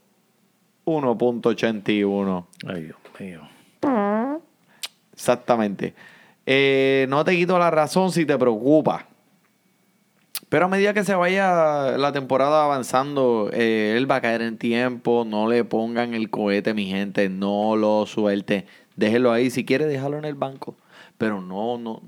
1.81. 0.86 2.45
Ay, 2.67 2.83
Dios 2.83 2.97
mío. 3.19 3.41
Exactamente. 5.13 5.93
Eh, 6.45 7.05
no 7.09 7.23
te 7.23 7.35
quito 7.35 7.57
la 7.59 7.69
razón 7.71 8.11
si 8.11 8.25
te 8.25 8.37
preocupa. 8.37 9.05
Pero 10.49 10.65
a 10.65 10.67
medida 10.67 10.93
que 10.93 11.03
se 11.05 11.15
vaya 11.15 11.97
la 11.97 12.11
temporada 12.11 12.65
avanzando, 12.65 13.49
eh, 13.53 13.93
él 13.95 14.09
va 14.09 14.17
a 14.17 14.21
caer 14.21 14.41
en 14.41 14.57
tiempo. 14.57 15.23
No 15.25 15.47
le 15.47 15.63
pongan 15.63 16.13
el 16.13 16.29
cohete, 16.29 16.73
mi 16.73 16.87
gente. 16.87 17.29
No 17.29 17.77
lo 17.77 18.05
suelte. 18.05 18.65
Déjelo 18.97 19.31
ahí. 19.31 19.49
Si 19.49 19.63
quiere, 19.63 19.85
déjalo 19.85 20.17
en 20.17 20.25
el 20.25 20.35
banco. 20.35 20.75
Pero 21.17 21.39
no, 21.41 21.77
no, 21.77 22.01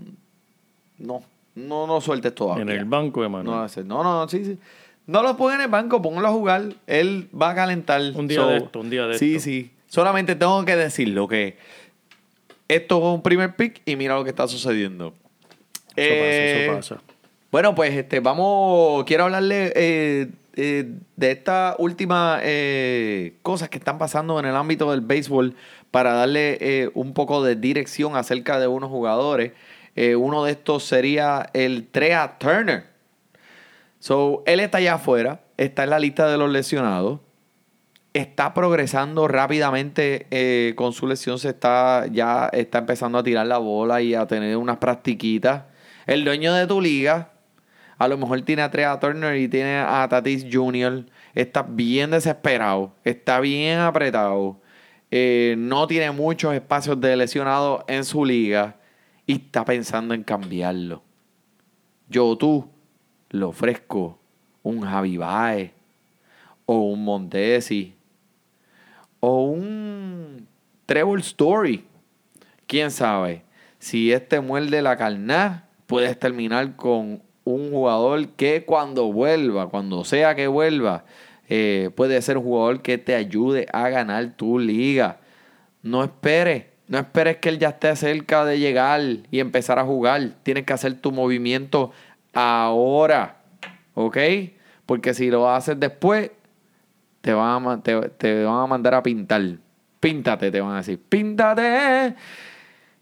no, 0.97 1.21
no, 1.55 1.87
no 1.87 2.01
sueltes 2.01 2.35
todavía. 2.35 2.63
En 2.63 2.69
el 2.69 2.85
banco, 2.85 3.19
No, 3.21 3.25
hermano. 3.25 3.61
hace- 3.61 3.83
no, 3.85 4.03
no, 4.03 4.27
sí, 4.27 4.43
sí. 4.43 4.57
No 5.05 5.21
lo 5.21 5.37
pongan 5.37 5.55
en 5.59 5.65
el 5.65 5.69
banco, 5.71 6.01
pónganlo 6.01 6.27
a 6.27 6.31
jugar. 6.31 6.63
Él 6.87 7.29
va 7.39 7.51
a 7.51 7.55
calentar. 7.55 8.01
Un 8.15 8.27
día 8.27 8.45
de 8.45 8.57
esto, 8.57 8.79
un 8.81 8.89
día 8.89 9.05
de 9.07 9.17
sí, 9.17 9.35
esto. 9.35 9.43
Sí, 9.45 9.71
Solamente 9.87 10.35
tengo 10.35 10.65
que 10.65 10.75
decirlo 10.75 11.27
que 11.27 11.57
esto 12.75 12.97
es 12.97 13.03
un 13.15 13.21
primer 13.21 13.55
pick 13.55 13.81
y 13.85 13.95
mira 13.95 14.15
lo 14.15 14.23
que 14.23 14.29
está 14.29 14.47
sucediendo. 14.47 15.13
Eso 15.95 16.13
Eh, 16.13 16.65
pasa, 16.67 16.85
eso 16.89 16.95
pasa. 16.97 17.13
Bueno, 17.51 17.75
pues 17.75 17.93
este, 17.93 18.19
vamos, 18.19 19.03
quiero 19.05 19.25
hablarle 19.25 19.71
eh, 19.75 20.27
eh, 20.55 20.91
de 21.15 21.31
estas 21.31 21.75
últimas 21.77 22.41
eh, 22.43 23.35
cosas 23.43 23.69
que 23.69 23.77
están 23.77 23.97
pasando 23.99 24.39
en 24.39 24.45
el 24.45 24.55
ámbito 24.55 24.89
del 24.91 25.01
béisbol 25.01 25.55
para 25.91 26.13
darle 26.13 26.57
eh, 26.61 26.89
un 26.95 27.13
poco 27.13 27.43
de 27.43 27.55
dirección 27.55 28.15
acerca 28.15 28.59
de 28.59 28.65
unos 28.67 28.89
jugadores. 28.89 29.51
Eh, 29.95 30.15
uno 30.15 30.43
de 30.43 30.51
estos 30.53 30.83
sería 30.83 31.49
el 31.53 31.85
Trea 31.87 32.37
Turner. 32.39 32.85
So, 33.99 34.41
él 34.47 34.59
está 34.59 34.79
allá 34.79 34.95
afuera, 34.95 35.41
está 35.57 35.83
en 35.83 35.91
la 35.91 35.99
lista 35.99 36.27
de 36.27 36.37
los 36.37 36.49
lesionados, 36.51 37.19
está 38.13 38.53
progresando 38.53 39.27
rápidamente 39.27 40.27
eh, 40.29 40.73
con 40.75 40.93
su 40.93 41.07
lesión, 41.07 41.39
se 41.39 41.49
está 41.49 42.05
ya 42.11 42.49
está 42.53 42.77
empezando 42.79 43.17
a 43.17 43.23
tirar 43.23 43.47
la 43.47 43.57
bola 43.57 44.01
y 44.01 44.13
a 44.13 44.27
tener 44.27 44.55
unas 44.57 44.77
practiquitas. 44.77 45.63
El 46.05 46.23
dueño 46.23 46.53
de 46.53 46.67
tu 46.67 46.79
liga, 46.79 47.31
a 47.97 48.07
lo 48.07 48.17
mejor 48.17 48.41
tiene 48.43 48.61
a 48.61 48.69
Trea 48.69 48.99
Turner 48.99 49.37
y 49.37 49.47
tiene 49.47 49.77
a 49.77 50.07
Tatis 50.09 50.45
Jr., 50.51 51.05
está 51.33 51.63
bien 51.63 52.11
desesperado, 52.11 52.93
está 53.03 53.39
bien 53.39 53.79
apretado, 53.79 54.61
eh, 55.09 55.55
no 55.57 55.87
tiene 55.87 56.11
muchos 56.11 56.53
espacios 56.53 56.99
de 57.01 57.15
lesionado 57.15 57.83
en 57.87 58.05
su 58.05 58.25
liga 58.25 58.75
y 59.25 59.33
está 59.33 59.65
pensando 59.65 60.13
en 60.13 60.23
cambiarlo. 60.23 61.01
Yo 62.09 62.37
tú 62.37 62.69
le 63.29 63.45
ofrezco 63.45 64.19
un 64.61 64.81
Javi 64.81 65.17
o 66.65 66.77
un 66.77 67.03
Montesi 67.03 67.95
o 69.25 69.43
un 69.43 70.49
Trevor 70.85 71.21
Story. 71.21 71.85
¿Quién 72.67 72.91
sabe? 72.91 73.43
Si 73.79 74.11
este 74.11 74.41
muerde 74.41 74.81
la 74.81 74.97
carná, 74.97 75.69
puedes 75.87 76.19
terminar 76.19 76.75
con 76.75 77.23
un 77.45 77.71
jugador 77.71 78.27
que 78.31 78.65
cuando 78.65 79.13
vuelva, 79.13 79.69
cuando 79.69 80.03
sea 80.03 80.35
que 80.35 80.47
vuelva, 80.47 81.05
eh, 81.47 81.89
puede 81.95 82.21
ser 82.21 82.37
un 82.37 82.43
jugador 82.43 82.81
que 82.81 82.97
te 82.97 83.15
ayude 83.15 83.65
a 83.71 83.87
ganar 83.87 84.33
tu 84.35 84.59
liga. 84.59 85.21
No 85.83 86.03
esperes, 86.03 86.65
no 86.89 86.97
esperes 86.99 87.37
que 87.37 87.47
él 87.47 87.59
ya 87.59 87.69
esté 87.69 87.95
cerca 87.95 88.43
de 88.43 88.59
llegar 88.59 88.99
y 89.31 89.39
empezar 89.39 89.79
a 89.79 89.85
jugar. 89.85 90.31
Tienes 90.43 90.65
que 90.65 90.73
hacer 90.73 90.95
tu 90.95 91.13
movimiento 91.13 91.93
ahora, 92.33 93.37
¿ok? 93.93 94.17
Porque 94.85 95.13
si 95.13 95.29
lo 95.29 95.49
haces 95.49 95.79
después, 95.79 96.31
te 97.23 97.33
van 97.33 97.65
a, 97.65 97.81
te, 97.81 98.09
te 98.09 98.43
van 98.43 98.63
a 98.63 98.67
mandar 98.67 98.95
a 98.95 99.01
pintar. 99.01 99.41
Píntate, 100.01 100.51
te 100.51 100.59
van 100.59 100.73
a 100.73 100.77
decir. 100.77 100.99
Píntate. 101.07 102.15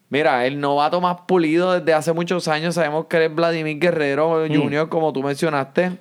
Mira, 0.09 0.45
el 0.45 0.59
novato 0.59 1.01
más 1.01 1.21
pulido 1.27 1.79
desde 1.79 1.95
hace 1.95 2.13
muchos 2.13 2.47
años, 2.47 2.75
sabemos 2.75 3.07
que 3.07 3.25
es 3.25 3.33
Vladimir 3.33 3.79
Guerrero 3.79 4.45
Jr., 4.47 4.89
como 4.89 5.11
tú 5.11 5.23
mencionaste. 5.23 5.97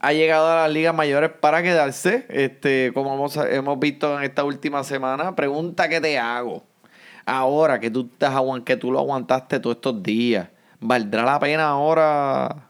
Ha 0.00 0.12
llegado 0.12 0.48
a 0.48 0.62
las 0.62 0.70
ligas 0.70 0.94
mayores 0.94 1.30
para 1.40 1.60
quedarse, 1.60 2.24
este, 2.28 2.92
como 2.94 3.14
hemos, 3.14 3.36
hemos 3.36 3.80
visto 3.80 4.16
en 4.16 4.22
esta 4.22 4.44
última 4.44 4.84
semana. 4.84 5.34
Pregunta 5.34 5.88
que 5.88 6.00
te 6.00 6.20
hago. 6.20 6.62
Ahora 7.26 7.80
que 7.80 7.90
tú, 7.90 8.08
estás 8.12 8.40
que 8.64 8.76
tú 8.76 8.92
lo 8.92 9.00
aguantaste 9.00 9.58
todos 9.58 9.76
estos 9.76 10.04
días, 10.04 10.50
¿valdrá 10.78 11.24
la 11.24 11.40
pena 11.40 11.66
ahora 11.66 12.68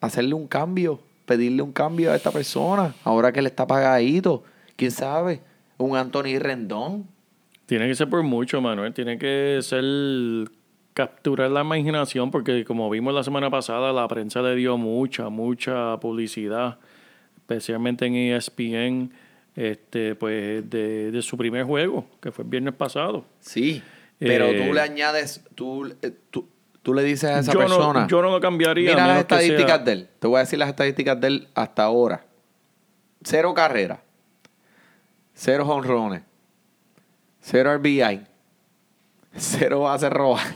hacerle 0.00 0.34
un 0.34 0.46
cambio? 0.46 1.00
Pedirle 1.26 1.60
un 1.62 1.72
cambio 1.72 2.12
a 2.12 2.16
esta 2.16 2.30
persona, 2.30 2.94
ahora 3.04 3.32
que 3.32 3.42
le 3.42 3.48
está 3.48 3.66
pagadito. 3.66 4.44
¿Quién 4.76 4.90
sabe? 4.90 5.40
Un 5.76 5.96
Anthony 5.96 6.38
Rendón. 6.38 7.06
Tiene 7.66 7.86
que 7.88 7.94
ser 7.94 8.08
por 8.08 8.22
mucho, 8.22 8.60
Manuel. 8.60 8.94
Tiene 8.94 9.18
que 9.18 9.58
ser 9.60 9.84
capturar 10.94 11.50
la 11.50 11.60
imaginación, 11.60 12.30
porque 12.30 12.64
como 12.64 12.88
vimos 12.88 13.12
la 13.12 13.22
semana 13.22 13.50
pasada, 13.50 13.92
la 13.92 14.08
prensa 14.08 14.40
le 14.40 14.54
dio 14.54 14.78
mucha, 14.78 15.28
mucha 15.28 15.98
publicidad, 16.00 16.78
especialmente 17.36 18.06
en 18.06 18.14
ESPN, 18.14 19.12
este, 19.56 20.14
pues, 20.14 20.68
de, 20.70 21.10
de 21.10 21.22
su 21.22 21.36
primer 21.36 21.64
juego, 21.64 22.06
que 22.22 22.30
fue 22.32 22.44
el 22.44 22.50
viernes 22.50 22.74
pasado. 22.74 23.26
Sí, 23.40 23.82
pero 24.18 24.46
Eh, 24.46 24.64
tú 24.66 24.72
le 24.72 24.80
añades, 24.80 25.42
tú, 25.54 25.92
eh, 26.00 26.12
tú, 26.30 26.48
tú 26.86 26.94
le 26.94 27.02
dices 27.02 27.28
a 27.28 27.40
esa 27.40 27.52
yo 27.52 27.58
persona. 27.58 28.02
No, 28.02 28.06
yo 28.06 28.22
no 28.22 28.30
lo 28.30 28.40
cambiaría. 28.40 28.90
Mira 28.90 29.08
las 29.08 29.14
sea- 29.16 29.20
estadísticas 29.22 29.84
de 29.84 29.92
él. 29.92 30.08
Te 30.20 30.28
voy 30.28 30.36
a 30.36 30.40
decir 30.42 30.56
las 30.56 30.68
estadísticas 30.68 31.20
de 31.20 31.26
él 31.26 31.48
hasta 31.56 31.82
ahora. 31.82 32.24
Cero 33.24 33.52
carrera. 33.54 34.04
Cero 35.34 35.66
honrones. 35.66 36.22
Cero 37.40 37.76
RBI. 37.76 38.24
Cero 39.34 39.80
base 39.80 40.08
roja. 40.10 40.46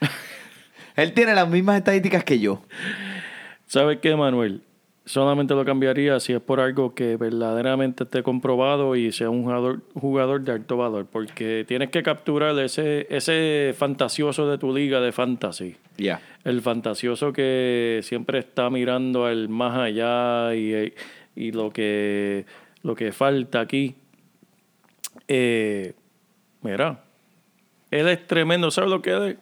él 0.96 1.14
tiene 1.14 1.32
las 1.32 1.48
mismas 1.48 1.76
estadísticas 1.78 2.24
que 2.24 2.40
yo. 2.40 2.60
¿Sabes 3.68 4.00
qué, 4.02 4.16
Manuel? 4.16 4.64
Solamente 5.04 5.54
lo 5.54 5.64
cambiaría 5.64 6.20
si 6.20 6.32
es 6.32 6.40
por 6.40 6.60
algo 6.60 6.94
que 6.94 7.16
verdaderamente 7.16 8.04
esté 8.04 8.22
comprobado 8.22 8.94
y 8.94 9.10
sea 9.10 9.30
un 9.30 9.42
jugador, 9.42 9.80
jugador 9.94 10.42
de 10.42 10.52
alto 10.52 10.76
valor, 10.76 11.06
porque 11.10 11.64
tienes 11.66 11.90
que 11.90 12.04
capturar 12.04 12.56
ese, 12.60 13.08
ese 13.10 13.74
fantasioso 13.76 14.48
de 14.48 14.58
tu 14.58 14.72
liga 14.72 15.00
de 15.00 15.10
fantasy. 15.10 15.76
Ya. 15.96 16.20
El 16.44 16.62
fantasioso 16.62 17.32
que 17.32 17.98
siempre 18.04 18.38
está 18.38 18.70
mirando 18.70 19.26
al 19.26 19.48
más 19.48 19.76
allá 19.76 20.54
y, 20.54 20.94
y 21.34 21.50
lo, 21.50 21.72
que, 21.72 22.46
lo 22.84 22.94
que 22.94 23.10
falta 23.10 23.58
aquí. 23.58 23.96
Eh, 25.26 25.94
mira, 26.62 27.02
él 27.90 28.08
es 28.08 28.24
tremendo. 28.28 28.70
¿Sabes 28.70 28.90
lo 28.90 29.02
que 29.02 29.30
es? 29.30 29.36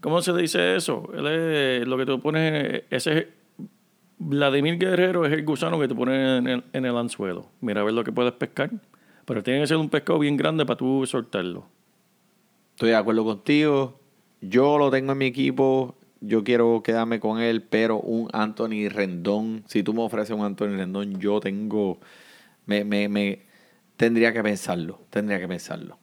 ¿Cómo 0.00 0.22
se 0.22 0.32
dice 0.32 0.76
eso? 0.76 1.10
Él 1.14 1.26
es 1.26 1.86
lo 1.86 1.98
que 1.98 2.06
tú 2.06 2.20
pones. 2.20 2.84
Ese 2.88 3.43
Vladimir 4.18 4.78
Guerrero 4.78 5.26
es 5.26 5.32
el 5.32 5.44
gusano 5.44 5.78
que 5.78 5.88
te 5.88 5.94
el, 5.94 6.64
en 6.72 6.84
el 6.84 6.96
anzuelo. 6.96 7.46
Mira 7.60 7.80
a 7.80 7.84
ver 7.84 7.94
lo 7.94 8.04
que 8.04 8.12
puedes 8.12 8.32
pescar. 8.32 8.70
Pero 9.24 9.42
tiene 9.42 9.60
que 9.60 9.66
ser 9.66 9.76
un 9.78 9.88
pescado 9.88 10.18
bien 10.18 10.36
grande 10.36 10.66
para 10.66 10.76
tú 10.76 11.06
soltarlo. 11.06 11.66
Estoy 12.74 12.90
de 12.90 12.96
acuerdo 12.96 13.24
contigo. 13.24 13.98
Yo 14.40 14.78
lo 14.78 14.90
tengo 14.90 15.12
en 15.12 15.18
mi 15.18 15.26
equipo. 15.26 15.94
Yo 16.20 16.44
quiero 16.44 16.82
quedarme 16.82 17.20
con 17.20 17.40
él, 17.40 17.62
pero 17.62 17.98
un 18.00 18.28
Anthony 18.32 18.88
Rendón. 18.88 19.64
Si 19.66 19.82
tú 19.82 19.94
me 19.94 20.02
ofreces 20.02 20.36
un 20.36 20.44
Anthony 20.44 20.76
Rendón, 20.76 21.18
yo 21.20 21.40
tengo. 21.40 21.98
Me, 22.66 22.84
me, 22.84 23.08
me- 23.08 23.42
tendría 23.96 24.32
que 24.32 24.42
pensarlo. 24.42 25.00
Tendría 25.10 25.38
que 25.38 25.48
pensarlo. 25.48 25.98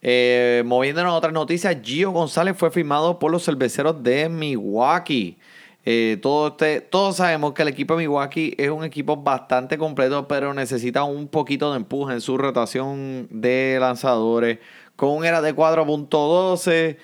Eh, 0.00 0.62
moviéndonos 0.66 1.12
a 1.12 1.16
otras 1.16 1.32
noticias, 1.32 1.76
Gio 1.82 2.10
González 2.10 2.56
fue 2.56 2.70
firmado 2.70 3.18
por 3.18 3.30
los 3.30 3.44
cerveceros 3.44 4.02
de 4.02 4.28
Milwaukee. 4.28 5.38
Eh, 5.84 6.18
todo 6.22 6.48
este- 6.48 6.80
todos 6.80 7.16
sabemos 7.16 7.54
que 7.54 7.62
el 7.62 7.68
equipo 7.68 7.94
de 7.96 8.04
Milwaukee 8.06 8.54
es 8.56 8.70
un 8.70 8.84
equipo 8.84 9.16
bastante 9.16 9.78
completo, 9.78 10.28
pero 10.28 10.54
necesita 10.54 11.02
un 11.02 11.26
poquito 11.28 11.70
de 11.72 11.78
empuje 11.78 12.14
en 12.14 12.20
su 12.20 12.38
rotación 12.38 13.26
de 13.30 13.78
lanzadores. 13.80 14.58
Con 14.94 15.10
un 15.10 15.24
era 15.24 15.40
de 15.42 15.54
4.12, 15.54 16.98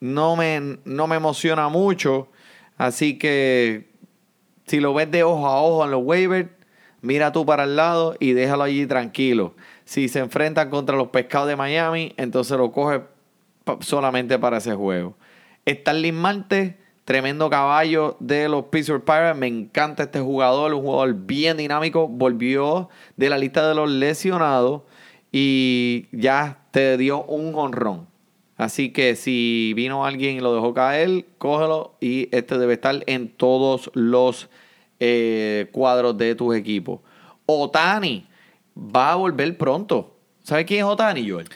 no 0.00 0.36
me, 0.36 0.78
no 0.84 1.06
me 1.06 1.16
emociona 1.16 1.68
mucho. 1.68 2.28
Así 2.78 3.18
que 3.18 3.90
si 4.66 4.80
lo 4.80 4.94
ves 4.94 5.10
de 5.10 5.22
ojo 5.22 5.46
a 5.46 5.60
ojo 5.62 5.84
en 5.84 5.90
los 5.90 6.02
waivers, 6.02 6.48
mira 7.02 7.30
tú 7.32 7.44
para 7.44 7.64
el 7.64 7.76
lado 7.76 8.16
y 8.20 8.32
déjalo 8.32 8.62
allí 8.62 8.86
tranquilo. 8.86 9.54
Si 9.84 10.08
se 10.08 10.20
enfrentan 10.20 10.70
contra 10.70 10.96
los 10.96 11.08
pescados 11.08 11.48
de 11.48 11.56
Miami, 11.56 12.14
entonces 12.16 12.56
lo 12.56 12.72
coge 12.72 13.02
pa- 13.64 13.76
solamente 13.80 14.38
para 14.38 14.56
ese 14.56 14.74
juego. 14.74 15.14
Starling 15.68 16.14
Marte, 16.14 16.78
tremendo 17.04 17.50
caballo 17.50 18.16
de 18.20 18.48
los 18.48 18.66
Pittsburgh 18.66 19.04
Pirates. 19.04 19.36
Me 19.36 19.46
encanta 19.46 20.04
este 20.04 20.20
jugador, 20.20 20.74
un 20.74 20.82
jugador 20.82 21.14
bien 21.14 21.56
dinámico. 21.56 22.08
Volvió 22.08 22.88
de 23.16 23.28
la 23.28 23.38
lista 23.38 23.68
de 23.68 23.74
los 23.74 23.90
lesionados 23.90 24.82
y 25.30 26.06
ya 26.12 26.64
te 26.70 26.96
dio 26.96 27.24
un 27.24 27.54
honrón. 27.54 28.06
Así 28.56 28.92
que 28.92 29.16
si 29.16 29.72
vino 29.74 30.06
alguien 30.06 30.36
y 30.36 30.40
lo 30.40 30.54
dejó 30.54 30.74
caer, 30.74 31.26
cógelo 31.38 31.96
y 32.00 32.28
este 32.34 32.56
debe 32.56 32.74
estar 32.74 33.02
en 33.06 33.28
todos 33.28 33.90
los 33.94 34.48
eh, 35.00 35.68
cuadros 35.72 36.16
de 36.16 36.34
tus 36.34 36.54
equipos. 36.56 37.00
Otani 37.46 38.26
va 38.76 39.12
a 39.12 39.16
volver 39.16 39.58
pronto. 39.58 40.16
¿Sabes 40.44 40.66
quién 40.66 40.80
es 40.80 40.86
Otani, 40.86 41.28
Joel? 41.28 41.48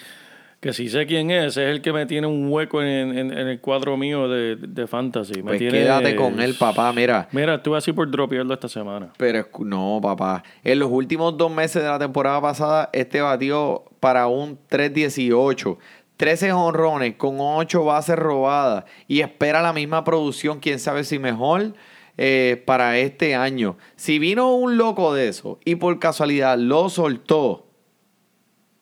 Que 0.61 0.73
sí 0.73 0.89
sé 0.89 1.07
quién 1.07 1.31
es, 1.31 1.57
es 1.57 1.69
el 1.69 1.83
que 1.83 1.93
me 1.93 2.05
tiene 2.07 2.27
un 2.27 2.51
hueco 2.51 2.83
en, 2.83 3.17
en- 3.17 3.31
en 3.37 3.47
el 3.47 3.61
cuadro 3.61 3.97
mío 3.97 4.29
de, 4.29 4.57
de 4.57 4.87
fantasy. 4.89 5.35
Me 5.37 5.43
Pues 5.43 5.59
tiene- 5.61 5.79
quédate 5.79 6.17
con 6.17 6.41
él, 6.41 6.57
papá, 6.59 6.93
mira. 6.93 7.29
Mira, 7.31 7.55
estuve 7.57 7.79
así 7.79 7.93
por 7.93 8.11
dropearlo 8.11 8.53
esta 8.55 8.69
semana. 8.69 9.13
Pero 9.19 9.47
no, 9.61 10.01
papá. 10.03 10.43
En 10.65 10.81
los 10.81 10.91
últimos 10.91 11.37
dos 11.37 11.53
meses 11.53 11.81
de 11.83 11.89
la 11.89 11.99
temporada 12.01 12.41
pasada, 12.41 12.91
este 12.93 13.21
batió 13.21 13.85
para 14.01 14.27
un 14.27 14.59
3.18. 14.69 15.79
13 16.17 16.51
honrones 16.53 17.15
con 17.15 17.37
8 17.39 17.85
bases 17.85 18.17
robadas. 18.17 18.85
Y 19.07 19.21
espera 19.21 19.63
la 19.63 19.73
misma 19.73 20.03
producción, 20.03 20.59
quién 20.59 20.81
sabe 20.81 21.05
si 21.05 21.21
mejor, 21.21 21.75
eh, 22.17 22.61
para 22.67 22.99
este 22.99 23.37
año. 23.37 23.77
Si 23.95 24.19
vino 24.19 24.53
un 24.57 24.77
loco 24.77 25.15
de 25.15 25.29
eso 25.29 25.61
y 25.65 25.77
por 25.77 25.97
casualidad 26.01 26.59
lo 26.59 26.89
soltó, 26.89 27.69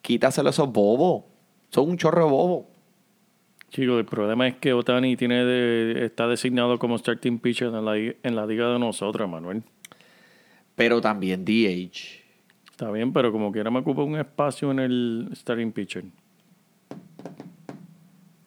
quítaselo 0.00 0.48
a 0.48 0.50
esos 0.52 0.72
bobos. 0.72 1.24
Son 1.76 1.90
un 1.90 1.98
chorro 1.98 2.24
de 2.24 2.30
bobos. 2.30 2.64
Chicos, 3.68 3.98
el 3.98 4.06
problema 4.06 4.48
es 4.48 4.56
que 4.56 4.72
Otani 4.72 5.14
tiene 5.14 5.44
de- 5.44 6.06
está 6.06 6.26
designado 6.26 6.78
como 6.78 6.96
starting 6.96 7.38
pitcher 7.38 7.68
en 7.68 7.84
la, 7.84 7.98
en 7.98 8.34
la 8.34 8.46
liga 8.46 8.72
de 8.72 8.78
nosotros, 8.78 9.28
Manuel. 9.28 9.62
Pero 10.74 11.02
también 11.02 11.44
DH. 11.44 12.22
Está 12.70 12.90
bien, 12.90 13.12
pero 13.12 13.30
como 13.30 13.52
quiera 13.52 13.70
me 13.70 13.80
ocupa 13.80 14.02
un 14.04 14.16
espacio 14.16 14.70
en 14.70 14.78
el 14.78 15.28
starting 15.34 15.70
pitcher. 15.72 16.04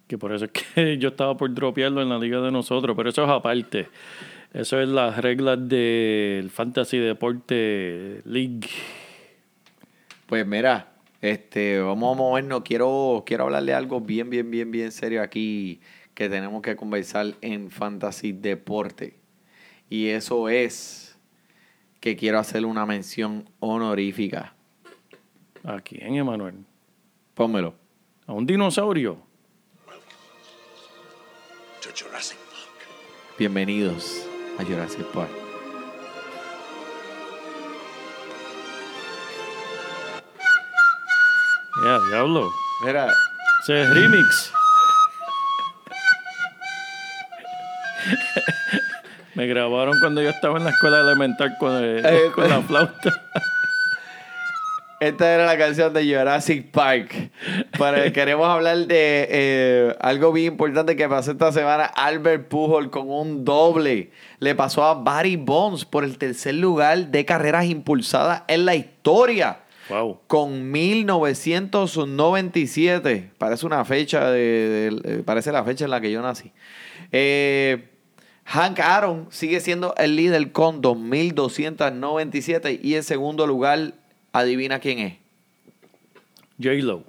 Que 0.07 0.17
por 0.17 0.33
eso 0.33 0.45
es 0.45 0.51
que 0.51 0.97
yo 0.99 1.09
estaba 1.09 1.37
por 1.37 1.53
dropearlo 1.53 2.01
en 2.01 2.09
la 2.09 2.17
liga 2.17 2.41
de 2.41 2.51
nosotros, 2.51 2.95
pero 2.97 3.09
eso 3.11 3.23
es 3.25 3.29
aparte. 3.29 3.89
Eso 4.55 4.81
es 4.81 4.89
las 4.89 5.17
reglas 5.17 5.69
del 5.69 6.49
Fantasy 6.49 6.97
Deporte 6.97 8.23
League. 8.25 8.67
Pues 10.25 10.47
mira, 10.47 10.87
este, 11.21 11.79
vamos 11.79 12.15
a 12.15 12.17
movernos. 12.17 12.61
Quiero, 12.63 13.23
quiero 13.25 13.45
hablarle 13.45 13.73
algo 13.73 14.01
bien, 14.01 14.29
bien, 14.29 14.49
bien, 14.49 14.71
bien 14.71 14.91
serio 14.91 15.21
aquí 15.21 15.81
que 16.13 16.29
tenemos 16.29 16.61
que 16.61 16.75
conversar 16.75 17.35
en 17.41 17.71
Fantasy 17.71 18.31
Deporte. 18.31 19.19
Y 19.89 20.07
eso 20.07 20.49
es 20.49 21.17
que 21.99 22.15
quiero 22.15 22.39
hacer 22.39 22.65
una 22.65 22.85
mención 22.85 23.49
honorífica. 23.59 24.55
¿A 25.63 25.81
quién, 25.81 26.15
Emanuel? 26.15 26.65
Pónmelo. 27.33 27.75
¿A 28.27 28.33
un 28.33 28.45
dinosaurio? 28.45 29.29
to 31.81 31.89
Jurassic 31.95 32.37
Park. 32.37 33.37
Bienvenidos 33.37 34.27
a 34.57 34.63
Jurassic 34.65 35.05
Park. 35.13 35.38
Ya, 41.89 41.97
diablo. 42.07 42.53
Mira, 42.85 43.07
es 43.67 43.89
remix. 43.89 44.51
Me 49.33 49.47
grabaron 49.47 49.99
cuando 49.99 50.21
yo 50.21 50.29
estaba 50.29 50.59
en 50.59 50.65
la 50.65 50.69
escuela 50.69 50.99
elemental 50.99 51.55
con, 51.59 51.75
el- 51.83 52.05
Eh, 52.05 52.31
con 52.35 52.47
la 52.47 52.61
flauta. 52.61 53.11
Esta 54.99 55.33
era 55.33 55.45
la 55.47 55.57
canción 55.57 55.91
de 55.91 56.05
Jurassic 56.05 56.69
Park. 56.69 57.31
Pero 57.75 58.13
queremos 58.13 58.47
hablar 58.47 58.77
de 58.85 59.27
eh, 59.31 59.95
algo 59.99 60.31
bien 60.31 60.51
importante 60.53 60.95
que 60.95 61.09
pasó 61.09 61.31
esta 61.31 61.51
semana. 61.51 61.85
Albert 61.85 62.49
Pujol 62.49 62.91
con 62.91 63.09
un 63.09 63.43
doble. 63.45 64.11
Le 64.39 64.53
pasó 64.53 64.83
a 64.83 64.93
Barry 64.93 65.37
Bonds 65.37 65.85
por 65.85 66.03
el 66.03 66.19
tercer 66.19 66.53
lugar 66.53 67.07
de 67.07 67.25
carreras 67.25 67.65
impulsadas 67.65 68.43
en 68.47 68.65
la 68.65 68.75
historia. 68.75 69.59
Wow. 69.89 70.19
Con 70.27 70.71
1997. 70.71 73.31
Parece 73.37 73.65
una 73.65 73.83
fecha 73.85 74.29
de, 74.31 74.91
de- 75.03 75.23
parece 75.23 75.51
la 75.51 75.63
fecha 75.63 75.85
en 75.85 75.91
la 75.91 76.01
que 76.01 76.11
yo 76.11 76.21
nací. 76.21 76.51
Eh, 77.11 77.87
Hank 78.45 78.79
Aaron 78.79 79.27
sigue 79.29 79.59
siendo 79.59 79.93
el 79.97 80.15
líder 80.15 80.51
con 80.51 80.81
2.297 80.81 82.79
y 82.81 82.95
en 82.95 83.03
segundo 83.03 83.45
lugar, 83.47 83.93
adivina 84.31 84.79
quién 84.79 84.99
es. 84.99 85.13
J-Lo. 86.61 87.03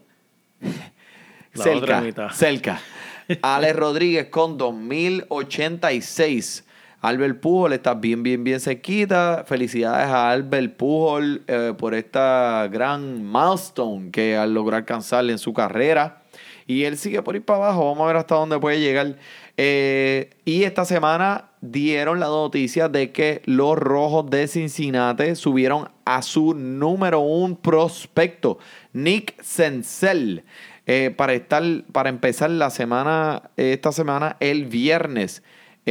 Cerca, 1.54 2.30
cerca. 2.32 2.80
Alex 3.42 3.76
Rodríguez 3.76 4.26
con 4.28 4.56
2086. 4.56 6.64
Albert 7.00 7.40
Pujol 7.40 7.72
está 7.72 7.94
bien, 7.94 8.22
bien, 8.22 8.44
bien 8.44 8.60
cerquita. 8.60 9.44
Felicidades 9.46 10.08
a 10.08 10.30
Albert 10.30 10.76
Pujol 10.76 11.42
eh, 11.46 11.72
por 11.78 11.94
esta 11.94 12.68
gran 12.70 13.30
milestone 13.30 14.10
que 14.10 14.36
al 14.36 14.52
lograr 14.52 14.80
alcanzar 14.80 15.28
en 15.30 15.38
su 15.38 15.54
carrera. 15.54 16.22
Y 16.66 16.84
él 16.84 16.98
sigue 16.98 17.22
por 17.22 17.36
ir 17.36 17.44
para 17.44 17.64
abajo. 17.64 17.86
Vamos 17.86 18.04
a 18.04 18.06
ver 18.06 18.16
hasta 18.16 18.34
dónde 18.34 18.58
puede 18.58 18.80
llegar. 18.80 19.16
Eh, 19.56 20.30
y 20.44 20.64
esta 20.64 20.84
semana 20.84 21.46
dieron 21.62 22.20
la 22.20 22.26
noticia 22.26 22.88
de 22.88 23.12
que 23.12 23.40
los 23.46 23.78
rojos 23.78 24.28
de 24.28 24.46
Cincinnati 24.46 25.36
subieron 25.36 25.88
a 26.04 26.20
su 26.22 26.54
número 26.54 27.20
un 27.20 27.56
prospecto, 27.56 28.58
Nick 28.92 29.40
Senzel, 29.42 30.44
eh, 30.86 31.12
para, 31.16 31.32
estar, 31.32 31.62
para 31.92 32.08
empezar 32.08 32.50
la 32.50 32.70
semana, 32.70 33.50
esta 33.56 33.90
semana, 33.90 34.36
el 34.40 34.66
viernes. 34.66 35.42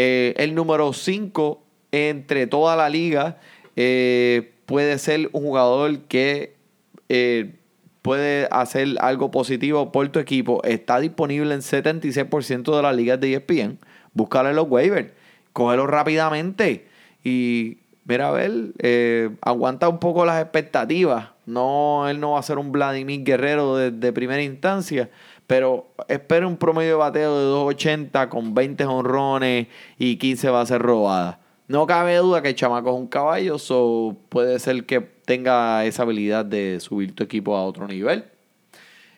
Eh, 0.01 0.33
el 0.37 0.55
número 0.55 0.93
5 0.93 1.61
entre 1.91 2.47
toda 2.47 2.77
la 2.77 2.87
liga 2.87 3.37
eh, 3.75 4.53
puede 4.65 4.97
ser 4.97 5.29
un 5.33 5.43
jugador 5.43 6.03
que 6.03 6.55
eh, 7.09 7.55
puede 8.01 8.47
hacer 8.49 8.95
algo 9.01 9.29
positivo 9.29 9.91
por 9.91 10.07
tu 10.07 10.19
equipo. 10.19 10.63
Está 10.63 11.01
disponible 11.01 11.53
en 11.53 11.59
76% 11.59 12.73
de 12.77 12.81
las 12.81 12.95
ligas 12.95 13.19
de 13.19 13.33
ESPN. 13.33 13.77
Búscalo 14.13 14.49
en 14.49 14.55
los 14.55 14.69
waivers. 14.69 15.11
Cógelo 15.51 15.85
rápidamente. 15.85 16.87
Y 17.21 17.79
mira, 18.05 18.29
a 18.29 18.31
ver, 18.31 18.51
eh, 18.79 19.31
aguanta 19.41 19.89
un 19.89 19.99
poco 19.99 20.25
las 20.25 20.41
expectativas. 20.41 21.31
No, 21.45 22.07
él 22.07 22.21
no 22.21 22.31
va 22.31 22.39
a 22.39 22.43
ser 22.43 22.57
un 22.57 22.71
Vladimir 22.71 23.25
Guerrero 23.25 23.75
de, 23.75 23.91
de 23.91 24.13
primera 24.13 24.41
instancia. 24.41 25.09
Pero 25.49 25.87
espera 26.07 26.45
un 26.45 26.57
promedio 26.57 26.91
de 26.91 26.95
bateo 26.97 27.39
de 27.39 27.73
2.80 27.75 28.29
con 28.29 28.53
20 28.53 28.85
honrones 28.85 29.65
y 29.97 30.17
15 30.17 30.47
bases 30.51 30.77
robadas. 30.77 31.37
No 31.67 31.87
cabe 31.87 32.15
duda 32.17 32.43
que 32.43 32.49
el 32.49 32.55
chamaco 32.55 32.91
es 32.91 32.95
un 32.95 33.07
caballo, 33.07 33.57
so 33.57 34.15
puede 34.29 34.59
ser 34.59 34.85
que 34.85 35.01
tenga 35.01 35.85
esa 35.85 36.03
habilidad 36.03 36.45
de 36.45 36.79
subir 36.79 37.15
tu 37.15 37.23
equipo 37.23 37.57
a 37.57 37.63
otro 37.63 37.87
nivel. 37.87 38.25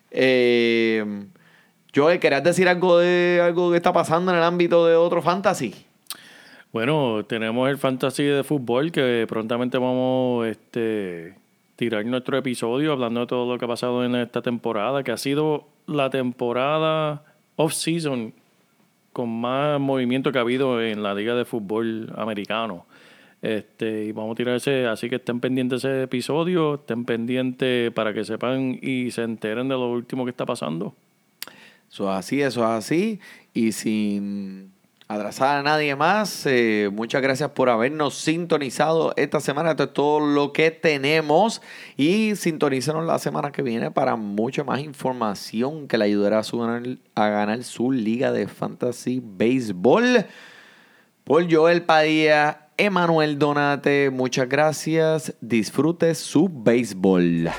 Eh, 0.10 1.26
Joel, 1.94 2.22
¿querías 2.22 2.46
decir 2.46 2.70
algo 2.70 2.98
de 2.98 3.42
algo 3.44 3.70
que 3.70 3.76
está 3.76 3.92
pasando 3.92 4.32
en 4.32 4.38
el 4.38 4.44
ámbito 4.46 4.86
de 4.86 4.96
otro 4.96 5.22
fantasy? 5.22 5.76
Bueno, 6.72 7.26
tenemos 7.26 7.70
el 7.70 7.78
fantasy 7.78 8.24
de 8.24 8.46
fútbol 8.46 8.94
que 8.94 9.26
prontamente 9.28 9.78
vamos 9.78 10.48
este 10.48 11.41
tirar 11.82 12.06
nuestro 12.06 12.38
episodio 12.38 12.92
hablando 12.92 13.22
de 13.22 13.26
todo 13.26 13.52
lo 13.52 13.58
que 13.58 13.66
ha 13.66 13.68
pasado 13.68 14.06
en 14.06 14.14
esta 14.14 14.44
temporada, 14.44 15.02
que 15.02 15.12
ha 15.12 15.18
sido 15.18 15.68
la 15.88 16.12
temporada 16.12 17.24
off-season 17.56 18.36
con 19.12 19.28
más 19.42 19.80
movimiento 19.80 20.32
que 20.32 20.38
ha 20.38 20.42
habido 20.42 20.80
en 20.80 21.02
la 21.02 21.16
liga 21.16 21.34
de 21.34 21.44
fútbol 21.44 22.14
americano. 22.16 22.86
Este, 23.42 24.06
y 24.06 24.12
vamos 24.12 24.34
a 24.34 24.36
tirar 24.36 24.56
ese, 24.58 24.86
así 24.86 25.10
que 25.10 25.16
estén 25.16 25.40
pendientes 25.40 25.84
ese 25.84 26.04
episodio, 26.04 26.76
estén 26.76 27.04
pendientes 27.04 27.92
para 27.94 28.14
que 28.14 28.26
sepan 28.26 28.78
y 28.80 29.10
se 29.10 29.24
enteren 29.24 29.68
de 29.68 29.74
lo 29.74 29.90
último 29.90 30.24
que 30.24 30.30
está 30.30 30.46
pasando. 30.46 30.94
Eso 31.92 32.12
es 32.12 32.16
así, 32.16 32.44
eso 32.44 32.60
es 32.60 32.70
así. 32.70 33.20
Y 33.56 33.72
sin 33.72 34.72
atrasar 35.16 35.58
a 35.58 35.64
nadie 35.64 35.96
más, 35.96 36.46
eh, 36.46 36.90
muchas 36.92 37.22
gracias 37.22 37.50
por 37.52 37.70
habernos 37.70 38.16
sintonizado 38.16 39.14
esta 39.18 39.40
semana. 39.40 39.72
Esto 39.72 39.84
es 39.84 39.94
todo 39.94 40.20
lo 40.20 40.54
que 40.54 40.72
tenemos. 40.72 41.62
Y 41.98 42.36
sintonícenos 42.36 43.06
la 43.06 43.20
semana 43.20 43.52
que 43.52 43.62
viene 43.62 43.92
para 43.92 44.16
mucha 44.16 44.64
más 44.64 44.80
información 44.80 45.88
que 45.88 45.98
le 45.98 46.06
ayudará 46.06 46.40
a, 46.40 46.44
su 46.44 46.60
ganar, 46.60 46.84
a 47.16 47.28
ganar 47.28 47.64
su 47.64 47.92
liga 47.92 48.32
de 48.32 48.48
fantasy 48.48 49.22
béisbol. 49.24 50.26
Por 51.24 51.54
Joel 51.54 51.84
Padilla, 51.84 52.70
Emanuel 52.78 53.38
Donate, 53.38 54.10
muchas 54.10 54.50
gracias. 54.50 55.34
Disfrute 55.42 56.16
su 56.16 56.50
béisbol. 56.52 57.50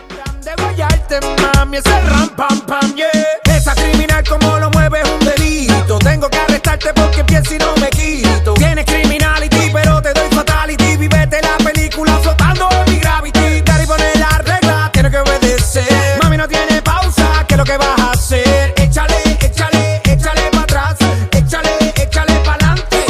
Guayarte, 1.13 1.59
mami, 1.59 1.77
ese 1.77 2.01
ram, 2.09 2.29
pam, 2.31 2.61
pam, 2.63 2.95
yeah. 2.95 3.11
Esa 3.55 3.75
criminal 3.75 4.25
como 4.27 4.59
lo 4.59 4.71
mueve 4.71 5.03
es 5.03 5.11
un 5.11 5.19
delito. 5.21 5.99
Tengo 5.99 6.29
que 6.31 6.39
arrestarte 6.39 6.93
porque 6.95 7.23
pienso 7.25 7.55
y 7.55 7.59
no 7.59 7.75
me 7.77 7.91
quito. 7.91 8.55
Tienes 8.55 8.87
criminality, 8.87 9.71
pero 9.73 10.01
te 10.01 10.13
doy 10.15 10.29
fatality. 10.31 10.97
Vivete 10.97 11.41
la 11.43 11.59
película 11.59 12.17
flotando 12.23 12.69
en 12.71 12.95
mi 12.95 12.99
gravity. 12.99 13.61
Gary 13.63 13.87
pone 13.87 14.05
la 14.19 14.39
regla, 14.39 14.91
tiene 14.93 15.11
que 15.11 15.19
obedecer. 15.19 16.19
Mami 16.23 16.39
no 16.39 16.49
tiene 16.49 16.81
pausa, 16.81 17.45
¿qué 17.47 17.55
es 17.55 17.59
lo 17.59 17.65
que 17.65 17.77
vas 17.77 18.01
a 18.01 18.13
hacer? 18.13 18.73
Échale, 18.77 19.39
échale, 19.41 20.01
échale 20.05 20.51
para 20.51 20.63
atrás. 20.63 20.97
Échale, 21.33 21.93
échale 21.95 22.35
para 22.41 22.55
adelante. 22.55 23.05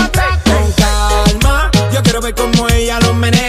Con 0.45 0.73
calma, 0.73 1.71
yo 1.93 2.03
quiero 2.03 2.21
ver 2.21 2.35
cómo 2.35 2.69
ella 2.69 2.99
lo 3.01 3.15
menea. 3.15 3.42